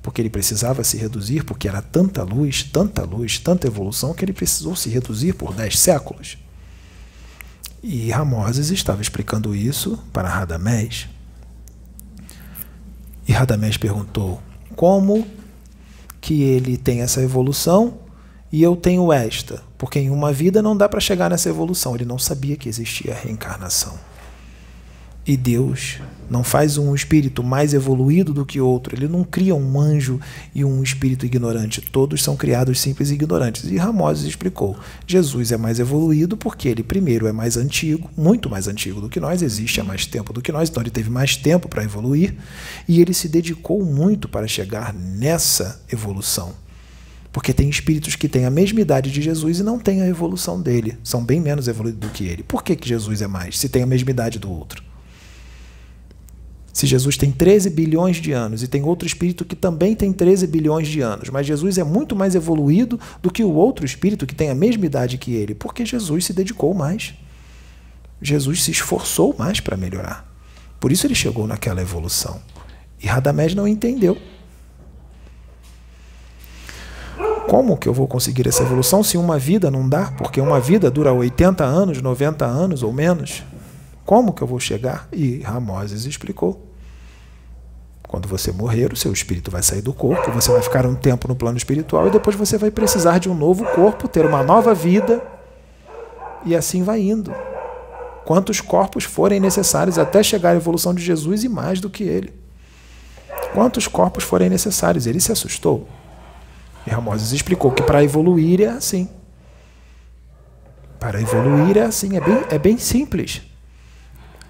[0.00, 4.32] porque ele precisava se reduzir, porque era tanta luz, tanta luz, tanta evolução, que ele
[4.32, 6.38] precisou se reduzir por dez séculos.
[7.82, 11.08] E Ramoses estava explicando isso para Radamés.
[13.26, 14.40] E Radamés perguntou:
[14.76, 15.26] como
[16.20, 17.98] que ele tem essa evolução
[18.52, 19.62] e eu tenho esta?
[19.78, 21.94] Porque em uma vida não dá para chegar nessa evolução.
[21.94, 23.94] Ele não sabia que existia reencarnação.
[25.26, 25.98] E Deus
[26.30, 28.94] não faz um espírito mais evoluído do que outro.
[28.94, 30.20] Ele não cria um anjo
[30.54, 31.80] e um espírito ignorante.
[31.80, 33.64] Todos são criados simples e ignorantes.
[33.64, 38.68] E Ramoses explicou: Jesus é mais evoluído porque ele, primeiro, é mais antigo, muito mais
[38.68, 41.36] antigo do que nós, existe há mais tempo do que nós, então ele teve mais
[41.36, 42.34] tempo para evoluir.
[42.88, 46.54] E ele se dedicou muito para chegar nessa evolução.
[47.32, 50.60] Porque tem espíritos que têm a mesma idade de Jesus e não têm a evolução
[50.60, 50.96] dele.
[51.04, 52.42] São bem menos evoluídos do que ele.
[52.42, 54.89] Por que, que Jesus é mais, se tem a mesma idade do outro?
[56.72, 60.46] Se Jesus tem 13 bilhões de anos e tem outro espírito que também tem 13
[60.46, 64.34] bilhões de anos, mas Jesus é muito mais evoluído do que o outro espírito que
[64.34, 67.14] tem a mesma idade que ele, porque Jesus se dedicou mais.
[68.22, 70.28] Jesus se esforçou mais para melhorar.
[70.78, 72.40] Por isso ele chegou naquela evolução.
[73.02, 74.16] E Radamés não entendeu.
[77.48, 80.12] Como que eu vou conseguir essa evolução se uma vida não dá?
[80.12, 83.42] Porque uma vida dura 80 anos, 90 anos ou menos.
[84.10, 85.06] Como que eu vou chegar?
[85.12, 86.66] E Ramoses explicou.
[88.02, 91.28] Quando você morrer, o seu espírito vai sair do corpo, você vai ficar um tempo
[91.28, 94.74] no plano espiritual e depois você vai precisar de um novo corpo, ter uma nova
[94.74, 95.22] vida
[96.44, 97.32] e assim vai indo.
[98.24, 102.34] Quantos corpos forem necessários até chegar à evolução de Jesus e mais do que ele.
[103.54, 105.06] Quantos corpos forem necessários?
[105.06, 105.86] Ele se assustou.
[106.84, 109.08] E Ramoses explicou que para evoluir é assim.
[110.98, 113.48] Para evoluir é assim, é bem, é bem simples.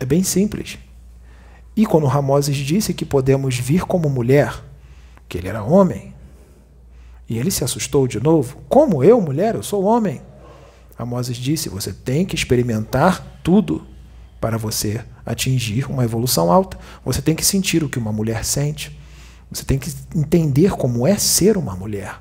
[0.00, 0.78] É bem simples.
[1.76, 4.64] E quando Ramoses disse que podemos vir como mulher,
[5.28, 6.14] que ele era homem,
[7.28, 9.54] e ele se assustou de novo: Como eu, mulher?
[9.54, 10.20] Eu sou homem.
[10.98, 13.86] Ramoses disse: Você tem que experimentar tudo
[14.40, 16.78] para você atingir uma evolução alta.
[17.04, 18.98] Você tem que sentir o que uma mulher sente.
[19.50, 22.20] Você tem que entender como é ser uma mulher.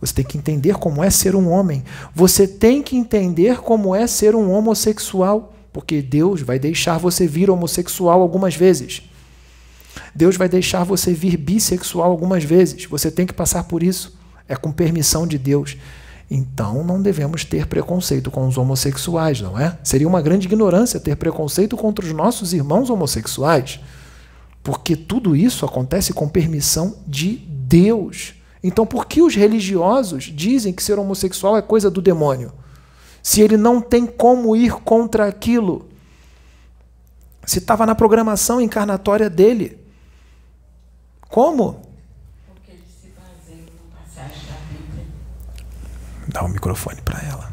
[0.00, 1.84] Você tem que entender como é ser um homem.
[2.14, 7.50] Você tem que entender como é ser um homossexual porque Deus vai deixar você vir
[7.50, 9.02] homossexual algumas vezes.
[10.14, 12.84] Deus vai deixar você vir bissexual algumas vezes.
[12.86, 14.18] Você tem que passar por isso.
[14.48, 15.76] É com permissão de Deus.
[16.30, 19.76] Então não devemos ter preconceito com os homossexuais, não é?
[19.82, 23.80] Seria uma grande ignorância ter preconceito contra os nossos irmãos homossexuais,
[24.62, 28.34] porque tudo isso acontece com permissão de Deus.
[28.62, 32.52] Então por que os religiosos dizem que ser homossexual é coisa do demônio?
[33.22, 35.88] Se ele não tem como ir contra aquilo,
[37.44, 39.78] se estava na programação encarnatória dele.
[41.28, 41.82] Como?
[46.28, 47.52] Dá o um microfone para ela.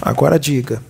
[0.00, 0.80] Agora diga.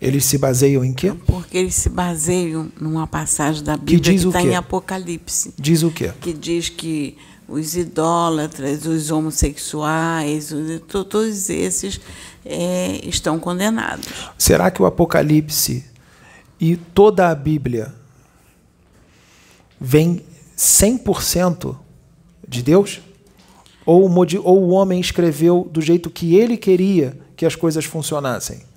[0.00, 1.12] Eles se baseiam em quê?
[1.56, 5.54] Porque eles se baseiam numa passagem da Bíblia que está em Apocalipse.
[5.58, 6.12] Diz o quê?
[6.20, 7.16] Que diz que
[7.48, 10.52] os idólatras, os homossexuais,
[10.86, 11.98] todos esses
[12.44, 14.06] é, estão condenados.
[14.36, 15.82] Será que o Apocalipse
[16.60, 17.94] e toda a Bíblia
[19.80, 20.22] vem
[20.58, 21.74] 100%
[22.46, 23.00] de Deus?
[23.86, 28.75] Ou o, ou o homem escreveu do jeito que ele queria que as coisas funcionassem?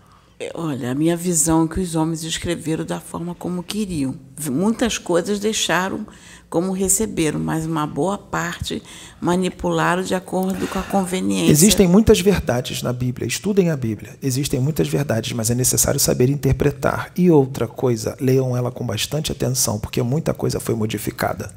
[0.53, 4.15] Olha, a minha visão é que os homens escreveram da forma como queriam.
[4.49, 6.07] Muitas coisas deixaram
[6.49, 8.81] como receberam, mas uma boa parte
[9.19, 11.51] manipularam de acordo com a conveniência.
[11.51, 14.15] Existem muitas verdades na Bíblia, estudem a Bíblia.
[14.23, 17.11] Existem muitas verdades, mas é necessário saber interpretar.
[17.17, 21.53] E outra coisa, leiam ela com bastante atenção, porque muita coisa foi modificada.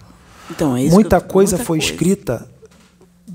[0.50, 1.92] Então, é muita eu, coisa muita foi coisa.
[1.92, 2.51] escrita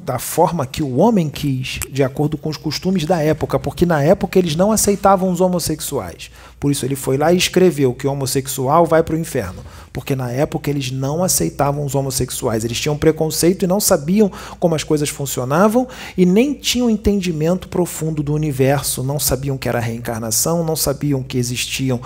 [0.07, 4.01] da forma que o homem quis, de acordo com os costumes da época, porque na
[4.01, 6.31] época eles não aceitavam os homossexuais.
[6.59, 9.63] Por isso ele foi lá e escreveu que o homossexual vai para o inferno,
[9.93, 14.73] porque na época eles não aceitavam os homossexuais, eles tinham preconceito e não sabiam como
[14.73, 20.63] as coisas funcionavam e nem tinham entendimento profundo do universo, não sabiam que era reencarnação,
[20.63, 22.01] não sabiam que existiam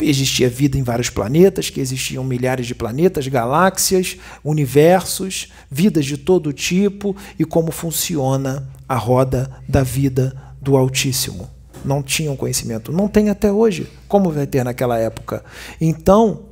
[0.00, 6.52] existia vida em vários planetas, que existiam milhares de planetas, galáxias, universos, vidas de todo
[6.52, 12.92] tipo e como funciona a roda da vida do Altíssimo não tinham conhecimento.
[12.92, 13.90] Não tem até hoje.
[14.08, 15.44] Como vai ter naquela época?
[15.80, 16.44] Então,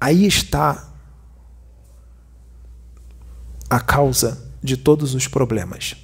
[0.00, 0.88] aí está
[3.68, 5.96] a causa de todos os problemas.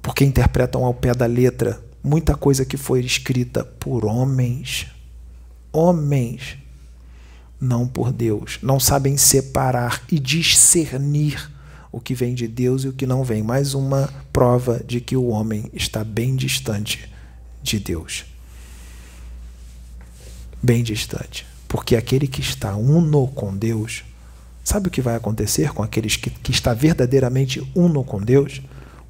[0.00, 4.86] Porque interpretam ao pé da letra muita coisa que foi escrita por homens.
[5.72, 6.56] Homens.
[7.60, 8.58] Não por Deus.
[8.62, 11.50] Não sabem separar e discernir
[11.90, 13.42] o que vem de Deus e o que não vem.
[13.42, 17.10] Mais uma prova de que o homem está bem distante
[17.62, 18.24] de Deus.
[20.62, 21.46] Bem distante.
[21.66, 24.04] Porque aquele que está uno com Deus,
[24.64, 28.62] sabe o que vai acontecer com aqueles que, que está verdadeiramente uno com Deus?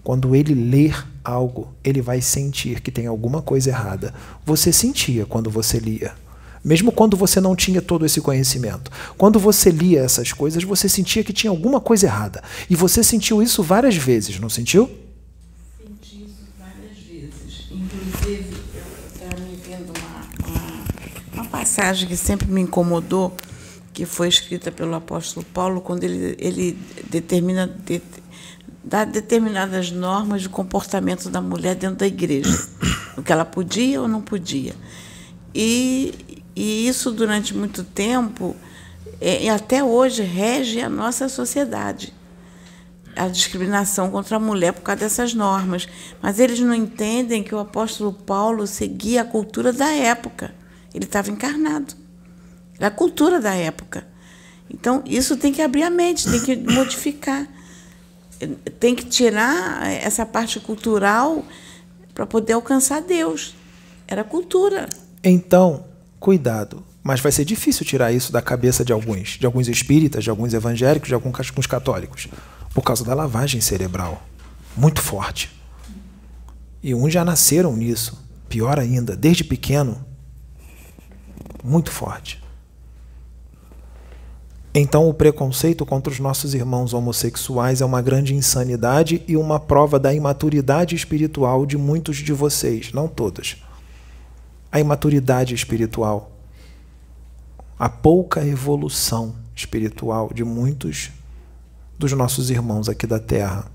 [0.03, 4.15] Quando ele ler algo, ele vai sentir que tem alguma coisa errada.
[4.45, 6.15] Você sentia quando você lia
[6.65, 8.91] mesmo quando você não tinha todo esse conhecimento.
[9.17, 12.43] Quando você lia essas coisas, você sentia que tinha alguma coisa errada.
[12.69, 14.91] E você sentiu isso várias vezes, não sentiu?
[15.79, 17.69] Senti isso várias vezes.
[17.71, 18.57] Inclusive,
[19.15, 23.35] estava me vendo uma, uma, uma passagem que sempre me incomodou,
[23.93, 26.79] que foi escrita pelo apóstolo Paulo, quando ele, ele
[27.11, 27.67] determina.
[27.67, 28.01] De,
[28.89, 32.59] dá determinadas normas de comportamento da mulher dentro da igreja,
[33.19, 34.75] o que ela podia ou não podia.
[35.55, 38.57] E, e isso, durante muito tempo,
[39.21, 42.13] é, e até hoje, rege a nossa sociedade.
[43.15, 45.87] A discriminação contra a mulher por causa dessas normas.
[46.21, 50.53] Mas eles não entendem que o apóstolo Paulo seguia a cultura da época.
[50.93, 51.95] Ele estava encarnado.
[52.77, 54.05] Era a cultura da época.
[54.69, 57.47] Então, isso tem que abrir a mente, tem que modificar.
[58.81, 61.45] Tem que tirar essa parte cultural
[62.13, 63.55] para poder alcançar Deus.
[64.09, 64.89] Era cultura.
[65.23, 65.88] Então,
[66.19, 66.83] cuidado.
[67.03, 70.53] Mas vai ser difícil tirar isso da cabeça de alguns, de alguns espíritas, de alguns
[70.53, 72.29] evangélicos, de alguns católicos,
[72.75, 74.23] por causa da lavagem cerebral.
[74.77, 75.51] Muito forte.
[76.83, 78.23] E uns já nasceram nisso.
[78.49, 80.05] Pior ainda, desde pequeno.
[81.65, 82.43] Muito forte.
[84.75, 89.99] Então, o preconceito contra os nossos irmãos homossexuais é uma grande insanidade e uma prova
[89.99, 93.57] da imaturidade espiritual de muitos de vocês, não todos
[94.71, 96.33] a imaturidade espiritual,
[97.79, 101.11] a pouca evolução espiritual de muitos
[101.99, 103.71] dos nossos irmãos aqui da Terra.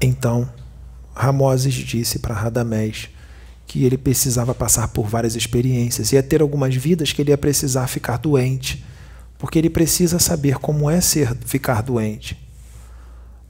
[0.00, 0.48] Então,
[1.14, 3.08] Ramoses disse para Radamés
[3.66, 7.86] que ele precisava passar por várias experiências, ia ter algumas vidas que ele ia precisar
[7.88, 8.84] ficar doente
[9.38, 12.45] porque ele precisa saber como é ser ficar doente.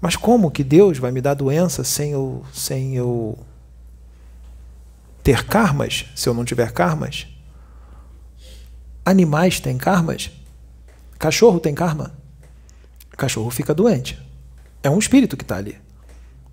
[0.01, 3.39] Mas como que Deus vai me dar doença sem eu, sem eu
[5.23, 7.27] ter karmas, se eu não tiver karmas?
[9.05, 10.31] Animais têm karmas?
[11.19, 12.13] Cachorro tem karma?
[13.17, 14.21] Cachorro fica doente.
[14.83, 15.79] É um espírito que está ali.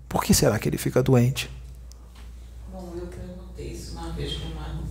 [0.08, 1.50] Por que será que ele fica doente?
[2.72, 4.84] Bom, eu perguntei isso uma vez para o Marco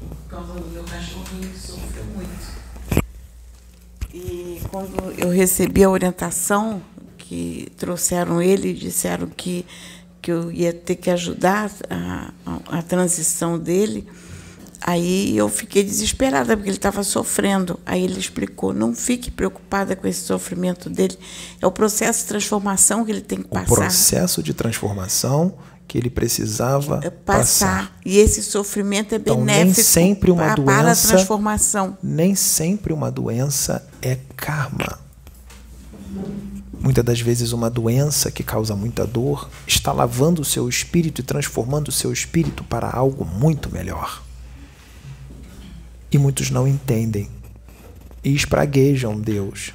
[0.00, 2.62] por causa do meu cachorrinho que sofreu muito.
[4.12, 6.82] E quando eu recebi a orientação
[7.32, 9.64] que trouxeram ele e disseram que,
[10.20, 14.06] que eu ia ter que ajudar a, a, a transição dele,
[14.84, 17.78] Aí eu fiquei desesperada, porque ele estava sofrendo.
[17.86, 21.16] Aí ele explicou: não fique preocupada com esse sofrimento dele.
[21.60, 23.72] É o processo de transformação que ele tem que passar.
[23.72, 25.54] O processo de transformação
[25.86, 27.82] que ele precisava é passar.
[27.82, 27.96] passar.
[28.04, 31.98] E esse sofrimento é então, benéfico nem sempre uma doença, para a transformação.
[32.02, 34.98] Nem sempre uma doença é karma.
[36.82, 41.24] Muitas das vezes, uma doença que causa muita dor está lavando o seu espírito e
[41.24, 44.20] transformando o seu espírito para algo muito melhor.
[46.10, 47.30] E muitos não entendem
[48.24, 49.72] e espraguejam Deus.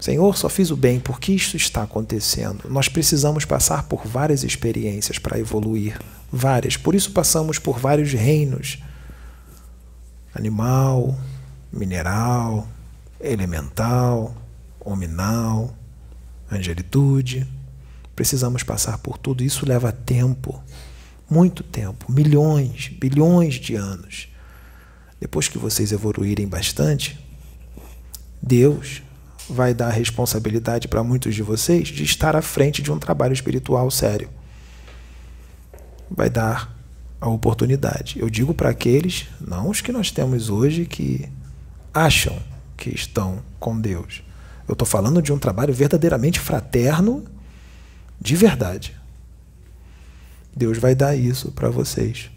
[0.00, 2.64] Senhor, só fiz o bem, por que isso está acontecendo?
[2.70, 6.00] Nós precisamos passar por várias experiências para evoluir,
[6.32, 6.78] várias.
[6.78, 8.82] Por isso passamos por vários reinos:
[10.34, 11.14] animal,
[11.70, 12.66] mineral,
[13.20, 14.34] elemental,
[14.84, 15.74] hominal,
[16.50, 17.46] angelitude.
[18.14, 19.42] Precisamos passar por tudo.
[19.42, 20.62] Isso leva tempo,
[21.28, 24.28] muito tempo milhões, bilhões de anos.
[25.20, 27.18] Depois que vocês evoluírem bastante,
[28.42, 29.02] Deus
[29.48, 33.32] vai dar a responsabilidade para muitos de vocês de estar à frente de um trabalho
[33.32, 34.28] espiritual sério.
[36.10, 36.74] Vai dar
[37.20, 38.18] a oportunidade.
[38.18, 41.28] Eu digo para aqueles, não os que nós temos hoje, que
[41.92, 42.38] acham
[42.76, 44.22] que estão com Deus.
[44.66, 47.24] Eu estou falando de um trabalho verdadeiramente fraterno,
[48.20, 48.96] de verdade.
[50.56, 52.30] Deus vai dar isso para vocês.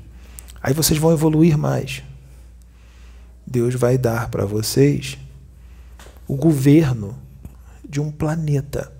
[0.61, 2.03] Aí vocês vão evoluir mais.
[3.45, 5.17] Deus vai dar para vocês
[6.27, 7.17] o governo
[7.87, 8.91] de um planeta.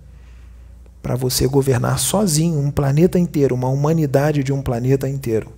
[1.02, 5.52] Para você governar sozinho um planeta inteiro, uma humanidade de um planeta inteiro.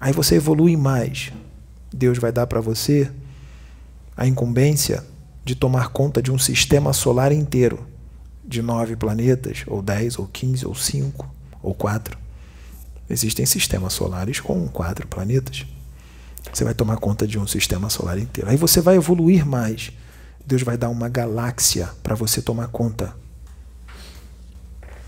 [0.00, 1.32] Aí você evolui mais.
[1.92, 3.10] Deus vai dar para você
[4.16, 5.04] a incumbência
[5.44, 7.86] de tomar conta de um sistema solar inteiro,
[8.44, 11.28] de nove planetas, ou dez, ou quinze, ou cinco,
[11.62, 12.18] ou quatro.
[13.08, 15.66] Existem sistemas solares com quatro planetas.
[16.52, 18.48] Você vai tomar conta de um sistema solar inteiro.
[18.48, 19.92] Aí você vai evoluir mais.
[20.46, 23.14] Deus vai dar uma galáxia para você tomar conta.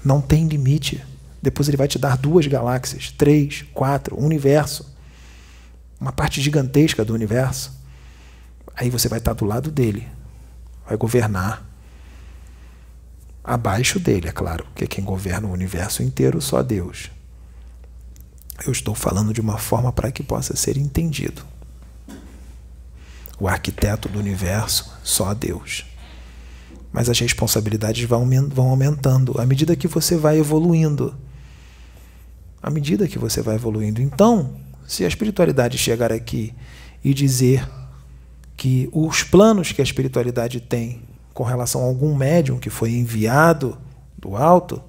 [0.04, 1.02] Não tem limite.
[1.42, 4.94] Depois ele vai te dar duas galáxias, três, quatro, um universo.
[6.00, 7.72] Uma parte gigantesca do universo.
[8.76, 10.06] Aí você vai estar do lado dele.
[10.86, 11.64] Vai governar.
[13.42, 17.10] Abaixo dele, é claro, porque quem governa o universo inteiro só Deus.
[18.64, 21.42] Eu estou falando de uma forma para que possa ser entendido.
[23.38, 25.84] O arquiteto do universo, só Deus.
[26.92, 31.14] Mas as responsabilidades vão aumentando à medida que você vai evoluindo.
[32.62, 34.00] À medida que você vai evoluindo.
[34.00, 34.54] Então,
[34.86, 36.54] se a espiritualidade chegar aqui
[37.02, 37.68] e dizer
[38.56, 41.02] que os planos que a espiritualidade tem
[41.32, 43.76] com relação a algum médium que foi enviado
[44.16, 44.82] do alto,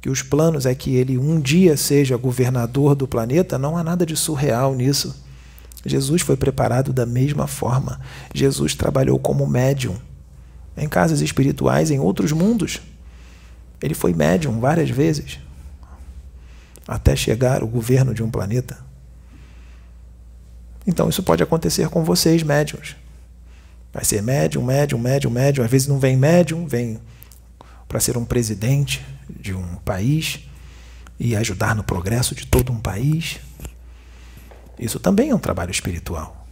[0.00, 4.06] que os planos é que ele um dia seja governador do planeta, não há nada
[4.06, 5.24] de surreal nisso.
[5.84, 8.00] Jesus foi preparado da mesma forma.
[8.34, 9.96] Jesus trabalhou como médium
[10.76, 12.80] em casas espirituais em outros mundos.
[13.82, 15.38] Ele foi médium várias vezes
[16.86, 18.87] até chegar o governo de um planeta.
[20.88, 22.96] Então isso pode acontecer com vocês, médiums.
[23.92, 25.62] Vai ser médium, médium, médium, médium.
[25.62, 26.98] Às vezes não vem médium, vem
[27.86, 30.48] para ser um presidente de um país
[31.20, 33.38] e ajudar no progresso de todo um país.
[34.78, 36.46] Isso também é um trabalho espiritual.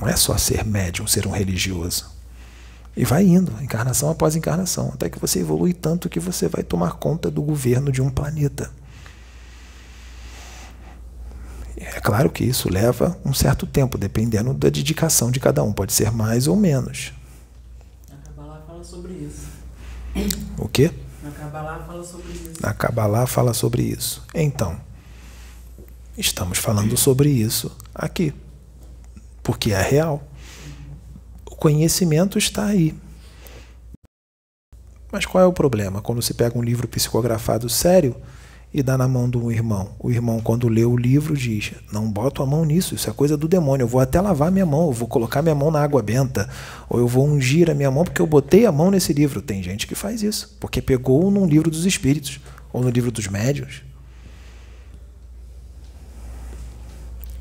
[0.00, 2.10] Não é só ser médium, ser um religioso.
[2.96, 6.94] E vai indo, encarnação após encarnação, até que você evolui tanto que você vai tomar
[6.94, 8.68] conta do governo de um planeta.
[11.76, 15.92] É claro que isso leva um certo tempo, dependendo da dedicação de cada um, pode
[15.92, 17.12] ser mais ou menos
[18.86, 19.48] sobre isso.
[20.56, 20.92] O quê?
[21.22, 22.62] Na Kabbalah fala sobre isso.
[22.62, 24.24] Na Kabbalah fala sobre isso.
[24.32, 24.80] Então,
[26.16, 28.32] estamos falando sobre isso aqui.
[29.42, 30.22] Porque é real.
[31.44, 32.94] O conhecimento está aí.
[35.10, 36.00] Mas qual é o problema?
[36.00, 38.16] Quando se pega um livro psicografado sério
[38.76, 39.88] e dá na mão do irmão.
[39.98, 43.34] O irmão, quando lê o livro, diz: Não boto a mão nisso, isso é coisa
[43.34, 43.84] do demônio.
[43.84, 46.46] Eu vou até lavar minha mão, eu vou colocar minha mão na água benta,
[46.86, 49.40] ou eu vou ungir a minha mão porque eu botei a mão nesse livro.
[49.40, 52.38] Tem gente que faz isso, porque pegou num livro dos espíritos,
[52.70, 53.80] ou no livro dos médios.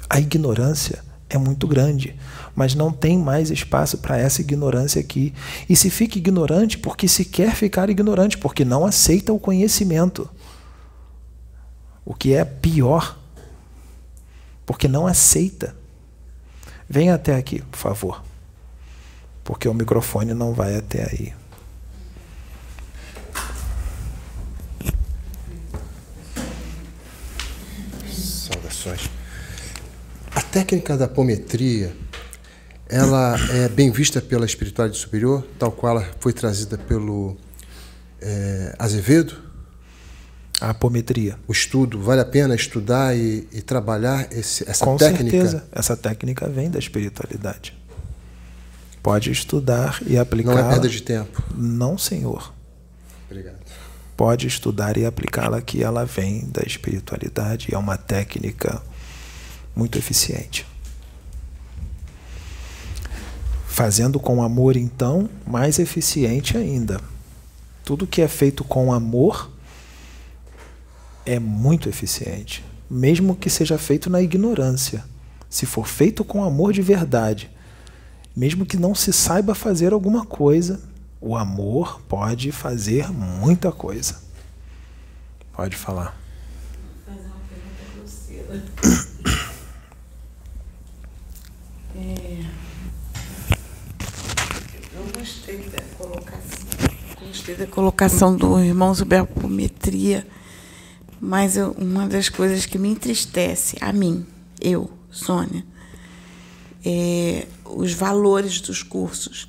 [0.10, 2.16] A ignorância é muito grande,
[2.56, 5.34] mas não tem mais espaço para essa ignorância aqui.
[5.68, 10.30] E se fica ignorante porque se quer ficar ignorante, porque não aceita o conhecimento.
[12.06, 13.18] O que é pior,
[14.65, 15.76] porque não aceita.
[16.88, 18.23] Venha até aqui, por favor,
[19.44, 21.34] porque o microfone não vai até aí.
[28.07, 29.10] Saudações.
[30.36, 31.95] A técnica da apometria,
[32.88, 37.36] ela é bem vista pela espiritualidade superior, tal qual ela foi trazida pelo
[38.22, 39.45] é, Azevedo?
[40.61, 41.38] A apometria.
[41.48, 45.23] O estudo, vale a pena estudar e, e trabalhar esse, essa Com técnica?
[45.23, 47.73] Com certeza, essa técnica vem da espiritualidade.
[49.03, 50.56] Pode estudar e aplicar.
[50.56, 51.44] Não é perda de tempo?
[51.56, 52.53] Não, senhor.
[53.30, 53.57] Obrigado.
[54.15, 58.82] Pode estudar e aplicá-la que ela vem da espiritualidade, é uma técnica
[59.76, 60.65] muito eficiente.
[63.68, 67.02] Fazendo com amor, então, mais eficiente ainda.
[67.84, 69.52] Tudo que é feito com amor
[71.26, 75.04] é muito eficiente, mesmo que seja feito na ignorância.
[75.50, 77.50] Se for feito com amor de verdade,
[78.36, 80.82] mesmo que não se saiba fazer alguma coisa,
[81.22, 84.22] o amor pode fazer muita coisa.
[85.54, 86.16] Pode falar.
[87.08, 88.64] Vou fazer uma pergunta grosseira.
[91.96, 92.44] É...
[94.94, 96.68] Eu gostei da colocação,
[97.26, 100.28] gostei da colocação do irmão a apometria,
[101.20, 104.26] mas eu, uma das coisas que me entristece, a mim,
[104.62, 105.66] eu, Sônia,
[106.86, 109.48] é os valores dos cursos.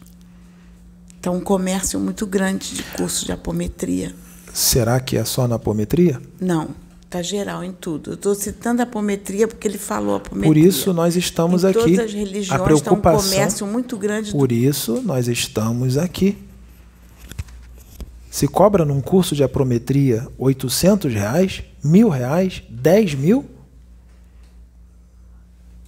[1.18, 4.14] Então, um comércio muito grande de cursos de apometria.
[4.52, 6.20] Será que é só na apometria?
[6.40, 6.68] Não,
[7.02, 8.12] está geral em tudo.
[8.12, 10.48] Eu estou citando a apometria porque ele falou apometria.
[10.48, 11.78] Por isso nós estamos em aqui.
[11.78, 14.32] Todas as religiões a preocupação, está um comércio muito grande.
[14.32, 16.38] Por isso nós estamos aqui.
[18.36, 23.46] Se cobra num curso de apometria 800 reais, mil reais, 10 mil,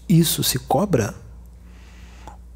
[0.08, 1.14] isso se cobra?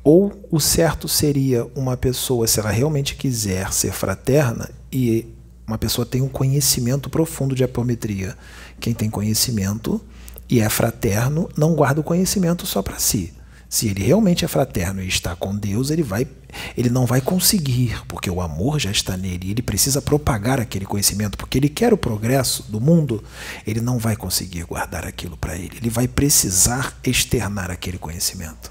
[0.02, 5.26] Ou o certo seria uma pessoa, se ela realmente quiser ser fraterna, e
[5.66, 8.34] uma pessoa tem um conhecimento profundo de apometria.
[8.80, 10.00] Quem tem conhecimento
[10.48, 13.34] e é fraterno não guarda o conhecimento só para si.
[13.72, 16.28] Se ele realmente é fraterno e está com Deus, ele vai,
[16.76, 19.50] ele não vai conseguir, porque o amor já está nele.
[19.50, 23.24] Ele precisa propagar aquele conhecimento, porque ele quer o progresso do mundo.
[23.66, 25.78] Ele não vai conseguir guardar aquilo para ele.
[25.78, 28.70] Ele vai precisar externar aquele conhecimento.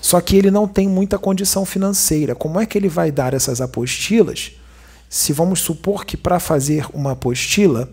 [0.00, 2.34] Só que ele não tem muita condição financeira.
[2.34, 4.52] Como é que ele vai dar essas apostilas?
[5.06, 7.90] Se vamos supor que para fazer uma apostila,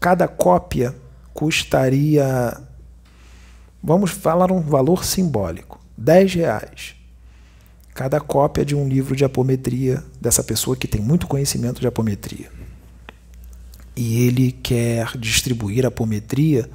[0.00, 0.96] cada cópia
[1.34, 2.58] custaria,
[3.82, 6.94] vamos falar um valor simbólico, 10 reais.
[7.94, 12.50] Cada cópia de um livro de apometria dessa pessoa que tem muito conhecimento de apometria.
[13.94, 16.70] E ele quer distribuir a apometria,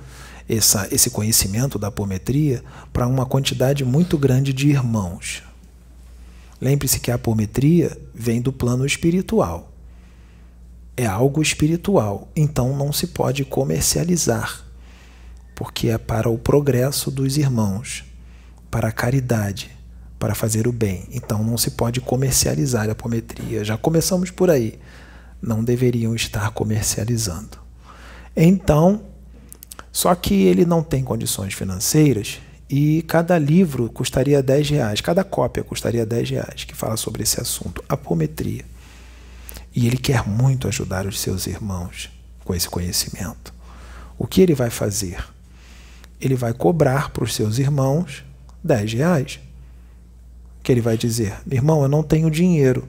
[0.47, 2.63] essa, esse conhecimento da apometria,
[2.93, 5.41] para uma quantidade muito grande de irmãos.
[6.61, 9.71] Lembre-se que a apometria vem do plano espiritual.
[10.95, 14.66] É algo espiritual, então não se pode comercializar,
[15.57, 18.05] porque é para o progresso dos irmãos,
[18.69, 19.71] para a caridade,
[20.19, 21.07] para fazer o bem.
[21.11, 23.65] Então não se pode comercializar a apometria.
[23.65, 24.77] Já começamos por aí.
[25.41, 27.57] Não deveriam estar comercializando.
[28.35, 29.01] Então,
[29.91, 32.39] só que ele não tem condições financeiras
[32.69, 37.41] e cada livro custaria 10 reais, cada cópia custaria 10 reais, que fala sobre esse
[37.41, 38.63] assunto, apometria.
[39.75, 42.11] E ele quer muito ajudar os seus irmãos
[42.45, 43.51] com esse conhecimento.
[44.19, 45.35] O que ele vai fazer?
[46.19, 48.25] Ele vai cobrar para os seus irmãos
[48.63, 49.39] 10 reais.
[50.63, 52.87] Que ele vai dizer: Irmão, eu não tenho dinheiro.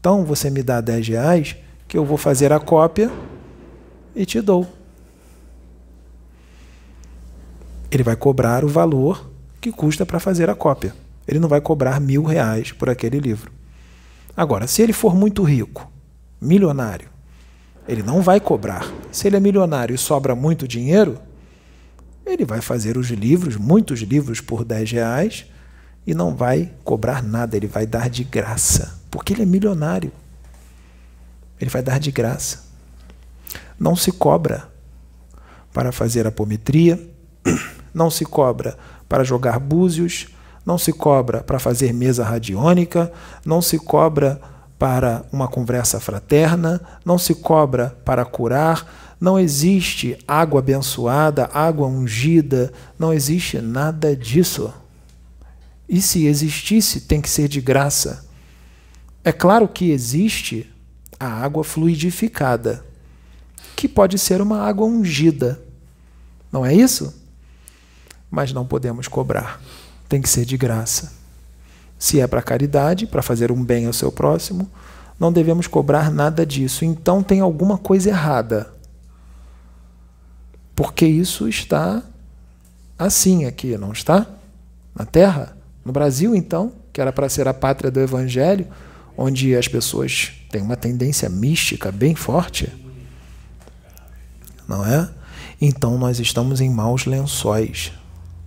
[0.00, 1.56] Então você me dá 10 reais
[1.86, 3.10] que eu vou fazer a cópia
[4.14, 4.66] e te dou.
[7.94, 9.30] ele vai cobrar o valor
[9.60, 10.94] que custa para fazer a cópia.
[11.26, 13.50] Ele não vai cobrar mil reais por aquele livro.
[14.36, 15.90] Agora, se ele for muito rico,
[16.40, 17.08] milionário,
[17.88, 18.86] ele não vai cobrar.
[19.12, 21.18] Se ele é milionário e sobra muito dinheiro,
[22.26, 25.46] ele vai fazer os livros, muitos livros por 10 reais,
[26.06, 30.12] e não vai cobrar nada, ele vai dar de graça, porque ele é milionário.
[31.60, 32.64] Ele vai dar de graça.
[33.78, 34.68] Não se cobra
[35.72, 37.00] para fazer apometria,
[37.92, 38.76] não se cobra
[39.08, 40.28] para jogar búzios,
[40.64, 43.12] não se cobra para fazer mesa radiônica,
[43.44, 44.40] não se cobra
[44.78, 52.72] para uma conversa fraterna, não se cobra para curar, não existe água abençoada, água ungida,
[52.98, 54.72] não existe nada disso.
[55.88, 58.26] E se existisse, tem que ser de graça.
[59.22, 60.70] É claro que existe
[61.18, 62.84] a água fluidificada,
[63.76, 65.60] que pode ser uma água ungida.
[66.52, 67.14] Não é isso?
[68.30, 69.60] Mas não podemos cobrar.
[70.08, 71.12] Tem que ser de graça.
[71.98, 74.70] Se é para caridade, para fazer um bem ao seu próximo,
[75.18, 76.84] não devemos cobrar nada disso.
[76.84, 78.73] Então tem alguma coisa errada.
[80.74, 82.02] Porque isso está
[82.98, 84.26] assim aqui, não está?
[84.94, 85.56] Na Terra?
[85.84, 88.66] No Brasil, então, que era para ser a pátria do Evangelho,
[89.16, 92.72] onde as pessoas têm uma tendência mística bem forte,
[94.66, 95.10] não é?
[95.60, 97.92] Então nós estamos em maus lençóis,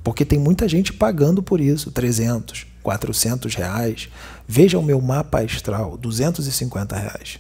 [0.04, 4.10] porque tem muita gente pagando por isso, 300, 400 reais.
[4.48, 7.40] Veja o meu mapa astral, 250 reais.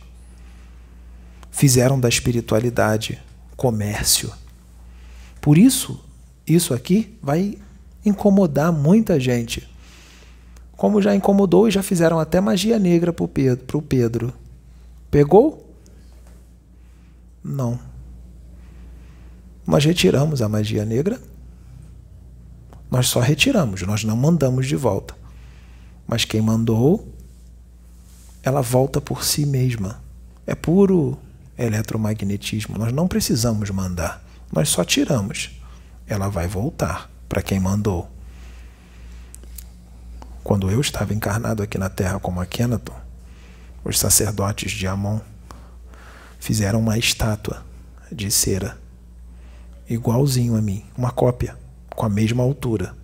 [1.52, 3.20] Fizeram da espiritualidade
[3.56, 4.32] comércio.
[5.48, 5.98] Por isso,
[6.46, 7.58] isso aqui vai
[8.06, 9.66] incomodar muita gente
[10.76, 14.34] como já incomodou e já fizeram até magia negra para o Pedro, Pedro.
[15.10, 15.74] Pegou?
[17.42, 17.80] Não.
[19.66, 21.18] Nós retiramos a magia negra.
[22.92, 25.16] Nós só retiramos, nós não mandamos de volta.
[26.06, 27.08] Mas quem mandou,
[28.44, 30.02] ela volta por si mesma.
[30.46, 31.18] É puro
[31.58, 32.78] eletromagnetismo.
[32.78, 34.27] Nós não precisamos mandar.
[34.52, 35.52] Nós só tiramos.
[36.08, 38.10] Ela vai voltar para quem mandou.
[40.44, 42.96] Quando eu estava encarnado aqui na Terra como Akhenaton,
[43.84, 45.20] os sacerdotes de Amon
[46.40, 47.66] fizeram uma estátua
[48.10, 48.78] de cera,
[49.90, 51.58] igualzinho a mim, uma cópia,
[51.90, 52.96] com a mesma altura.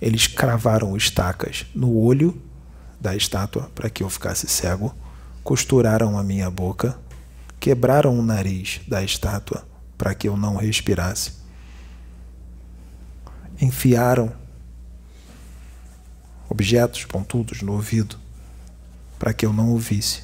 [0.00, 2.40] Eles cravaram estacas no olho
[3.00, 4.94] da estátua para que eu ficasse cego,
[5.42, 6.96] costuraram a minha boca,
[7.58, 9.68] quebraram o nariz da estátua
[10.00, 11.32] para que eu não respirasse,
[13.60, 14.32] enfiaram
[16.48, 18.16] objetos pontudos no ouvido
[19.18, 20.22] para que eu não ouvisse.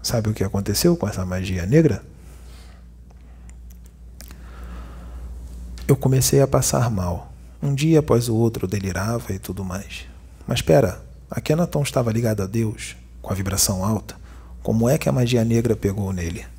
[0.00, 2.04] Sabe o que aconteceu com essa magia negra?
[5.88, 7.32] Eu comecei a passar mal.
[7.60, 10.06] Um dia após o outro eu delirava e tudo mais.
[10.46, 14.14] Mas espera, a Kenaton estava ligado a Deus, com a vibração alta.
[14.62, 16.51] Como é que a magia negra pegou nele?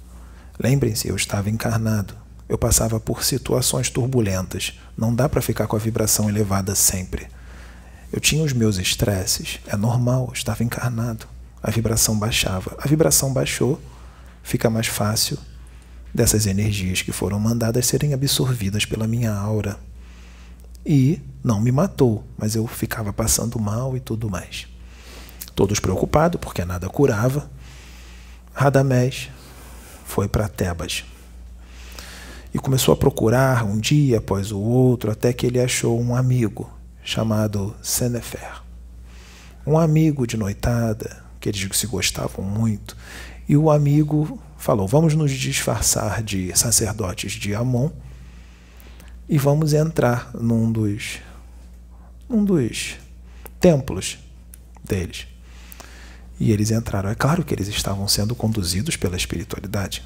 [0.64, 2.16] Lembrem-se, eu estava encarnado.
[2.48, 4.80] Eu passava por situações turbulentas.
[4.98, 7.28] Não dá para ficar com a vibração elevada sempre.
[8.14, 11.26] Eu tinha os meus estresses, é normal, eu estava encarnado.
[11.62, 12.78] A vibração baixava.
[12.80, 13.82] A vibração baixou,
[14.42, 15.38] fica mais fácil
[16.14, 19.78] dessas energias que foram mandadas serem absorvidas pela minha aura.
[20.86, 24.68] E não me matou, mas eu ficava passando mal e tudo mais.
[25.56, 27.50] Todos preocupados, porque nada curava.
[28.54, 29.30] Radamés
[30.14, 31.04] foi para Tebas
[32.54, 36.72] e começou a procurar um dia após o outro até que ele achou um amigo
[37.04, 38.62] chamado Senefer.
[39.66, 42.96] Um amigo de noitada, que eles se gostavam muito,
[43.50, 47.90] e o amigo falou: Vamos nos disfarçar de sacerdotes de Amon
[49.28, 51.22] e vamos entrar num dos,
[52.30, 52.98] num dos
[53.60, 54.20] templos
[54.84, 55.33] deles.
[56.44, 57.10] E eles entraram.
[57.10, 60.04] É claro que eles estavam sendo conduzidos pela espiritualidade.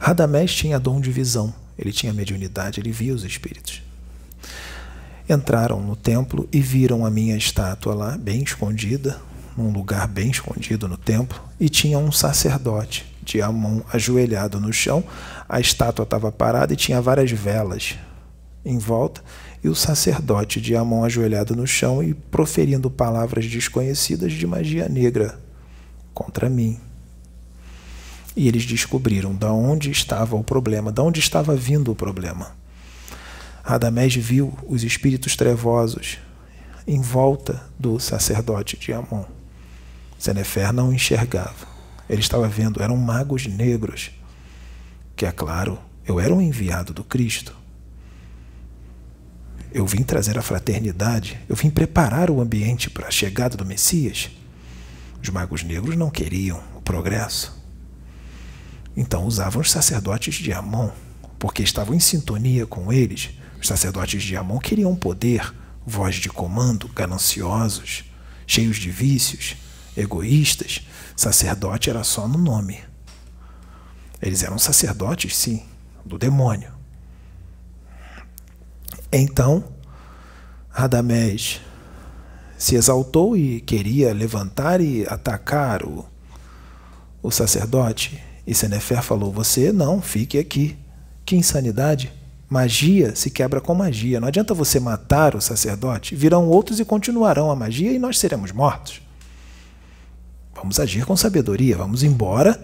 [0.00, 3.82] Radamés tinha dom de visão, ele tinha mediunidade, ele via os espíritos
[5.28, 9.18] entraram no templo e viram a minha estátua lá, bem escondida,
[9.56, 15.04] num lugar bem escondido no templo, e tinha um sacerdote de Amon ajoelhado no chão.
[15.48, 17.96] A estátua estava parada e tinha várias velas
[18.64, 19.22] em volta,
[19.62, 25.38] e o sacerdote de Amon ajoelhado no chão e proferindo palavras desconhecidas de magia negra
[26.14, 26.78] contra mim.
[28.36, 32.56] E eles descobriram de onde estava o problema, de onde estava vindo o problema.
[33.62, 36.18] Radamés viu os espíritos trevosos
[36.86, 39.24] em volta do sacerdote de Amon.
[40.18, 41.66] Senefer não enxergava.
[42.08, 44.10] Ele estava vendo, eram magos negros.
[45.14, 47.61] Que é claro, eu era um enviado do Cristo.
[49.72, 54.30] Eu vim trazer a fraternidade, eu vim preparar o ambiente para a chegada do Messias.
[55.22, 57.60] Os magos negros não queriam o progresso.
[58.96, 60.90] Então usavam os sacerdotes de Amon,
[61.38, 63.30] porque estavam em sintonia com eles
[63.62, 65.54] os sacerdotes de Amon queriam poder,
[65.86, 68.02] voz de comando, gananciosos,
[68.44, 69.54] cheios de vícios,
[69.96, 70.84] egoístas.
[71.14, 72.80] Sacerdote era só no nome.
[74.20, 75.64] Eles eram sacerdotes, sim,
[76.04, 76.71] do demônio.
[79.12, 79.62] Então,
[80.70, 81.60] Radamés
[82.56, 86.06] se exaltou e queria levantar e atacar o,
[87.22, 88.22] o sacerdote.
[88.46, 90.78] E Senefer falou: Você não, fique aqui.
[91.26, 92.12] Que insanidade!
[92.48, 94.20] Magia se quebra com magia.
[94.20, 96.14] Não adianta você matar o sacerdote.
[96.14, 99.00] Virão outros e continuarão a magia e nós seremos mortos.
[100.54, 101.76] Vamos agir com sabedoria.
[101.76, 102.60] Vamos embora.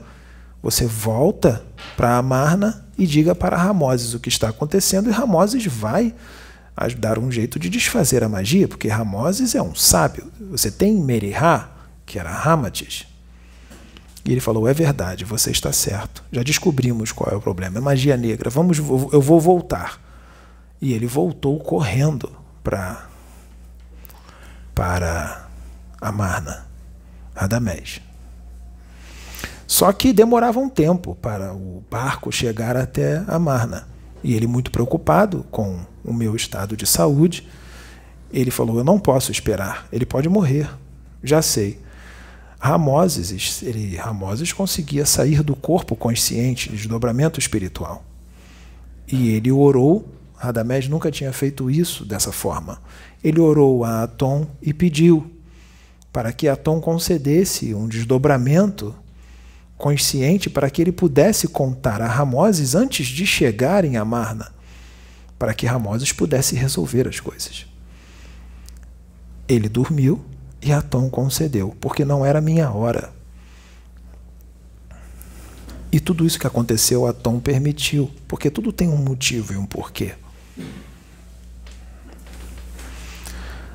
[0.63, 1.65] Você volta
[1.97, 6.15] para Amarna e diga para Ramoses o que está acontecendo e Ramoses vai
[6.99, 10.31] dar um jeito de desfazer a magia, porque Ramoses é um sábio.
[10.51, 11.71] Você tem Merihá,
[12.07, 13.07] que era Ramatis.
[14.25, 16.23] E ele falou: É verdade, você está certo.
[16.31, 17.79] Já descobrimos qual é o problema.
[17.79, 18.51] É magia negra.
[18.51, 20.01] Vamos, eu vou voltar.
[20.81, 22.31] E ele voltou correndo
[22.63, 23.07] para
[24.75, 25.49] para
[26.01, 26.67] Amarna,
[27.35, 28.01] Radamés.
[29.69, 33.87] Só que demorava um tempo para o barco chegar até Amarna.
[34.25, 37.47] E ele, muito preocupado com o meu estado de saúde,
[38.33, 40.71] ele falou: Eu não posso esperar, ele pode morrer.
[41.23, 41.79] Já sei.
[42.59, 48.03] Ramoses, ele, Ramoses conseguia sair do corpo consciente, desdobramento espiritual.
[49.07, 52.81] E ele orou, Radamés nunca tinha feito isso dessa forma.
[53.23, 55.31] Ele orou a Atom e pediu
[56.11, 58.95] para que Atom concedesse um desdobramento
[59.79, 64.53] consciente para que ele pudesse contar a Ramoses antes de chegar em Amarna,
[65.39, 67.65] para que Ramoses pudesse resolver as coisas.
[69.49, 70.23] Ele dormiu
[70.61, 73.13] e Atom concedeu, porque não era minha hora.
[75.93, 80.17] E tudo isso que aconteceu, Atom permitiu, porque tudo tem um motivo e um porquê.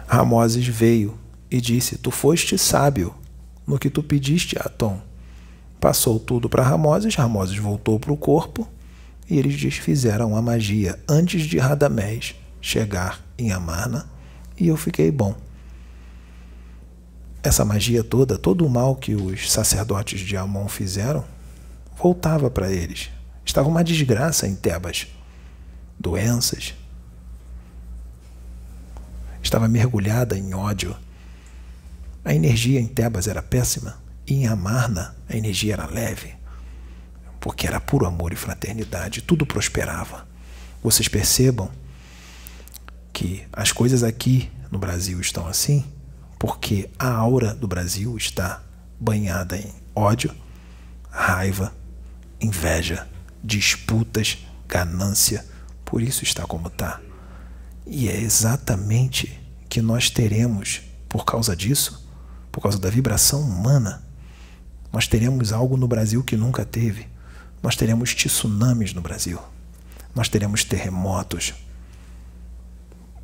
[0.05, 1.17] Ramoses veio
[1.49, 3.15] e disse: Tu foste sábio
[3.65, 5.01] no que tu pediste a Atom
[5.83, 8.65] Passou tudo para Ramoses, Ramoses voltou para o corpo
[9.29, 14.09] e eles desfizeram a magia antes de Radamés chegar em Amarna
[14.57, 15.35] e eu fiquei bom.
[17.43, 21.25] Essa magia toda, todo o mal que os sacerdotes de Amon fizeram,
[21.97, 23.09] voltava para eles.
[23.43, 25.07] Estava uma desgraça em Tebas.
[25.99, 26.73] Doenças.
[29.41, 30.95] Estava mergulhada em ódio.
[32.23, 34.01] A energia em Tebas era péssima.
[34.25, 36.33] E em Amarna a energia era leve,
[37.39, 40.27] porque era puro amor e fraternidade, tudo prosperava.
[40.81, 41.69] Vocês percebam
[43.11, 45.85] que as coisas aqui no Brasil estão assim
[46.43, 48.61] porque a aura do Brasil está
[48.99, 50.35] banhada em ódio,
[51.09, 51.73] raiva,
[52.41, 53.07] inveja,
[53.41, 55.45] disputas, ganância.
[55.85, 56.99] Por isso está como está.
[57.87, 62.05] E é exatamente que nós teremos, por causa disso,
[62.51, 64.03] por causa da vibração humana,
[64.93, 67.07] nós teremos algo no Brasil que nunca teve.
[67.63, 69.39] Nós teremos tsunamis no Brasil.
[70.13, 71.55] Nós teremos terremotos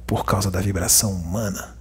[0.08, 1.78] por causa da vibração humana.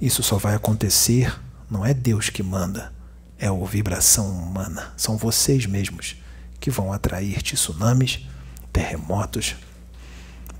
[0.00, 1.36] Isso só vai acontecer,
[1.68, 2.92] não é Deus que manda,
[3.36, 4.94] é a vibração humana.
[4.96, 6.14] São vocês mesmos
[6.60, 8.24] que vão atrair tsunamis,
[8.72, 9.56] terremotos,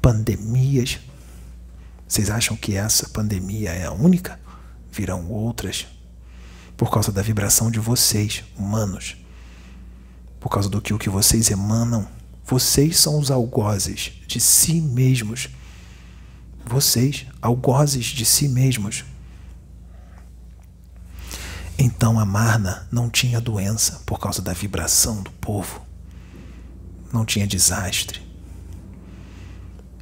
[0.02, 0.98] pandemias.
[2.08, 4.40] Vocês acham que essa pandemia é a única?
[4.90, 5.86] Virão outras
[6.80, 9.14] por causa da vibração de vocês, humanos.
[10.40, 12.08] Por causa do que o que vocês emanam.
[12.42, 15.50] Vocês são os algozes de si mesmos.
[16.64, 19.04] Vocês, algozes de si mesmos.
[21.76, 25.82] Então a Marna não tinha doença por causa da vibração do povo.
[27.12, 28.22] Não tinha desastre.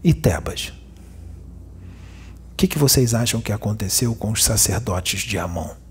[0.05, 0.73] E Tebas?
[2.53, 5.88] O que, que vocês acham que aconteceu com os sacerdotes de Amon?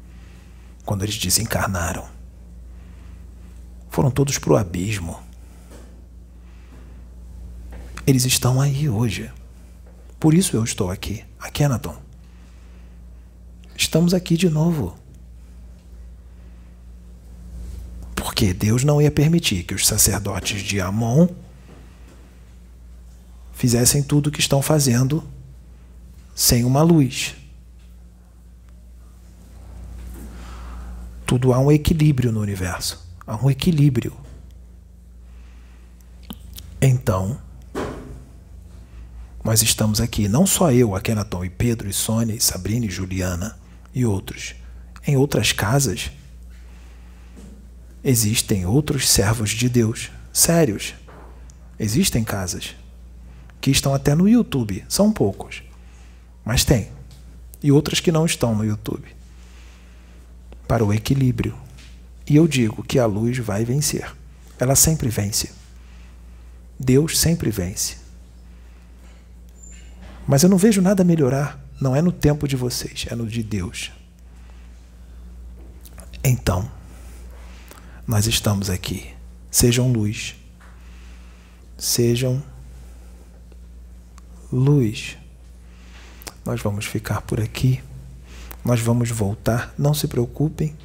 [0.87, 2.07] Quando eles desencarnaram.
[3.89, 5.19] Foram todos para o abismo.
[8.07, 9.29] Eles estão aí hoje.
[10.17, 11.95] Por isso eu estou aqui, a Kenaton.
[13.75, 14.97] Estamos aqui de novo.
[18.15, 21.27] Porque Deus não ia permitir que os sacerdotes de Amon
[23.51, 25.21] fizessem tudo o que estão fazendo
[26.33, 27.35] sem uma luz.
[31.27, 33.05] Tudo há um equilíbrio no universo.
[33.27, 34.15] Há um equilíbrio.
[36.81, 37.37] Então,
[39.43, 43.59] nós estamos aqui, não só eu, Akenaton e Pedro e Sônia e Sabrina e Juliana
[43.93, 44.55] e outros.
[45.05, 46.11] Em outras casas
[48.01, 50.93] existem outros servos de Deus, sérios.
[51.77, 52.73] Existem casas
[53.59, 55.61] que estão até no YouTube, são poucos,
[56.45, 56.87] mas tem.
[57.61, 59.16] E outras que não estão no YouTube
[60.67, 61.55] para o equilíbrio.
[62.27, 64.13] E eu digo que a luz vai vencer.
[64.59, 65.51] Ela sempre vence.
[66.79, 67.97] Deus sempre vence.
[70.27, 71.59] Mas eu não vejo nada melhorar.
[71.79, 73.91] Não é no tempo de vocês, é no de Deus.
[76.23, 76.69] Então,
[78.05, 79.09] nós estamos aqui.
[79.49, 80.35] Sejam luz.
[81.77, 82.43] Sejam
[84.51, 85.17] luz.
[86.43, 87.81] Nós vamos ficar por aqui.
[88.67, 89.73] Nós vamos voltar.
[89.77, 90.75] Não se preocupem.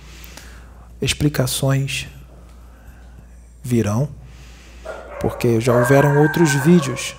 [1.00, 2.06] Explicações
[3.60, 4.08] virão,
[5.20, 7.16] porque já houveram outros vídeos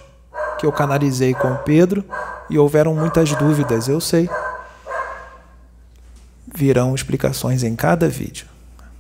[0.58, 2.06] que eu canalizei com o Pedro
[2.50, 4.30] e houveram muitas dúvidas, eu sei.
[6.56, 8.48] Virão explicações em cada vídeo.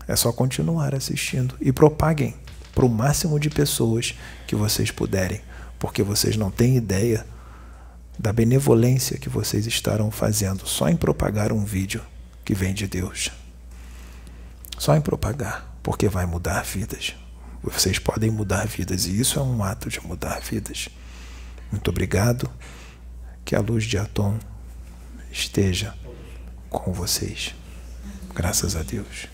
[0.06, 2.36] É só continuar assistindo e propaguem
[2.76, 4.16] para o máximo de pessoas
[4.46, 5.40] que vocês puderem,
[5.80, 7.26] porque vocês não têm ideia
[8.24, 12.02] da benevolência que vocês estarão fazendo só em propagar um vídeo
[12.46, 13.30] que vem de Deus.
[14.78, 17.18] Só em propagar, porque vai mudar vidas.
[17.62, 20.88] Vocês podem mudar vidas e isso é um ato de mudar vidas.
[21.70, 22.50] Muito obrigado.
[23.44, 24.40] Que a luz de Atom
[25.30, 25.94] esteja
[26.70, 27.54] com vocês.
[28.34, 29.33] Graças a Deus.